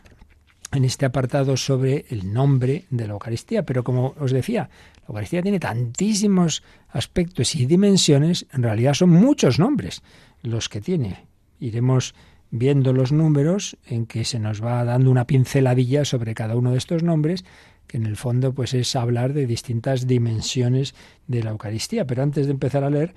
en 0.71 0.85
este 0.85 1.05
apartado 1.05 1.57
sobre 1.57 2.05
el 2.09 2.33
nombre 2.33 2.85
de 2.89 3.07
la 3.07 3.13
Eucaristía, 3.13 3.65
pero 3.65 3.83
como 3.83 4.13
os 4.19 4.31
decía, 4.31 4.69
la 5.01 5.07
Eucaristía 5.09 5.41
tiene 5.41 5.59
tantísimos 5.59 6.63
aspectos 6.89 7.55
y 7.55 7.65
dimensiones, 7.65 8.45
en 8.51 8.63
realidad 8.63 8.93
son 8.93 9.09
muchos 9.09 9.59
nombres 9.59 10.01
los 10.41 10.69
que 10.69 10.81
tiene. 10.81 11.27
Iremos 11.59 12.15
viendo 12.51 12.93
los 12.93 13.11
números 13.11 13.77
en 13.85 14.05
que 14.05 14.23
se 14.25 14.39
nos 14.39 14.63
va 14.63 14.83
dando 14.83 15.11
una 15.11 15.27
pinceladilla 15.27 16.05
sobre 16.05 16.33
cada 16.33 16.55
uno 16.55 16.71
de 16.71 16.77
estos 16.77 17.03
nombres, 17.03 17.43
que 17.87 17.97
en 17.97 18.05
el 18.05 18.15
fondo 18.15 18.53
pues 18.53 18.73
es 18.73 18.95
hablar 18.95 19.33
de 19.33 19.45
distintas 19.45 20.07
dimensiones 20.07 20.95
de 21.27 21.43
la 21.43 21.51
Eucaristía. 21.51 22.05
Pero 22.07 22.23
antes 22.23 22.45
de 22.47 22.53
empezar 22.53 22.83
a 22.83 22.89
leer, 22.89 23.13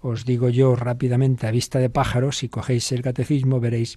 os 0.00 0.24
digo 0.24 0.48
yo 0.48 0.76
rápidamente 0.76 1.46
a 1.46 1.50
vista 1.50 1.78
de 1.78 1.90
pájaro, 1.90 2.32
si 2.32 2.48
cogéis 2.48 2.90
el 2.92 3.02
catecismo 3.02 3.60
veréis 3.60 3.96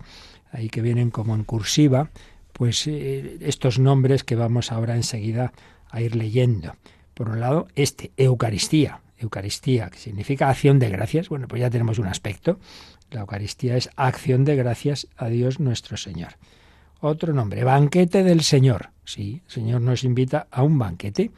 ahí 0.51 0.69
que 0.69 0.81
vienen 0.81 1.11
como 1.11 1.35
en 1.35 1.43
cursiva, 1.43 2.11
pues 2.57 2.87
eh, 2.87 3.37
estos 3.41 3.79
nombres 3.79 4.23
que 4.23 4.35
vamos 4.35 4.71
ahora 4.71 4.95
enseguida 4.95 5.51
a 5.91 6.01
ir 6.01 6.15
leyendo. 6.15 6.73
Por 7.13 7.29
un 7.29 7.41
lado, 7.41 7.67
este, 7.75 8.11
Eucaristía. 8.15 9.01
Eucaristía, 9.17 9.89
que 9.89 9.97
significa 9.97 10.49
acción 10.49 10.79
de 10.79 10.89
gracias. 10.89 11.27
Bueno, 11.29 11.47
pues 11.47 11.59
ya 11.59 11.69
tenemos 11.69 11.99
un 11.99 12.07
aspecto. 12.07 12.59
La 13.11 13.21
Eucaristía 13.21 13.77
es 13.77 13.89
acción 13.95 14.45
de 14.45 14.55
gracias 14.55 15.07
a 15.17 15.27
Dios 15.27 15.59
nuestro 15.59 15.97
Señor. 15.97 16.33
Otro 17.01 17.33
nombre, 17.33 17.63
banquete 17.63 18.23
del 18.23 18.41
Señor. 18.41 18.91
Sí, 19.03 19.41
el 19.45 19.51
Señor 19.51 19.81
nos 19.81 20.03
invita 20.03 20.47
a 20.49 20.63
un 20.63 20.79
banquete 20.79 21.31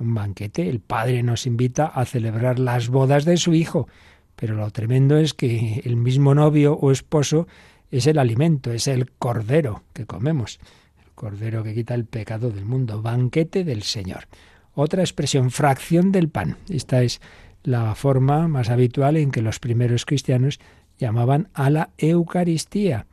un 0.00 0.14
banquete. 0.14 0.68
El 0.68 0.80
padre 0.80 1.22
nos 1.22 1.46
invita 1.46 1.86
a 1.86 2.04
celebrar 2.04 2.58
las 2.58 2.88
bodas 2.88 3.24
de 3.24 3.36
su 3.36 3.54
hijo, 3.54 3.88
pero 4.36 4.54
lo 4.54 4.70
tremendo 4.70 5.16
es 5.16 5.34
que 5.34 5.82
el 5.84 5.96
mismo 5.96 6.34
novio 6.34 6.74
o 6.74 6.90
esposo 6.92 7.46
es 7.90 8.06
el 8.06 8.18
alimento, 8.18 8.72
es 8.72 8.86
el 8.88 9.10
cordero 9.12 9.82
que 9.92 10.06
comemos, 10.06 10.60
el 11.04 11.10
cordero 11.14 11.62
que 11.62 11.74
quita 11.74 11.94
el 11.94 12.04
pecado 12.04 12.50
del 12.50 12.64
mundo, 12.64 13.02
banquete 13.02 13.64
del 13.64 13.82
Señor. 13.82 14.26
Otra 14.74 15.02
expresión, 15.02 15.50
fracción 15.50 16.12
del 16.12 16.28
pan. 16.28 16.56
Esta 16.68 17.02
es 17.02 17.20
la 17.64 17.94
forma 17.94 18.46
más 18.48 18.70
habitual 18.70 19.16
en 19.16 19.30
que 19.30 19.42
los 19.42 19.58
primeros 19.58 20.04
cristianos 20.04 20.60
llamaban 20.98 21.48
a 21.54 21.70
la 21.70 21.90
Eucaristía, 21.98 23.06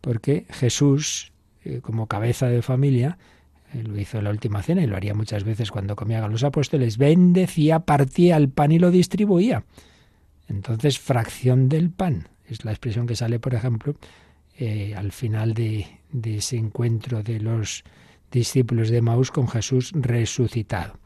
porque 0.00 0.46
Jesús, 0.50 1.32
eh, 1.64 1.80
como 1.82 2.06
cabeza 2.06 2.46
de 2.46 2.62
familia, 2.62 3.18
lo 3.74 3.98
hizo 3.98 4.18
en 4.18 4.24
la 4.24 4.30
última 4.30 4.62
cena 4.62 4.82
y 4.82 4.86
lo 4.86 4.96
haría 4.96 5.14
muchas 5.14 5.44
veces 5.44 5.70
cuando 5.70 5.96
comía 5.96 6.20
con 6.20 6.32
los 6.32 6.44
apóstoles, 6.44 6.96
bendecía, 6.96 7.80
partía 7.80 8.36
el 8.36 8.48
pan 8.48 8.72
y 8.72 8.78
lo 8.78 8.90
distribuía. 8.90 9.64
Entonces, 10.48 10.98
fracción 10.98 11.68
del 11.68 11.90
pan 11.90 12.28
es 12.48 12.64
la 12.64 12.72
expresión 12.72 13.06
que 13.06 13.16
sale, 13.16 13.38
por 13.38 13.54
ejemplo, 13.54 13.96
eh, 14.58 14.94
al 14.96 15.12
final 15.12 15.54
de, 15.54 15.86
de 16.10 16.38
ese 16.38 16.56
encuentro 16.56 17.22
de 17.22 17.40
los 17.40 17.84
discípulos 18.30 18.88
de 18.90 19.02
Maús 19.02 19.30
con 19.30 19.48
Jesús 19.48 19.92
resucitado. 19.94 20.98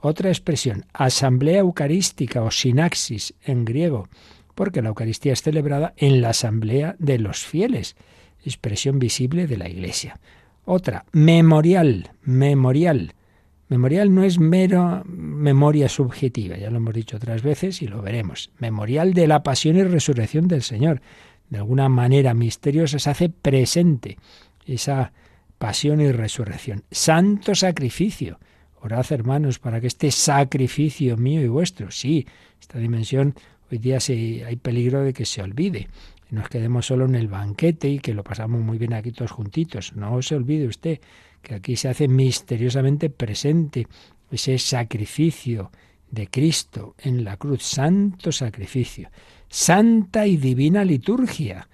Otra 0.00 0.28
expresión, 0.28 0.84
asamblea 0.92 1.60
eucarística 1.60 2.42
o 2.42 2.50
sinaxis 2.50 3.34
en 3.42 3.64
griego, 3.64 4.08
porque 4.54 4.82
la 4.82 4.88
Eucaristía 4.88 5.32
es 5.32 5.42
celebrada 5.42 5.94
en 5.96 6.20
la 6.20 6.30
asamblea 6.30 6.96
de 6.98 7.18
los 7.18 7.44
fieles, 7.44 7.96
expresión 8.44 8.98
visible 8.98 9.46
de 9.46 9.56
la 9.56 9.68
Iglesia. 9.68 10.20
Otra, 10.64 11.04
memorial, 11.12 12.10
memorial. 12.22 13.14
Memorial 13.68 14.14
no 14.14 14.22
es 14.22 14.38
mero 14.38 15.02
memoria 15.06 15.88
subjetiva, 15.88 16.56
ya 16.56 16.70
lo 16.70 16.76
hemos 16.76 16.94
dicho 16.94 17.16
otras 17.16 17.42
veces 17.42 17.82
y 17.82 17.88
lo 17.88 18.00
veremos. 18.00 18.50
Memorial 18.58 19.12
de 19.12 19.26
la 19.26 19.42
pasión 19.42 19.76
y 19.76 19.82
resurrección 19.82 20.46
del 20.46 20.62
Señor. 20.62 21.00
De 21.50 21.58
alguna 21.58 21.88
manera 21.88 22.34
misteriosa 22.34 22.98
se 22.98 23.10
hace 23.10 23.28
presente 23.28 24.18
esa 24.66 25.12
pasión 25.58 26.00
y 26.00 26.12
resurrección. 26.12 26.84
Santo 26.90 27.54
sacrificio. 27.54 28.38
Orad, 28.80 29.06
hermanos, 29.10 29.58
para 29.58 29.80
que 29.80 29.88
este 29.88 30.10
sacrificio 30.10 31.16
mío 31.16 31.40
y 31.40 31.48
vuestro, 31.48 31.90
sí, 31.90 32.26
esta 32.60 32.78
dimensión 32.78 33.34
hoy 33.70 33.78
día 33.78 33.98
hay 34.08 34.56
peligro 34.56 35.02
de 35.02 35.12
que 35.12 35.24
se 35.24 35.42
olvide 35.42 35.88
nos 36.30 36.48
quedemos 36.48 36.86
solo 36.86 37.04
en 37.04 37.14
el 37.14 37.28
banquete 37.28 37.88
y 37.88 37.98
que 37.98 38.14
lo 38.14 38.24
pasamos 38.24 38.60
muy 38.60 38.78
bien 38.78 38.94
aquí 38.94 39.12
todos 39.12 39.30
juntitos. 39.30 39.94
No 39.94 40.20
se 40.22 40.34
olvide 40.34 40.66
usted 40.66 41.00
que 41.42 41.54
aquí 41.54 41.76
se 41.76 41.88
hace 41.88 42.08
misteriosamente 42.08 43.10
presente 43.10 43.86
ese 44.30 44.58
sacrificio 44.58 45.70
de 46.10 46.28
Cristo 46.28 46.94
en 46.98 47.24
la 47.24 47.36
cruz, 47.36 47.62
santo 47.62 48.32
sacrificio, 48.32 49.10
santa 49.48 50.26
y 50.26 50.36
divina 50.36 50.84
liturgia, 50.84 51.68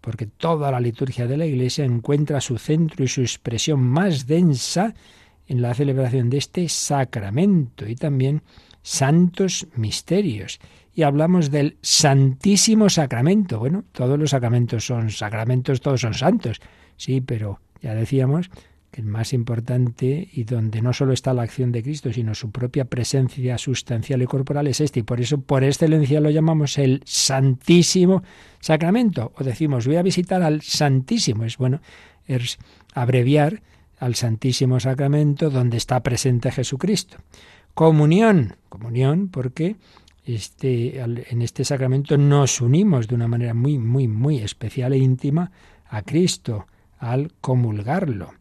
porque 0.00 0.26
toda 0.26 0.70
la 0.70 0.80
liturgia 0.80 1.26
de 1.26 1.36
la 1.36 1.46
Iglesia 1.46 1.84
encuentra 1.84 2.40
su 2.40 2.58
centro 2.58 3.04
y 3.04 3.08
su 3.08 3.20
expresión 3.20 3.80
más 3.80 4.26
densa 4.26 4.94
en 5.46 5.62
la 5.62 5.74
celebración 5.74 6.30
de 6.30 6.38
este 6.38 6.68
sacramento 6.68 7.86
y 7.86 7.96
también 7.96 8.42
santos 8.82 9.66
misterios 9.76 10.60
y 10.94 11.02
hablamos 11.02 11.50
del 11.50 11.76
Santísimo 11.82 12.88
Sacramento. 12.88 13.58
Bueno, 13.58 13.84
todos 13.92 14.18
los 14.18 14.30
sacramentos 14.30 14.86
son 14.86 15.10
sacramentos, 15.10 15.80
todos 15.80 16.00
son 16.00 16.14
santos, 16.14 16.60
sí, 16.96 17.20
pero 17.20 17.60
ya 17.82 17.94
decíamos 17.94 18.50
que 18.90 19.00
el 19.00 19.08
más 19.08 19.32
importante 19.32 20.28
y 20.32 20.44
donde 20.44 20.80
no 20.80 20.92
solo 20.92 21.12
está 21.12 21.34
la 21.34 21.42
acción 21.42 21.72
de 21.72 21.82
Cristo, 21.82 22.12
sino 22.12 22.32
su 22.34 22.52
propia 22.52 22.84
presencia 22.84 23.58
sustancial 23.58 24.22
y 24.22 24.26
corporal 24.26 24.68
es 24.68 24.80
este. 24.80 25.00
Y 25.00 25.02
por 25.02 25.20
eso, 25.20 25.40
por 25.40 25.64
excelencia, 25.64 26.20
lo 26.20 26.30
llamamos 26.30 26.78
el 26.78 27.02
Santísimo 27.04 28.22
Sacramento. 28.60 29.32
O 29.36 29.42
decimos, 29.42 29.88
voy 29.88 29.96
a 29.96 30.02
visitar 30.02 30.42
al 30.42 30.62
Santísimo. 30.62 31.44
Es 31.44 31.58
bueno, 31.58 31.80
es 32.26 32.58
abreviar 32.94 33.62
al 33.98 34.14
Santísimo 34.14 34.78
Sacramento 34.78 35.50
donde 35.50 35.76
está 35.76 36.00
presente 36.04 36.52
Jesucristo. 36.52 37.16
Comunión, 37.74 38.54
comunión 38.68 39.26
porque 39.28 39.74
este, 40.24 41.00
en 41.00 41.42
este 41.42 41.64
sacramento 41.64 42.16
nos 42.16 42.60
unimos 42.60 43.08
de 43.08 43.14
una 43.14 43.28
manera 43.28 43.54
muy, 43.54 43.78
muy, 43.78 44.08
muy 44.08 44.38
especial 44.38 44.92
e 44.92 44.98
íntima 44.98 45.50
a 45.88 46.02
Cristo 46.02 46.66
al 46.98 47.32
comulgarlo, 47.40 48.32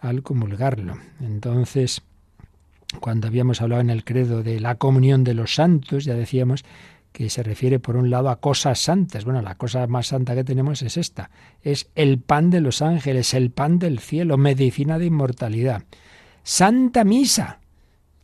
al 0.00 0.22
comulgarlo. 0.22 0.98
Entonces, 1.20 2.02
cuando 3.00 3.28
habíamos 3.28 3.62
hablado 3.62 3.80
en 3.80 3.90
el 3.90 4.04
credo 4.04 4.42
de 4.42 4.60
la 4.60 4.74
comunión 4.74 5.24
de 5.24 5.34
los 5.34 5.54
santos, 5.54 6.04
ya 6.04 6.14
decíamos 6.14 6.64
que 7.12 7.30
se 7.30 7.42
refiere 7.42 7.78
por 7.78 7.96
un 7.96 8.10
lado 8.10 8.30
a 8.30 8.40
cosas 8.40 8.80
santas. 8.80 9.24
Bueno, 9.24 9.42
la 9.42 9.54
cosa 9.56 9.86
más 9.86 10.08
santa 10.08 10.34
que 10.34 10.44
tenemos 10.44 10.82
es 10.82 10.96
esta. 10.96 11.30
Es 11.62 11.90
el 11.94 12.18
pan 12.18 12.50
de 12.50 12.60
los 12.60 12.82
ángeles, 12.82 13.34
el 13.34 13.50
pan 13.50 13.78
del 13.78 14.00
cielo, 14.00 14.38
medicina 14.38 14.98
de 14.98 15.06
inmortalidad. 15.06 15.84
Santa 16.42 17.04
Misa. 17.04 17.60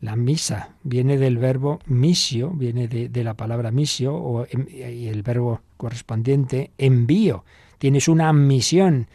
La 0.01 0.15
misa 0.15 0.77
viene 0.85 1.19
del 1.19 1.39
verbo 1.39 1.81
misio, 1.87 2.51
viene 2.51 2.87
de, 2.87 3.25
la 3.25 3.35
palabra 3.35 3.71
misio 3.73 4.15
o, 4.15 4.47
y 4.47 5.09
el 5.09 5.23
verbo 5.23 5.61
correspondiente 5.77 6.71
envío. 6.79 7.45
Tienes 7.79 8.09
una 8.09 8.33
misión 8.33 9.09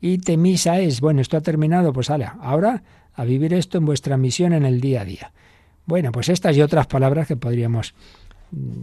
y 0.00 0.18
te 0.18 0.36
misa 0.36 0.78
es, 0.78 1.00
bueno, 1.00 1.20
esto 1.20 1.36
ha 1.36 1.40
terminado, 1.40 1.92
pues 1.92 2.06
sale, 2.06 2.28
ahora 2.40 2.82
a 3.14 3.24
vivir 3.24 3.52
esto 3.54 3.78
en 3.78 3.86
vuestra 3.86 4.16
misión 4.16 4.52
en 4.52 4.64
el 4.64 4.80
día 4.80 5.02
a 5.02 5.04
día. 5.04 5.32
Bueno, 5.84 6.12
pues 6.12 6.28
estas 6.28 6.56
y 6.56 6.62
otras 6.62 6.86
palabras 6.86 7.26
que 7.26 7.36
podríamos 7.36 7.94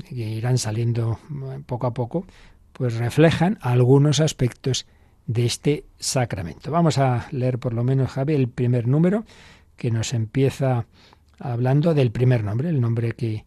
que 0.07 0.15
irán 0.15 0.57
saliendo 0.57 1.19
poco 1.65 1.87
a 1.87 1.93
poco, 1.93 2.25
pues 2.73 2.95
reflejan 2.95 3.57
algunos 3.61 4.19
aspectos 4.19 4.85
de 5.25 5.45
este 5.45 5.85
sacramento. 5.99 6.71
Vamos 6.71 6.97
a 6.97 7.27
leer 7.31 7.59
por 7.59 7.73
lo 7.73 7.83
menos, 7.83 8.11
Javi, 8.11 8.33
el 8.33 8.47
primer 8.47 8.87
número 8.87 9.25
que 9.75 9.91
nos 9.91 10.13
empieza 10.13 10.85
hablando 11.39 11.93
del 11.93 12.11
primer 12.11 12.43
nombre, 12.43 12.69
el 12.69 12.81
nombre 12.81 13.13
que, 13.13 13.45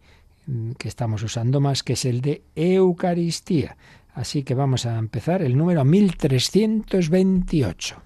que 0.78 0.88
estamos 0.88 1.22
usando 1.22 1.60
más, 1.60 1.82
que 1.82 1.94
es 1.94 2.04
el 2.04 2.20
de 2.20 2.42
Eucaristía. 2.54 3.76
Así 4.14 4.42
que 4.42 4.54
vamos 4.54 4.86
a 4.86 4.98
empezar 4.98 5.42
el 5.42 5.56
número 5.56 5.84
1328. 5.84 8.02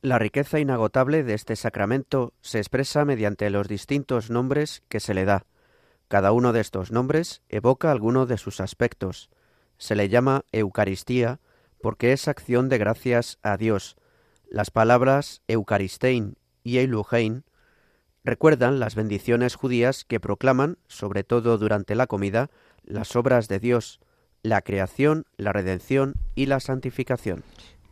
La 0.00 0.18
riqueza 0.18 0.60
inagotable 0.60 1.24
de 1.24 1.34
este 1.34 1.56
sacramento 1.56 2.32
se 2.40 2.58
expresa 2.58 3.04
mediante 3.04 3.50
los 3.50 3.66
distintos 3.66 4.30
nombres 4.30 4.84
que 4.88 5.00
se 5.00 5.14
le 5.14 5.24
da 5.24 5.44
cada 6.08 6.32
uno 6.32 6.54
de 6.54 6.60
estos 6.60 6.90
nombres 6.90 7.42
evoca 7.50 7.92
alguno 7.92 8.24
de 8.24 8.38
sus 8.38 8.60
aspectos. 8.60 9.28
Se 9.76 9.94
le 9.94 10.08
llama 10.08 10.44
Eucaristía 10.52 11.38
porque 11.82 12.12
es 12.12 12.28
acción 12.28 12.70
de 12.70 12.78
gracias 12.78 13.38
a 13.42 13.58
Dios. 13.58 13.96
Las 14.50 14.70
palabras 14.70 15.42
Eucaristein 15.46 16.36
y 16.64 16.78
Eilugein 16.78 17.44
recuerdan 18.28 18.78
las 18.78 18.94
bendiciones 18.94 19.54
judías 19.54 20.04
que 20.04 20.20
proclaman, 20.20 20.78
sobre 20.86 21.24
todo 21.24 21.58
durante 21.58 21.94
la 21.94 22.06
comida, 22.06 22.50
las 22.84 23.16
obras 23.16 23.48
de 23.48 23.58
Dios, 23.58 24.00
la 24.42 24.60
creación, 24.62 25.24
la 25.36 25.52
redención 25.52 26.14
y 26.34 26.46
la 26.46 26.60
santificación. 26.60 27.42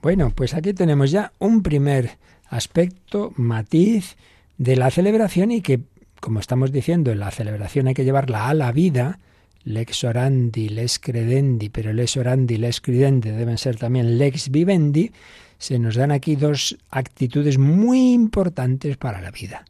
Bueno, 0.02 0.32
pues 0.34 0.54
aquí 0.54 0.72
tenemos 0.72 1.10
ya 1.10 1.32
un 1.38 1.62
primer 1.62 2.18
aspecto, 2.48 3.32
matiz 3.36 4.16
de 4.58 4.76
la 4.76 4.90
celebración 4.90 5.50
y 5.50 5.62
que 5.62 5.80
como 6.20 6.40
estamos 6.40 6.72
diciendo, 6.72 7.12
en 7.12 7.20
la 7.20 7.30
celebración 7.30 7.88
hay 7.88 7.94
que 7.94 8.04
llevarla 8.04 8.48
a 8.48 8.54
la 8.54 8.72
vida, 8.72 9.20
lex 9.64 10.04
orandi, 10.04 10.68
lex 10.68 10.98
credendi, 10.98 11.68
pero 11.68 11.92
lex 11.92 12.16
orandi, 12.16 12.56
lex 12.56 12.80
credendi 12.80 13.30
deben 13.30 13.58
ser 13.58 13.76
también 13.76 14.18
lex 14.18 14.50
vivendi, 14.50 15.12
se 15.58 15.78
nos 15.78 15.94
dan 15.94 16.10
aquí 16.10 16.36
dos 16.36 16.76
actitudes 16.90 17.58
muy 17.58 18.12
importantes 18.12 18.96
para 18.96 19.20
la 19.20 19.30
vida. 19.30 19.64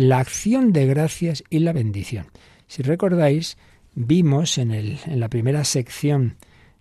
La 0.00 0.20
acción 0.20 0.72
de 0.72 0.86
gracias 0.86 1.42
y 1.50 1.58
la 1.58 1.72
bendición. 1.72 2.26
Si 2.68 2.82
recordáis, 2.82 3.58
vimos 3.96 4.56
en, 4.56 4.70
el, 4.70 5.00
en 5.06 5.18
la 5.18 5.28
primera 5.28 5.64
sección 5.64 6.36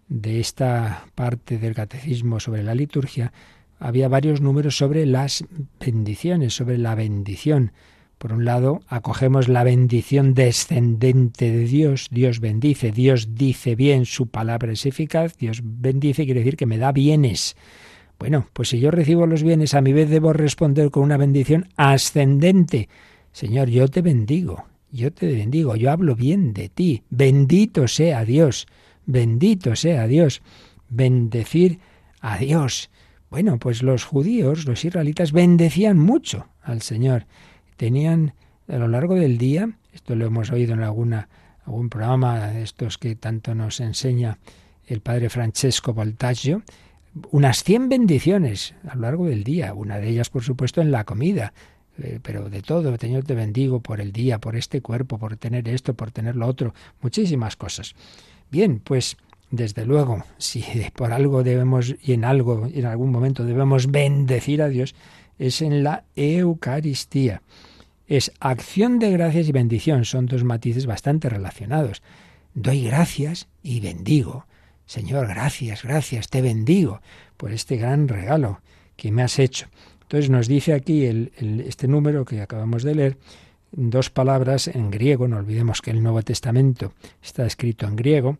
de 0.08 0.40
esta 0.40 1.08
parte 1.16 1.58
del 1.58 1.74
catecismo 1.74 2.40
sobre 2.40 2.62
la 2.62 2.76
liturgia, 2.76 3.34
había 3.80 4.08
varios 4.08 4.40
números 4.40 4.78
sobre 4.78 5.08
las 5.08 5.44
bendiciones, 5.80 6.54
sobre 6.54 6.78
la 6.78 6.94
bendición. 6.94 7.72
Por 8.20 8.34
un 8.34 8.46
lado, 8.46 8.82
acogemos 8.88 9.48
la 9.48 9.64
bendición 9.64 10.36
descendente 10.36 11.52
de 11.52 11.64
Dios, 11.66 12.10
Dios 12.12 12.40
bendice, 12.40 12.92
Dios 12.92 13.34
dice 13.34 13.74
bien, 13.74 14.06
su 14.06 14.28
palabra 14.28 14.74
es 14.74 14.86
eficaz, 14.86 15.36
Dios 15.38 15.62
bendice 15.64 16.26
quiere 16.26 16.42
decir 16.42 16.56
que 16.56 16.68
me 16.68 16.78
da 16.78 16.92
bienes. 16.92 17.56
Bueno, 18.20 18.48
pues 18.54 18.70
si 18.70 18.80
yo 18.80 18.92
recibo 18.92 19.28
los 19.28 19.44
bienes, 19.44 19.74
a 19.74 19.82
mi 19.82 19.94
vez 19.94 20.10
debo 20.10 20.34
responder 20.34 20.90
con 20.90 21.04
una 21.04 21.18
bendición 21.18 21.68
ascendente. 21.76 22.90
Señor, 23.32 23.70
yo 23.70 23.88
te 23.88 24.02
bendigo, 24.02 24.66
yo 24.92 25.12
te 25.12 25.28
bendigo, 25.28 25.76
yo 25.76 25.92
hablo 25.92 26.16
bien 26.16 26.54
de 26.54 26.70
ti. 26.70 27.04
Bendito 27.10 27.88
sea 27.88 28.26
Dios, 28.26 28.68
bendito 29.06 29.76
sea 29.76 30.08
Dios. 30.08 30.42
Bendecir 30.90 31.80
a 32.22 32.38
Dios. 32.38 32.90
Bueno, 33.30 33.60
pues 33.60 33.84
los 33.84 34.06
judíos, 34.06 34.66
los 34.66 34.84
israelitas, 34.86 35.32
bendecían 35.32 36.00
mucho 36.00 36.48
al 36.62 36.82
Señor 36.82 37.26
tenían 37.78 38.34
a 38.68 38.76
lo 38.76 38.90
largo 38.90 39.16
del 39.16 39.38
día, 39.38 39.70
esto 39.94 40.16
lo 40.16 40.26
hemos 40.26 40.52
oído 40.52 40.74
en 40.74 40.84
alguna, 40.84 41.30
algún 41.66 41.90
programa 41.90 42.48
de 42.48 42.64
estos 42.64 42.98
que 42.98 43.16
tanto 43.16 43.56
nos 43.56 43.80
enseña 43.80 44.40
el 44.86 45.00
padre 45.00 45.30
Francesco 45.30 45.94
Voltaggio, 45.94 46.64
unas 47.32 47.64
100 47.64 47.90
bendiciones 47.90 48.76
a 48.88 48.96
lo 48.96 49.02
largo 49.02 49.26
del 49.28 49.44
día, 49.44 49.74
una 49.74 49.98
de 49.98 50.10
ellas 50.10 50.30
por 50.30 50.44
supuesto 50.44 50.82
en 50.82 50.92
la 50.92 51.04
comida, 51.04 51.54
eh, 51.98 52.20
pero 52.22 52.50
de 52.50 52.62
todo, 52.62 52.96
Señor 52.98 53.24
te 53.24 53.36
bendigo 53.36 53.80
por 53.80 54.02
el 54.02 54.12
día, 54.12 54.40
por 54.40 54.56
este 54.56 54.82
cuerpo, 54.82 55.18
por 55.18 55.38
tener 55.38 55.68
esto, 55.68 55.94
por 55.94 56.12
tener 56.12 56.36
lo 56.36 56.48
otro, 56.48 56.74
muchísimas 57.02 57.56
cosas. 57.56 57.96
Bien, 58.52 58.80
pues 58.84 59.18
desde 59.50 59.86
luego, 59.86 60.24
si 60.38 60.64
por 60.96 61.14
algo 61.14 61.44
debemos 61.44 61.96
y 62.02 62.14
en 62.14 62.26
algo, 62.26 62.68
en 62.72 62.86
algún 62.86 63.12
momento 63.12 63.44
debemos 63.46 63.92
bendecir 63.92 64.62
a 64.62 64.70
Dios, 64.70 64.96
es 65.40 65.62
en 65.62 65.84
la 65.84 66.04
Eucaristía. 66.16 67.42
Es 68.08 68.32
acción 68.40 69.00
de 69.00 69.12
gracias 69.12 69.50
y 69.50 69.52
bendición, 69.52 70.06
son 70.06 70.28
dos 70.28 70.44
matices 70.44 70.86
bastante 70.86 71.30
relacionados. 71.30 72.02
Doy 72.54 72.86
gracias 72.86 73.48
y 73.62 73.82
bendigo. 73.82 74.47
Señor, 74.88 75.28
gracias, 75.28 75.84
gracias, 75.84 76.30
te 76.30 76.42
bendigo 76.42 77.02
por 77.36 77.52
este 77.52 77.76
gran 77.76 78.08
regalo 78.08 78.62
que 78.96 79.12
me 79.12 79.22
has 79.22 79.38
hecho. 79.38 79.68
Entonces 80.04 80.30
nos 80.30 80.48
dice 80.48 80.74
aquí 80.74 81.06
este 81.06 81.90
número 81.90 82.24
que 82.24 82.42
acabamos 82.42 82.84
de 82.84 82.96
leer, 82.96 83.18
dos 83.74 84.10
palabras 84.10 84.70
en 84.70 84.90
griego, 84.90 85.28
no 85.28 85.38
olvidemos 85.38 85.82
que 85.82 85.92
el 85.92 86.02
Nuevo 86.02 86.22
Testamento 86.22 86.94
está 87.22 87.46
escrito 87.46 87.86
en 87.86 87.98
griego, 87.98 88.38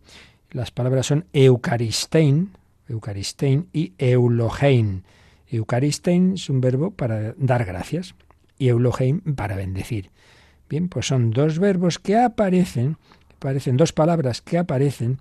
las 0.50 0.70
palabras 0.70 1.06
son 1.06 1.26
eucaristein, 1.34 2.50
eucaristein 2.88 3.68
y 3.74 3.92
eulogein. 3.98 5.04
Eucaristein 5.50 6.32
es 6.32 6.48
un 6.48 6.62
verbo 6.62 6.90
para 6.90 7.34
dar 7.36 7.66
gracias 7.66 8.14
y 8.58 8.68
eulogein 8.68 9.20
para 9.20 9.56
bendecir. 9.56 10.10
Bien, 10.70 10.88
pues 10.88 11.06
son 11.06 11.30
dos 11.30 11.58
verbos 11.58 11.98
que 11.98 12.16
aparecen, 12.16 12.96
aparecen 13.36 13.76
dos 13.76 13.92
palabras 13.92 14.40
que 14.40 14.56
aparecen 14.56 15.18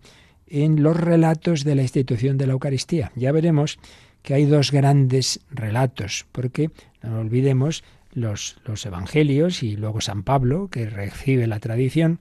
en 0.50 0.84
los 0.84 0.98
relatos 0.98 1.64
de 1.64 1.76
la 1.76 1.82
institución 1.82 2.38
de 2.38 2.48
la 2.48 2.54
Eucaristía. 2.54 3.12
Ya 3.16 3.32
veremos 3.32 3.80
que 4.22 4.34
hay 4.34 4.46
dos 4.46 4.72
grandes 4.72 5.40
relatos, 5.50 6.26
porque 6.32 6.72
no 7.02 7.20
olvidemos 7.20 7.84
los, 8.12 8.58
los 8.66 8.86
evangelios 8.86 9.64
y 9.64 9.76
luego 9.76 10.02
San 10.02 10.24
Pablo, 10.24 10.70
que 10.70 10.90
recibe 10.90 11.48
la 11.48 11.60
tradición 11.60 12.20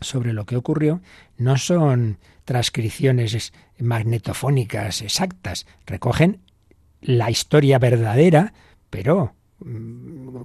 sobre 0.00 0.32
lo 0.32 0.46
que 0.46 0.56
ocurrió, 0.56 1.00
no 1.36 1.56
son 1.56 2.18
transcripciones 2.44 3.52
magnetofónicas 3.78 5.02
exactas, 5.02 5.66
recogen 5.86 6.40
la 7.00 7.30
historia 7.30 7.78
verdadera, 7.78 8.52
pero 8.90 9.34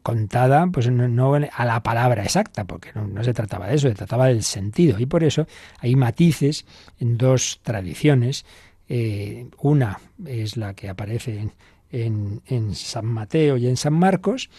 contada 0.04 0.68
pues 0.68 0.90
no, 0.90 1.36
a 1.36 1.66
la 1.66 1.84
palabra 1.84 2.24
exacta, 2.24 2.66
porque 2.66 2.92
no, 2.94 3.24
se 3.24 3.34
trataba 3.34 3.68
de 3.68 3.76
eso, 3.76 3.88
se 3.88 3.96
trataba 3.96 4.28
del 4.28 4.44
sentido. 4.44 5.00
Y 5.00 5.06
por 5.06 5.24
eso 5.24 5.48
hay 5.80 5.96
matices 5.96 6.66
en 7.00 7.18
dos 7.18 7.60
tradiciones. 7.64 8.46
Eh, 8.90 9.48
una 9.62 10.00
es 10.26 10.58
la 10.58 10.74
que 10.74 10.90
aparece 10.90 11.50
en, 11.92 12.42
en, 12.46 12.76
San 12.76 13.06
Mateo 13.06 13.58
y 13.58 13.68
en 13.68 13.78
San 13.78 13.94
Marcos, 13.94 14.50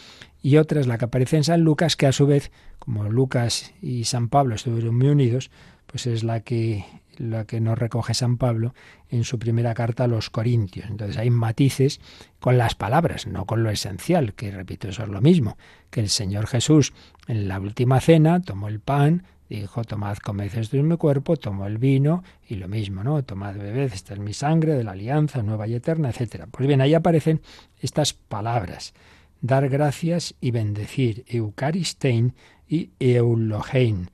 y 0.42 0.56
otra 0.56 0.80
es 0.80 0.86
la 0.86 0.98
que 0.98 1.06
aparece 1.06 1.36
en 1.36 1.44
San 1.44 1.62
Lucas, 1.62 1.96
que 1.96 2.06
a 2.06 2.12
su 2.12 2.26
vez, 2.26 2.50
como 2.78 3.04
Lucas 3.04 3.72
y 3.82 4.04
San 4.04 4.28
Pablo 4.28 4.54
estuvieron 4.54 4.96
muy 4.96 5.08
unidos, 5.08 5.50
pues 5.86 6.06
es 6.06 6.22
la 6.22 6.40
que 6.40 6.84
la 7.18 7.44
que 7.44 7.60
nos 7.60 7.78
recoge 7.78 8.14
San 8.14 8.36
Pablo 8.36 8.74
en 9.08 9.24
su 9.24 9.38
primera 9.38 9.74
carta 9.74 10.04
a 10.04 10.08
los 10.08 10.30
Corintios. 10.30 10.88
Entonces 10.88 11.18
hay 11.18 11.30
matices 11.30 12.00
con 12.40 12.58
las 12.58 12.74
palabras, 12.74 13.26
no 13.26 13.44
con 13.44 13.62
lo 13.62 13.70
esencial, 13.70 14.34
que 14.34 14.50
repito, 14.50 14.88
eso 14.88 15.02
es 15.02 15.08
lo 15.08 15.20
mismo, 15.20 15.56
que 15.90 16.00
el 16.00 16.08
Señor 16.08 16.46
Jesús 16.46 16.92
en 17.26 17.48
la 17.48 17.60
última 17.60 18.00
cena 18.00 18.40
tomó 18.40 18.68
el 18.68 18.80
pan, 18.80 19.24
dijo, 19.48 19.84
tomad, 19.84 20.18
comed, 20.18 20.54
esto 20.54 20.76
es 20.76 20.82
mi 20.82 20.96
cuerpo, 20.96 21.36
tomó 21.36 21.66
el 21.66 21.78
vino, 21.78 22.22
y 22.46 22.56
lo 22.56 22.68
mismo, 22.68 23.02
¿no? 23.02 23.22
Tomad, 23.22 23.56
bebed, 23.56 23.92
esta 23.92 24.14
es 24.14 24.20
mi 24.20 24.34
sangre 24.34 24.74
de 24.74 24.84
la 24.84 24.92
alianza 24.92 25.42
nueva 25.42 25.66
y 25.66 25.74
eterna, 25.74 26.10
etcétera. 26.10 26.46
Pues 26.46 26.66
bien, 26.66 26.80
ahí 26.80 26.94
aparecen 26.94 27.40
estas 27.80 28.12
palabras, 28.12 28.94
dar 29.40 29.68
gracias 29.68 30.34
y 30.40 30.50
bendecir, 30.50 31.24
eucaristein 31.28 32.34
y 32.68 32.90
eulogein. 32.98 34.10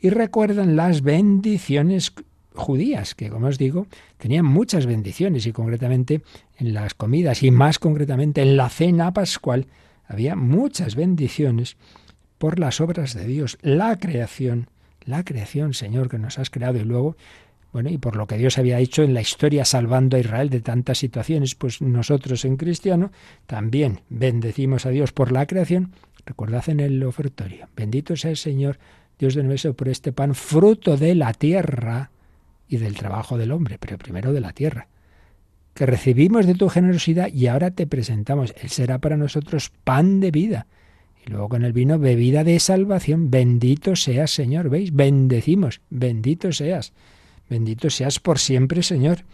Y 0.00 0.10
recuerdan 0.10 0.76
las 0.76 1.02
bendiciones 1.02 2.14
judías, 2.58 3.14
que 3.14 3.30
como 3.30 3.46
os 3.46 3.56
digo, 3.56 3.86
tenían 4.18 4.44
muchas 4.44 4.84
bendiciones 4.84 5.46
y 5.46 5.52
concretamente 5.52 6.22
en 6.58 6.74
las 6.74 6.94
comidas 6.94 7.42
y 7.42 7.50
más 7.50 7.78
concretamente 7.78 8.42
en 8.42 8.56
la 8.56 8.68
cena 8.68 9.12
pascual 9.12 9.66
había 10.06 10.36
muchas 10.36 10.96
bendiciones 10.96 11.76
por 12.38 12.58
las 12.58 12.80
obras 12.80 13.14
de 13.14 13.26
Dios, 13.26 13.58
la 13.62 13.98
creación, 13.98 14.68
la 15.04 15.24
creación, 15.24 15.74
Señor, 15.74 16.08
que 16.08 16.18
nos 16.18 16.38
has 16.38 16.50
creado 16.50 16.78
y 16.78 16.84
luego, 16.84 17.16
bueno, 17.72 17.90
y 17.90 17.98
por 17.98 18.16
lo 18.16 18.26
que 18.26 18.38
Dios 18.38 18.58
había 18.58 18.78
hecho 18.78 19.02
en 19.02 19.14
la 19.14 19.20
historia 19.20 19.64
salvando 19.64 20.16
a 20.16 20.20
Israel 20.20 20.50
de 20.50 20.60
tantas 20.60 20.98
situaciones, 20.98 21.54
pues 21.54 21.82
nosotros 21.82 22.44
en 22.44 22.56
cristiano 22.56 23.10
también 23.46 24.00
bendecimos 24.08 24.86
a 24.86 24.90
Dios 24.90 25.12
por 25.12 25.32
la 25.32 25.46
creación. 25.46 25.92
Recordad 26.24 26.68
en 26.68 26.80
el 26.80 27.02
ofertorio, 27.04 27.68
bendito 27.76 28.16
sea 28.16 28.30
el 28.30 28.36
Señor, 28.36 28.78
Dios 29.18 29.34
de 29.34 29.42
nuestro, 29.42 29.74
por 29.74 29.88
este 29.88 30.12
pan, 30.12 30.34
fruto 30.34 30.96
de 30.96 31.14
la 31.14 31.32
tierra 31.32 32.10
y 32.68 32.76
del 32.76 32.96
trabajo 32.96 33.38
del 33.38 33.52
hombre, 33.52 33.78
pero 33.78 33.98
primero 33.98 34.32
de 34.32 34.40
la 34.40 34.52
tierra 34.52 34.88
que 35.74 35.86
recibimos 35.86 36.44
de 36.44 36.54
tu 36.54 36.68
generosidad 36.68 37.32
y 37.32 37.46
ahora 37.46 37.70
te 37.70 37.86
presentamos. 37.86 38.52
Él 38.60 38.68
será 38.68 38.98
para 38.98 39.16
nosotros 39.16 39.70
pan 39.84 40.18
de 40.18 40.32
vida 40.32 40.66
luego 41.28 41.48
con 41.48 41.64
el 41.64 41.72
vino, 41.72 41.98
bebida 41.98 42.44
de 42.44 42.58
salvación. 42.60 43.30
Bendito 43.30 43.96
seas, 43.96 44.30
Señor. 44.30 44.70
¿Veis? 44.70 44.94
Bendecimos. 44.94 45.80
Bendito 45.90 46.52
seas. 46.52 46.92
Bendito 47.48 47.90
seas 47.90 48.18
por 48.18 48.38
siempre, 48.38 48.82
Señor. 48.82 49.24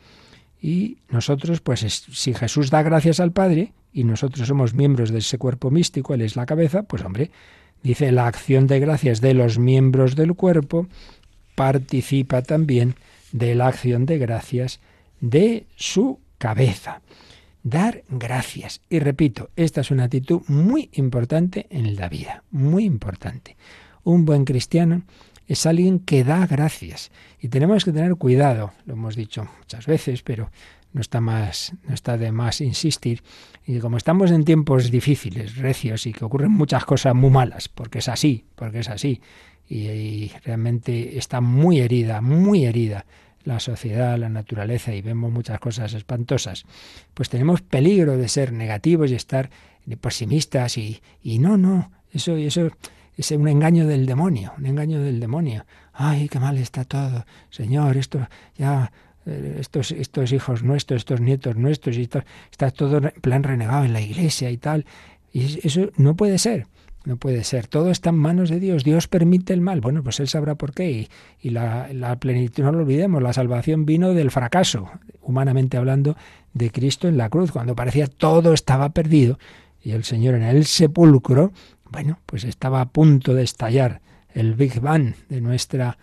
Y 0.59 0.97
nosotros, 1.11 1.61
pues 1.61 1.81
si 1.81 2.33
Jesús 2.33 2.71
da 2.71 2.83
gracias 2.83 3.21
al 3.21 3.33
Padre, 3.33 3.75
y 3.93 4.05
nosotros 4.05 4.49
somos 4.49 4.73
miembros 4.73 5.11
de 5.11 5.19
ese 5.19 5.37
cuerpo 5.37 5.71
místico, 5.71 6.15
Él 6.15 6.23
es 6.23 6.35
la 6.35 6.47
cabeza, 6.47 6.85
pues 6.85 7.05
hombre, 7.05 7.31
dice 7.83 8.13
la 8.13 8.29
acción 8.29 8.67
de 8.67 8.81
gracias 8.81 9.21
de 9.21 9.35
los 9.35 9.59
miembros 9.59 10.17
del 10.17 10.33
cuerpo 10.33 10.87
participa 11.55 12.41
también 12.41 12.95
de 13.33 13.55
la 13.55 13.67
acción 13.67 14.07
de 14.07 14.17
gracias 14.17 14.81
de 15.21 15.67
su 15.77 16.21
cabeza. 16.39 17.03
Dar 17.67 18.05
gracias. 18.09 18.81
Y 18.89 19.01
repito, 19.01 19.51
esta 19.57 19.81
es 19.81 19.91
una 19.91 20.05
actitud 20.05 20.43
muy 20.47 20.89
importante 20.93 21.67
en 21.69 21.97
la 21.97 22.09
vida, 22.09 22.45
muy 22.53 22.85
importante. 22.85 23.57
Un 24.05 24.25
buen 24.25 24.45
cristiano 24.45 25.03
es 25.49 25.67
alguien 25.67 25.99
que 25.99 26.23
da 26.23 26.47
gracias. 26.47 27.11
Y 27.41 27.49
tenemos 27.49 27.85
que 27.85 27.91
tener 27.91 28.15
cuidado, 28.15 28.73
lo 28.85 28.93
hemos 28.93 29.17
dicho 29.17 29.49
muchas 29.59 29.85
veces, 29.87 30.23
pero 30.23 30.49
no 30.93 31.01
está 31.01 31.21
más, 31.21 31.73
no 31.89 31.93
está 31.93 32.17
de 32.17 32.31
más 32.31 32.61
insistir. 32.61 33.25
Y 33.67 33.81
como 33.81 33.97
estamos 33.97 34.31
en 34.31 34.45
tiempos 34.45 34.93
difíciles, 34.93 35.57
recios 35.57 36.07
y 36.07 36.13
que 36.13 36.25
ocurren 36.25 36.53
muchas 36.53 36.85
cosas 36.85 37.17
muy 37.17 37.31
malas, 37.31 37.69
porque 37.69 37.99
es 37.99 38.09
así, 38.09 38.45
porque 38.55 38.79
es 38.79 38.89
así, 38.89 39.21
y, 39.69 40.31
realmente 40.45 41.19
está 41.19 41.41
muy 41.41 41.81
herida, 41.81 42.21
muy 42.21 42.65
herida 42.65 43.07
la 43.47 43.61
sociedad, 43.61 44.19
la 44.19 44.29
naturaleza 44.29 44.93
y 44.95 45.01
vemos 45.01 45.33
muchas 45.33 45.59
cosas 45.61 45.95
espantosas, 45.95 46.65
pues 47.15 47.31
tenemos 47.31 47.63
peligro 47.63 48.19
de 48.19 48.29
ser 48.29 48.53
negativos 48.53 49.11
y 49.11 49.15
estar 49.15 49.51
pesimistas 50.01 50.77
y, 50.77 51.01
y 51.23 51.39
no, 51.39 51.57
no, 51.57 51.93
eso, 52.13 52.37
eso 52.37 52.71
es 53.17 53.31
un 53.31 53.49
engaño 53.49 53.87
del 53.87 54.05
demonio, 54.05 54.53
un 54.59 54.67
engaño 54.67 55.01
del 55.01 55.21
demonio. 55.21 55.65
Ay, 55.93 56.29
qué 56.29 56.39
mal 56.39 56.59
está 56.59 56.85
todo. 56.85 57.25
Señor, 57.51 57.97
esto 57.97 58.29
ya 58.57 58.93
eh, 59.25 59.57
estos, 59.61 59.93
estos 59.93 60.33
hijos 60.33 60.63
nuestros, 60.63 60.99
estos 60.99 61.21
nietos 61.21 61.57
nuestros, 61.57 61.97
y 61.97 62.03
está 62.03 62.71
todo 62.73 62.99
en 62.99 63.21
plan 63.23 63.43
renegado 63.43 63.85
en 63.85 63.93
la 63.93 64.01
iglesia 64.01 64.51
y 64.51 64.59
tal. 64.59 64.85
Y 65.33 65.67
eso 65.67 65.91
no 65.97 66.17
puede 66.17 66.39
ser, 66.39 66.67
no 67.07 67.17
puede 67.17 67.45
ser. 67.45 67.69
Todo 67.69 67.91
está 67.91 68.11
en 68.11 68.17
manos 68.17 68.51
de 68.51 68.61
Dios. 68.61 68.85
Dios 68.85 69.07
permite 69.07 69.53
el 69.53 69.61
mal. 69.61 69.81
Bueno, 69.81 70.03
pues 70.03 70.21
Él 70.21 70.29
sabrá 70.29 70.57
por 70.57 70.75
qué. 70.75 71.09
Y, 71.41 71.51
la, 71.51 72.17
plenitud, 72.21 72.65
no 72.65 72.73
lo 72.73 72.81
olvidemos, 72.81 73.23
la 73.23 73.33
salvación 73.33 73.87
vino 73.87 74.13
del 74.13 74.31
fracaso, 74.31 74.91
humanamente 75.23 75.77
hablando, 75.77 76.17
de 76.53 76.71
Cristo 76.71 77.07
en 77.07 77.17
la 77.17 77.31
cruz, 77.31 77.53
cuando 77.53 77.77
parecía 77.77 78.09
todo 78.09 78.53
estaba 78.53 78.89
perdido. 78.91 79.39
Y 79.83 79.93
el 79.93 80.05
Señor 80.05 80.35
en 80.35 80.43
el 80.43 80.67
sepulcro, 80.67 81.53
bueno, 81.91 82.19
pues 82.27 82.45
estaba 82.45 82.81
a 82.81 82.89
punto 82.89 83.35
de 83.35 83.45
estallar 83.45 84.01
el 84.35 84.55
Big 84.55 84.81
Bang 84.81 85.15
de 85.29 85.41
nuestra 85.41 85.99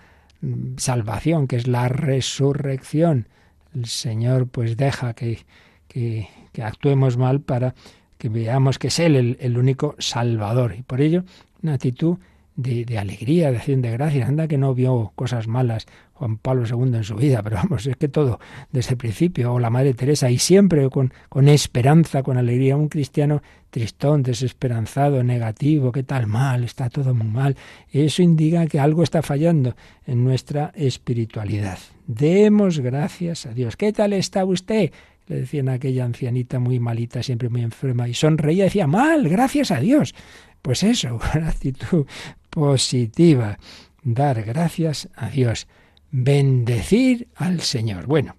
salvación, 0.78 1.48
que 1.48 1.58
es 1.58 1.68
la 1.68 1.90
resurrección. 1.90 3.28
El 3.76 3.88
Señor 3.88 4.48
pues 4.48 4.78
deja 4.78 5.14
que, 5.14 5.46
que, 5.88 6.30
actuemos 6.62 7.18
mal 7.18 7.42
para 7.42 7.76
que 8.24 8.30
veamos 8.30 8.80
que 8.80 8.88
es 8.88 9.00
Él 9.00 9.18
el, 9.18 9.38
el 9.42 9.58
único 9.58 9.98
Salvador. 10.00 10.76
Y 10.80 10.82
por 10.82 11.02
ello, 11.02 11.26
una 11.62 11.74
actitud 11.74 12.20
de, 12.56 12.86
de, 12.86 12.98
alegría, 12.98 13.52
de 13.52 13.58
acción 13.58 13.82
de 13.82 13.92
gracias. 13.92 14.30
Anda 14.30 14.48
que 14.48 14.58
no 14.58 14.74
vio 14.74 15.12
cosas 15.14 15.50
malas 15.50 15.88
Juan 16.14 16.38
Pablo 16.38 16.64
II 16.66 16.96
en 16.96 17.04
su 17.04 17.16
vida, 17.16 17.42
pero 17.44 17.58
vamos, 17.58 17.86
es 17.86 17.98
que 17.98 18.08
todo 18.08 18.40
desde 18.72 18.92
el 18.92 18.98
principio, 18.98 19.52
o 19.52 19.60
la 19.60 19.70
Madre 19.70 19.94
Teresa, 19.94 20.32
y 20.32 20.38
siempre 20.38 20.90
con, 20.90 21.12
con 21.28 21.50
esperanza, 21.50 22.24
con 22.24 22.38
alegría, 22.38 22.78
un 22.78 22.88
cristiano 22.88 23.42
tristón, 23.70 24.24
desesperanzado, 24.24 25.22
negativo, 25.22 25.92
qué 25.92 26.04
tal 26.04 26.26
mal, 26.26 26.64
está 26.64 26.90
todo 26.90 27.14
muy 27.14 27.28
mal. 27.28 27.58
Eso 27.92 28.22
indica 28.22 28.68
que 28.68 28.80
algo 28.80 29.04
está 29.04 29.22
fallando 29.22 29.76
en 30.06 30.24
nuestra 30.24 30.72
espiritualidad. 30.76 31.78
Demos 32.08 32.80
gracias 32.80 33.48
a 33.48 33.54
Dios. 33.54 33.76
¿Qué 33.76 33.92
tal 33.92 34.14
está 34.14 34.46
usted? 34.46 34.92
Le 35.28 35.42
decían 35.42 35.70
a 35.70 35.74
aquella 35.74 36.06
ancianita 36.06 36.60
muy 36.60 36.80
malita, 36.80 37.24
siempre 37.24 37.50
muy 37.50 37.62
enferma, 37.62 38.08
y 38.08 38.14
sonreía 38.14 38.66
decía, 38.66 38.88
mal, 38.88 39.28
gracias 39.30 39.72
a 39.72 39.80
Dios. 39.80 40.14
Pues 40.62 40.84
eso, 40.84 41.20
una 41.36 41.50
actitud 41.50 42.06
positiva, 42.50 43.58
dar 44.04 44.44
gracias 44.44 45.10
a 45.16 45.30
Dios, 45.30 45.68
bendecir 46.12 47.28
al 47.36 47.62
Señor. 47.62 48.06
Bueno, 48.06 48.36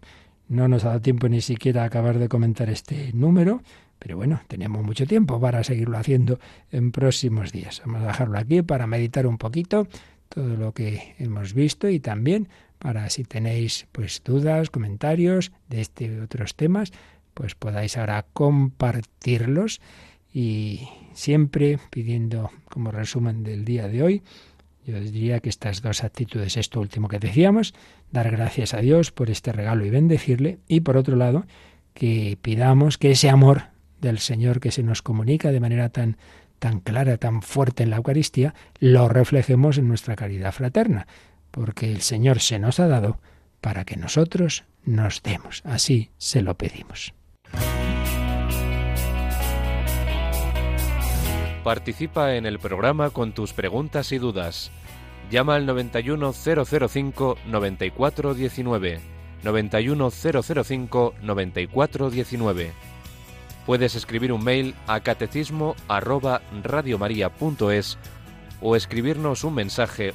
no 0.49 0.69
nos 0.69 0.85
ha 0.85 0.89
dado 0.89 1.01
tiempo 1.01 1.29
ni 1.29 1.41
siquiera 1.41 1.83
a 1.83 1.87
acabar 1.87 2.19
de 2.19 2.29
comentar 2.29 2.69
este 2.71 3.13
número, 3.13 3.63
pero 3.99 4.17
bueno, 4.17 4.41
tenemos 4.49 4.85
mucho 4.85 5.07
tiempo 5.07 5.41
para 5.41 5.65
seguirlo 5.65 5.97
haciendo 5.97 6.39
en 6.71 6.93
próximos 6.93 7.53
días. 7.53 7.83
Vamos 7.85 8.03
a 8.03 8.09
dejarlo 8.09 8.39
aquí 8.39 8.63
para 8.63 8.87
meditar 8.87 9.27
un 9.27 9.39
poquito 9.39 9.89
todo 10.29 10.57
lo 10.57 10.73
que 10.73 11.15
hemos 11.19 11.55
visto 11.55 11.89
y 11.89 12.01
también 12.01 12.49
para 12.85 13.09
si 13.09 13.25
tenéis 13.25 13.87
pues 13.93 14.21
dudas, 14.23 14.69
comentarios 14.69 15.53
de 15.71 15.81
este 15.81 16.05
y 16.05 16.19
otros 16.19 16.55
temas, 16.55 16.93
pues 17.33 17.55
podáis 17.55 17.97
ahora 17.97 18.27
compartirlos 18.35 19.81
y 20.35 20.87
siempre 21.15 21.79
pidiendo 21.89 22.51
como 22.69 22.91
resumen 22.91 23.43
del 23.43 23.65
día 23.65 23.89
de 23.89 24.03
hoy, 24.03 24.23
yo 24.85 25.01
diría 25.01 25.41
que 25.41 25.49
estas 25.49 25.81
dos 25.81 26.05
actitudes, 26.05 26.59
esto 26.59 26.79
último 26.79 27.09
que 27.09 27.19
decíamos, 27.19 27.73
dar 28.13 28.31
gracias 28.31 28.75
a 28.75 28.83
Dios 28.83 29.13
por 29.13 29.31
este 29.31 29.53
regalo 29.53 29.87
y 29.87 29.89
bendecirle, 29.89 30.59
y 30.69 30.81
por 30.81 30.99
otro 30.99 31.17
lado, 31.17 31.47
que 31.95 32.37
pidamos 32.43 32.99
que 32.99 33.13
ese 33.13 33.31
amor 33.31 33.69
del 34.03 34.19
Señor 34.19 34.61
que 34.61 34.71
se 34.71 34.83
nos 34.83 35.01
comunica 35.01 35.53
de 35.53 35.61
manera 35.61 35.89
tan 35.89 36.19
tan 36.59 36.81
clara, 36.81 37.17
tan 37.17 37.41
fuerte 37.41 37.83
en 37.83 37.91
la 37.91 37.97
Eucaristía, 37.97 38.55
lo 38.79 39.09
reflejemos 39.09 39.79
en 39.79 39.89
nuestra 39.89 40.17
caridad 40.17 40.53
fraterna, 40.53 41.07
porque 41.55 41.91
el 41.93 42.01
Señor 42.01 42.41
se 42.41 42.59
nos 42.59 42.81
ha 42.81 42.89
dado 42.89 43.21
para 43.61 43.85
que 43.85 43.97
nosotros 43.97 44.65
nos 44.85 45.23
demos. 45.23 45.63
Así 45.65 46.11
se 46.19 46.43
lo 46.43 46.57
pedimos. 46.57 47.15
Participa 51.63 52.35
en 52.35 52.45
el 52.45 52.59
programa 52.59 53.11
con 53.11 53.33
tus 53.33 53.53
preguntas 53.53 54.11
y 54.11 54.19
dudas. 54.19 54.73
Llama 55.31 55.55
al 55.55 55.65
91005 55.65 57.39
9419. 57.47 59.01
91005 59.45 61.15
9419. 61.23 62.73
Puedes 63.65 63.95
escribir 63.95 64.33
un 64.33 64.43
mail 64.43 64.75
a 64.89 64.99
catecismo 65.01 65.77
arroba 65.87 66.43
o 68.61 68.75
escribirnos 68.77 69.45
un 69.45 69.55
mensaje 69.55 70.15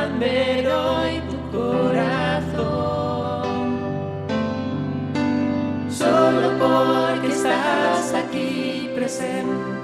puedan 0.00 0.18
ver 0.18 0.66
hoy 0.68 1.20
tu 1.30 1.58
corazón. 1.58 2.50
Solo 5.90 6.58
porque 6.58 7.28
estás 7.28 8.14
aquí 8.14 8.90
presente. 8.94 9.79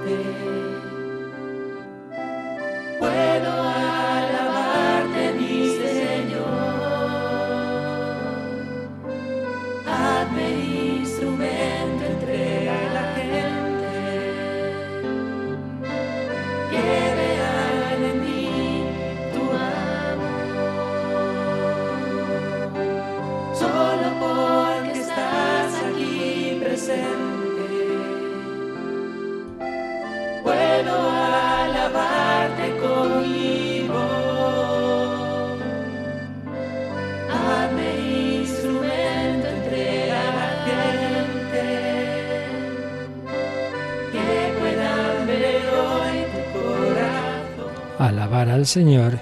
Al 48.57 48.65
Señor 48.65 49.19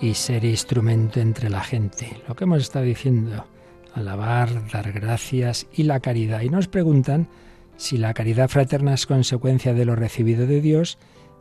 y 0.00 0.14
ser 0.14 0.46
instrumento 0.46 1.20
entre 1.20 1.50
la 1.50 1.60
gente. 1.60 2.22
Lo 2.26 2.34
que 2.34 2.44
hemos 2.44 2.62
estado 2.62 2.86
diciendo, 2.86 3.44
alabar, 3.92 4.66
dar 4.72 4.92
gracias 4.92 5.66
y 5.74 5.82
la 5.82 6.00
caridad. 6.00 6.40
Y 6.40 6.48
nos 6.48 6.66
preguntan 6.66 7.28
si 7.76 7.98
la 7.98 8.14
caridad 8.14 8.48
fraterna 8.48 8.94
es 8.94 9.04
consecuencia 9.04 9.74
de 9.74 9.84
lo 9.84 9.94
recibido 9.94 10.46
de 10.46 10.62
Dios, 10.62 10.96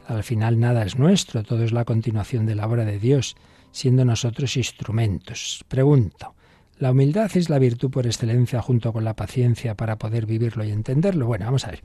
al 0.07 0.23
final 0.23 0.59
nada 0.59 0.83
es 0.83 0.99
nuestro, 0.99 1.41
todo 1.43 1.63
es 1.63 1.71
la 1.71 1.85
continuación 1.85 2.45
de 2.45 2.55
la 2.55 2.67
obra 2.67 2.83
de 2.83 2.99
Dios, 2.99 3.37
siendo 3.71 4.03
nosotros 4.03 4.57
instrumentos. 4.57 5.63
Pregunto, 5.69 6.35
¿la 6.79 6.91
humildad 6.91 7.31
es 7.35 7.49
la 7.49 7.59
virtud 7.59 7.91
por 7.91 8.07
excelencia 8.07 8.61
junto 8.61 8.91
con 8.91 9.05
la 9.05 9.15
paciencia 9.15 9.73
para 9.73 9.97
poder 9.97 10.25
vivirlo 10.25 10.65
y 10.65 10.71
entenderlo? 10.71 11.27
Bueno, 11.27 11.45
vamos 11.45 11.65
a 11.65 11.71
ver. 11.71 11.81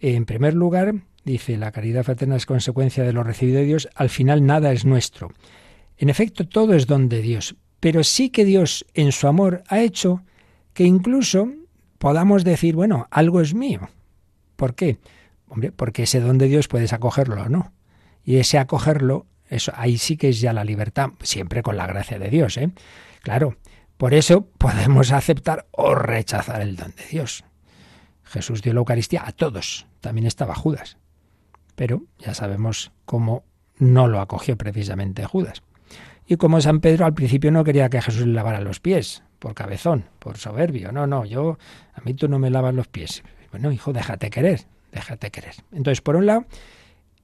En 0.00 0.24
primer 0.24 0.54
lugar, 0.54 0.94
dice, 1.24 1.56
la 1.56 1.72
caridad 1.72 2.04
fraterna 2.04 2.36
es 2.36 2.46
consecuencia 2.46 3.04
de 3.04 3.12
lo 3.12 3.22
recibido 3.22 3.58
de 3.60 3.66
Dios, 3.66 3.88
al 3.94 4.10
final 4.10 4.44
nada 4.44 4.72
es 4.72 4.84
nuestro. 4.84 5.32
En 5.96 6.08
efecto, 6.08 6.46
todo 6.46 6.74
es 6.74 6.86
don 6.86 7.08
de 7.08 7.22
Dios, 7.22 7.56
pero 7.80 8.04
sí 8.04 8.30
que 8.30 8.44
Dios 8.44 8.86
en 8.94 9.12
su 9.12 9.28
amor 9.28 9.62
ha 9.68 9.80
hecho 9.80 10.22
que 10.74 10.84
incluso 10.84 11.48
podamos 11.98 12.44
decir, 12.44 12.74
bueno, 12.74 13.06
algo 13.10 13.40
es 13.40 13.54
mío. 13.54 13.88
¿Por 14.56 14.74
qué? 14.74 14.98
Hombre, 15.48 15.70
porque 15.72 16.04
ese 16.04 16.20
don 16.20 16.38
de 16.38 16.48
Dios 16.48 16.68
puedes 16.68 16.92
acogerlo 16.92 17.42
o 17.42 17.48
no. 17.48 17.72
Y 18.24 18.36
ese 18.36 18.58
acogerlo, 18.58 19.26
eso 19.48 19.72
ahí 19.76 19.98
sí 19.98 20.16
que 20.16 20.30
es 20.30 20.40
ya 20.40 20.52
la 20.52 20.64
libertad, 20.64 21.10
siempre 21.22 21.62
con 21.62 21.76
la 21.76 21.86
gracia 21.86 22.18
de 22.18 22.30
Dios, 22.30 22.56
¿eh? 22.56 22.70
Claro, 23.22 23.56
Por 23.96 24.14
eso 24.14 24.46
podemos 24.58 25.12
aceptar 25.12 25.66
o 25.70 25.94
rechazar 25.94 26.60
el 26.60 26.74
don 26.74 26.92
de 26.96 27.06
Dios. 27.08 27.44
Jesús 28.24 28.62
dio 28.62 28.72
la 28.72 28.80
Eucaristía 28.80 29.22
a 29.24 29.30
todos, 29.30 29.86
también 30.00 30.26
estaba 30.26 30.56
Judas. 30.56 30.96
Pero 31.74 32.02
ya 32.18 32.34
sabemos 32.34 32.92
cómo 33.04 33.44
no 33.78 34.08
lo 34.08 34.20
acogió 34.20 34.56
precisamente 34.56 35.24
Judas. 35.24 35.62
Y 36.26 36.36
como 36.36 36.60
San 36.60 36.80
Pedro 36.80 37.04
al 37.04 37.14
principio 37.14 37.50
no 37.50 37.64
quería 37.64 37.90
que 37.90 38.00
Jesús 38.00 38.26
le 38.26 38.32
lavara 38.32 38.60
los 38.60 38.80
pies, 38.80 39.22
por 39.38 39.54
cabezón, 39.54 40.04
por 40.18 40.38
soberbio. 40.38 40.92
No, 40.92 41.06
no, 41.06 41.24
yo, 41.24 41.58
a 41.94 42.00
mí 42.02 42.14
tú 42.14 42.28
no 42.28 42.38
me 42.38 42.50
lavas 42.50 42.74
los 42.74 42.88
pies. 42.88 43.22
Bueno, 43.50 43.72
hijo, 43.72 43.92
déjate 43.92 44.30
querer, 44.30 44.62
déjate 44.92 45.30
querer. 45.30 45.54
Entonces, 45.72 46.00
por 46.00 46.16
un 46.16 46.26
lado, 46.26 46.46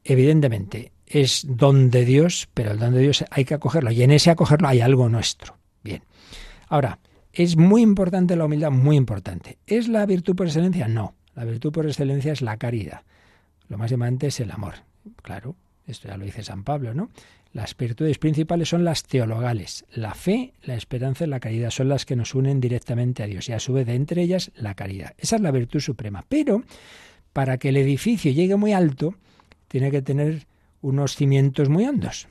evidentemente, 0.04 0.92
es 1.06 1.46
don 1.48 1.90
de 1.90 2.04
Dios, 2.04 2.48
pero 2.52 2.72
el 2.72 2.78
don 2.78 2.92
de 2.92 3.00
Dios 3.00 3.24
hay 3.30 3.44
que 3.44 3.54
acogerlo. 3.54 3.90
Y 3.92 4.02
en 4.02 4.10
ese 4.10 4.30
acogerlo 4.30 4.68
hay 4.68 4.80
algo 4.80 5.08
nuestro. 5.08 5.56
Bien. 5.82 6.02
Ahora, 6.68 6.98
¿es 7.32 7.56
muy 7.56 7.82
importante 7.82 8.36
la 8.36 8.44
humildad? 8.44 8.70
Muy 8.70 8.96
importante. 8.96 9.58
¿Es 9.66 9.88
la 9.88 10.04
virtud 10.04 10.36
por 10.36 10.46
excelencia? 10.46 10.88
No. 10.88 11.14
La 11.34 11.44
virtud 11.44 11.72
por 11.72 11.86
excelencia 11.86 12.32
es 12.32 12.42
la 12.42 12.56
caridad. 12.56 13.02
Lo 13.68 13.78
más 13.78 13.92
importante 13.92 14.28
es 14.28 14.40
el 14.40 14.50
amor. 14.50 14.74
Claro, 15.22 15.56
esto 15.86 16.08
ya 16.08 16.16
lo 16.16 16.24
dice 16.24 16.42
San 16.42 16.64
Pablo, 16.64 16.94
¿no? 16.94 17.10
Las 17.52 17.76
virtudes 17.76 18.18
principales 18.18 18.68
son 18.68 18.84
las 18.84 19.04
teologales. 19.04 19.84
La 19.92 20.14
fe, 20.14 20.52
la 20.62 20.74
esperanza 20.74 21.24
y 21.24 21.28
la 21.28 21.40
caridad 21.40 21.70
son 21.70 21.88
las 21.88 22.04
que 22.04 22.16
nos 22.16 22.34
unen 22.34 22.60
directamente 22.60 23.22
a 23.22 23.26
Dios 23.26 23.48
y 23.48 23.52
a 23.52 23.60
su 23.60 23.72
vez 23.72 23.86
de 23.86 23.94
entre 23.94 24.22
ellas 24.22 24.50
la 24.54 24.74
caridad. 24.74 25.14
Esa 25.16 25.36
es 25.36 25.42
la 25.42 25.50
virtud 25.50 25.80
suprema. 25.80 26.24
Pero 26.28 26.62
para 27.32 27.56
que 27.58 27.70
el 27.70 27.78
edificio 27.78 28.32
llegue 28.32 28.56
muy 28.56 28.72
alto, 28.72 29.14
tiene 29.68 29.90
que 29.90 30.02
tener 30.02 30.46
unos 30.82 31.16
cimientos 31.16 31.68
muy 31.68 31.86
hondos. 31.86 32.28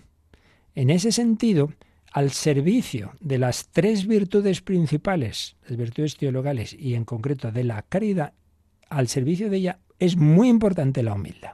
En 0.76 0.92
ese 0.92 1.12
sentido, 1.12 1.74
al 2.12 2.32
servicio 2.32 3.14
de 3.20 3.40
las 3.40 3.70
tres 3.70 4.08
virtudes 4.08 4.62
principales, 4.62 5.56
las 5.68 5.78
virtudes 5.78 6.16
teologales 6.16 6.74
y 6.74 6.94
en 6.94 7.06
concreto 7.06 7.52
de 7.52 7.64
la 7.64 7.82
caridad, 7.82 8.34
al 8.90 9.08
servicio 9.08 9.50
de 9.50 9.58
ella 9.58 9.80
es 10.00 10.18
muy 10.18 10.50
importante 10.50 11.04
la 11.04 11.14
humildad, 11.14 11.54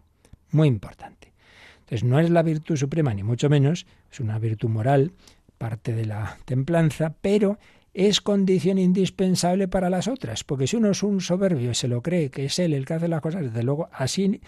muy 0.51 0.67
importante. 0.67 1.33
Entonces 1.79 2.03
no 2.03 2.19
es 2.19 2.29
la 2.29 2.43
virtud 2.43 2.75
suprema 2.75 3.13
ni 3.13 3.23
mucho 3.23 3.49
menos, 3.49 3.85
es 4.11 4.19
una 4.19 4.39
virtud 4.39 4.69
moral, 4.69 5.11
parte 5.57 5.93
de 5.93 6.05
la 6.05 6.37
templanza, 6.45 7.15
pero 7.21 7.57
es 7.93 8.21
condición 8.21 8.79
indispensable 8.79 9.67
para 9.67 9.89
las 9.89 10.07
otras, 10.07 10.43
porque 10.43 10.67
si 10.67 10.77
uno 10.77 10.91
es 10.91 11.03
un 11.03 11.21
soberbio 11.21 11.71
y 11.71 11.75
se 11.75 11.87
lo 11.87 12.01
cree 12.01 12.29
que 12.29 12.45
es 12.45 12.57
él 12.59 12.73
el 12.73 12.85
que 12.85 12.95
hace 12.95 13.07
las 13.07 13.21
cosas, 13.21 13.43
desde 13.43 13.63
luego 13.63 13.89
así 13.93 14.41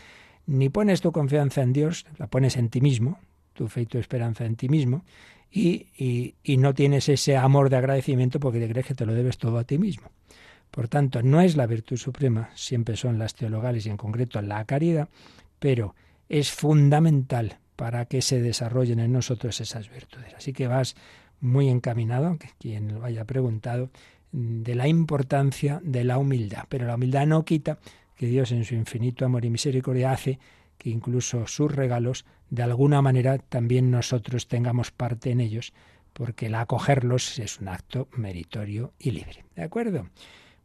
ni 0.47 0.69
pones 0.69 1.01
tu 1.01 1.11
confianza 1.11 1.61
en 1.61 1.73
Dios, 1.73 2.05
la 2.17 2.27
pones 2.27 2.57
en 2.57 2.69
ti 2.69 2.81
mismo, 2.81 3.19
tu 3.53 3.67
fe 3.67 3.81
y 3.81 3.85
tu 3.85 3.97
esperanza 3.97 4.45
en 4.45 4.55
ti 4.55 4.69
mismo, 4.69 5.03
y, 5.51 5.87
y, 6.43 6.57
no 6.57 6.73
tienes 6.73 7.07
ese 7.07 7.37
amor 7.37 7.69
de 7.69 7.77
agradecimiento 7.77 8.41
porque 8.41 8.59
te 8.59 8.67
crees 8.67 8.87
que 8.87 8.95
te 8.95 9.05
lo 9.05 9.13
debes 9.13 9.37
todo 9.37 9.57
a 9.57 9.63
ti 9.63 9.77
mismo. 9.77 10.09
Por 10.75 10.89
tanto, 10.89 11.23
no 11.23 11.39
es 11.39 11.55
la 11.55 11.67
virtud 11.67 11.95
suprema, 11.95 12.49
siempre 12.53 12.97
son 12.97 13.17
las 13.17 13.33
teologales 13.33 13.85
y 13.85 13.89
en 13.89 13.95
concreto 13.95 14.41
la 14.41 14.65
caridad, 14.65 15.07
pero 15.57 15.95
es 16.27 16.51
fundamental 16.51 17.59
para 17.77 18.07
que 18.07 18.21
se 18.21 18.41
desarrollen 18.41 18.99
en 18.99 19.13
nosotros 19.13 19.61
esas 19.61 19.89
virtudes. 19.89 20.33
Así 20.35 20.51
que 20.51 20.67
vas 20.67 20.97
muy 21.39 21.69
encaminado, 21.69 22.37
quien 22.59 22.93
lo 22.93 23.05
haya 23.05 23.23
preguntado, 23.23 23.89
de 24.33 24.75
la 24.75 24.89
importancia 24.89 25.79
de 25.81 26.03
la 26.03 26.17
humildad. 26.17 26.65
Pero 26.67 26.87
la 26.87 26.95
humildad 26.95 27.25
no 27.25 27.45
quita 27.45 27.79
que 28.17 28.27
Dios 28.27 28.51
en 28.51 28.65
su 28.65 28.75
infinito 28.75 29.23
amor 29.23 29.45
y 29.45 29.51
misericordia 29.51 30.11
hace 30.11 30.39
que 30.77 30.89
incluso 30.89 31.47
sus 31.47 31.73
regalos, 31.73 32.25
de 32.49 32.63
alguna 32.63 33.01
manera, 33.01 33.37
también 33.37 33.91
nosotros 33.91 34.49
tengamos 34.49 34.91
parte 34.91 35.31
en 35.31 35.39
ellos, 35.39 35.71
porque 36.11 36.47
el 36.47 36.55
acogerlos 36.55 37.39
es 37.39 37.61
un 37.61 37.69
acto 37.69 38.09
meritorio 38.17 38.91
y 38.99 39.11
libre. 39.11 39.45
¿De 39.55 39.63
acuerdo? 39.63 40.09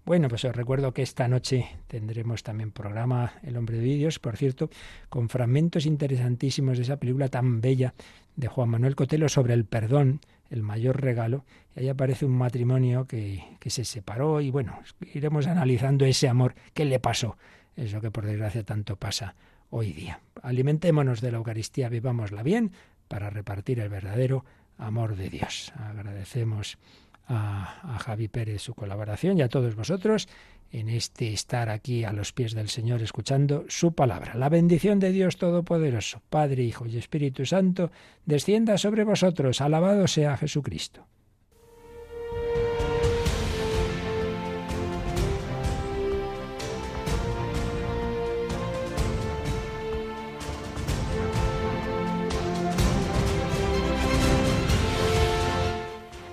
Bueno, 0.04 0.28
pues 0.28 0.44
os 0.44 0.56
recuerdo 0.56 0.92
que 0.92 1.02
esta 1.02 1.28
noche 1.28 1.66
tendremos 1.86 2.42
también 2.42 2.72
programa 2.72 3.34
El 3.42 3.56
hombre 3.56 3.78
de 3.78 3.84
Dios, 3.84 4.18
por 4.18 4.36
cierto, 4.36 4.70
con 5.08 5.28
fragmentos 5.28 5.86
interesantísimos 5.86 6.78
de 6.78 6.84
esa 6.84 6.96
película 6.96 7.28
tan 7.28 7.60
bella 7.60 7.94
de 8.34 8.48
Juan 8.48 8.70
Manuel 8.70 8.96
Cotelo 8.96 9.28
sobre 9.28 9.54
el 9.54 9.64
perdón, 9.64 10.20
el 10.48 10.62
mayor 10.62 11.00
regalo. 11.00 11.44
Y 11.76 11.80
ahí 11.80 11.88
aparece 11.88 12.24
un 12.24 12.32
matrimonio 12.32 13.06
que, 13.06 13.42
se 13.66 13.84
separó 13.84 14.40
y 14.40 14.50
bueno, 14.50 14.80
iremos 15.14 15.46
analizando 15.46 16.04
ese 16.04 16.28
amor 16.28 16.54
que 16.74 16.84
le 16.84 16.98
pasó, 16.98 17.36
eso 17.76 18.00
que 18.00 18.10
por 18.10 18.24
desgracia 18.24 18.64
tanto 18.64 18.96
pasa 18.96 19.34
hoy 19.68 19.92
día. 19.92 20.20
Alimentémonos 20.42 21.20
de 21.20 21.30
la 21.30 21.38
Eucaristía, 21.38 21.88
vivámosla 21.88 22.42
bien 22.42 22.72
para 23.06 23.30
repartir 23.30 23.80
el 23.80 23.90
verdadero 23.90 24.44
amor 24.78 25.14
de 25.14 25.28
Dios. 25.28 25.72
Agradecemos 25.76 26.78
a, 27.30 27.98
Javi 28.00 28.28
Pérez 28.28 28.62
su 28.62 28.74
colaboración 28.74 29.38
y 29.38 29.42
a 29.42 29.48
todos 29.48 29.74
vosotros 29.74 30.28
en 30.72 30.88
este 30.88 31.32
estar 31.32 31.68
aquí 31.68 32.04
a 32.04 32.12
los 32.12 32.32
pies 32.32 32.54
del 32.54 32.68
Señor 32.68 33.02
escuchando 33.02 33.64
su 33.68 33.92
palabra. 33.92 34.34
La 34.34 34.48
bendición 34.48 34.98
de 35.00 35.12
Dios 35.12 35.36
Todopoderoso, 35.36 36.22
Padre, 36.28 36.62
Hijo 36.62 36.86
y 36.86 36.96
Espíritu 36.96 37.46
Santo, 37.46 37.90
descienda 38.24 38.78
sobre 38.78 39.04
vosotros. 39.04 39.60
Alabado 39.60 40.06
sea 40.06 40.36
Jesucristo. 40.36 41.06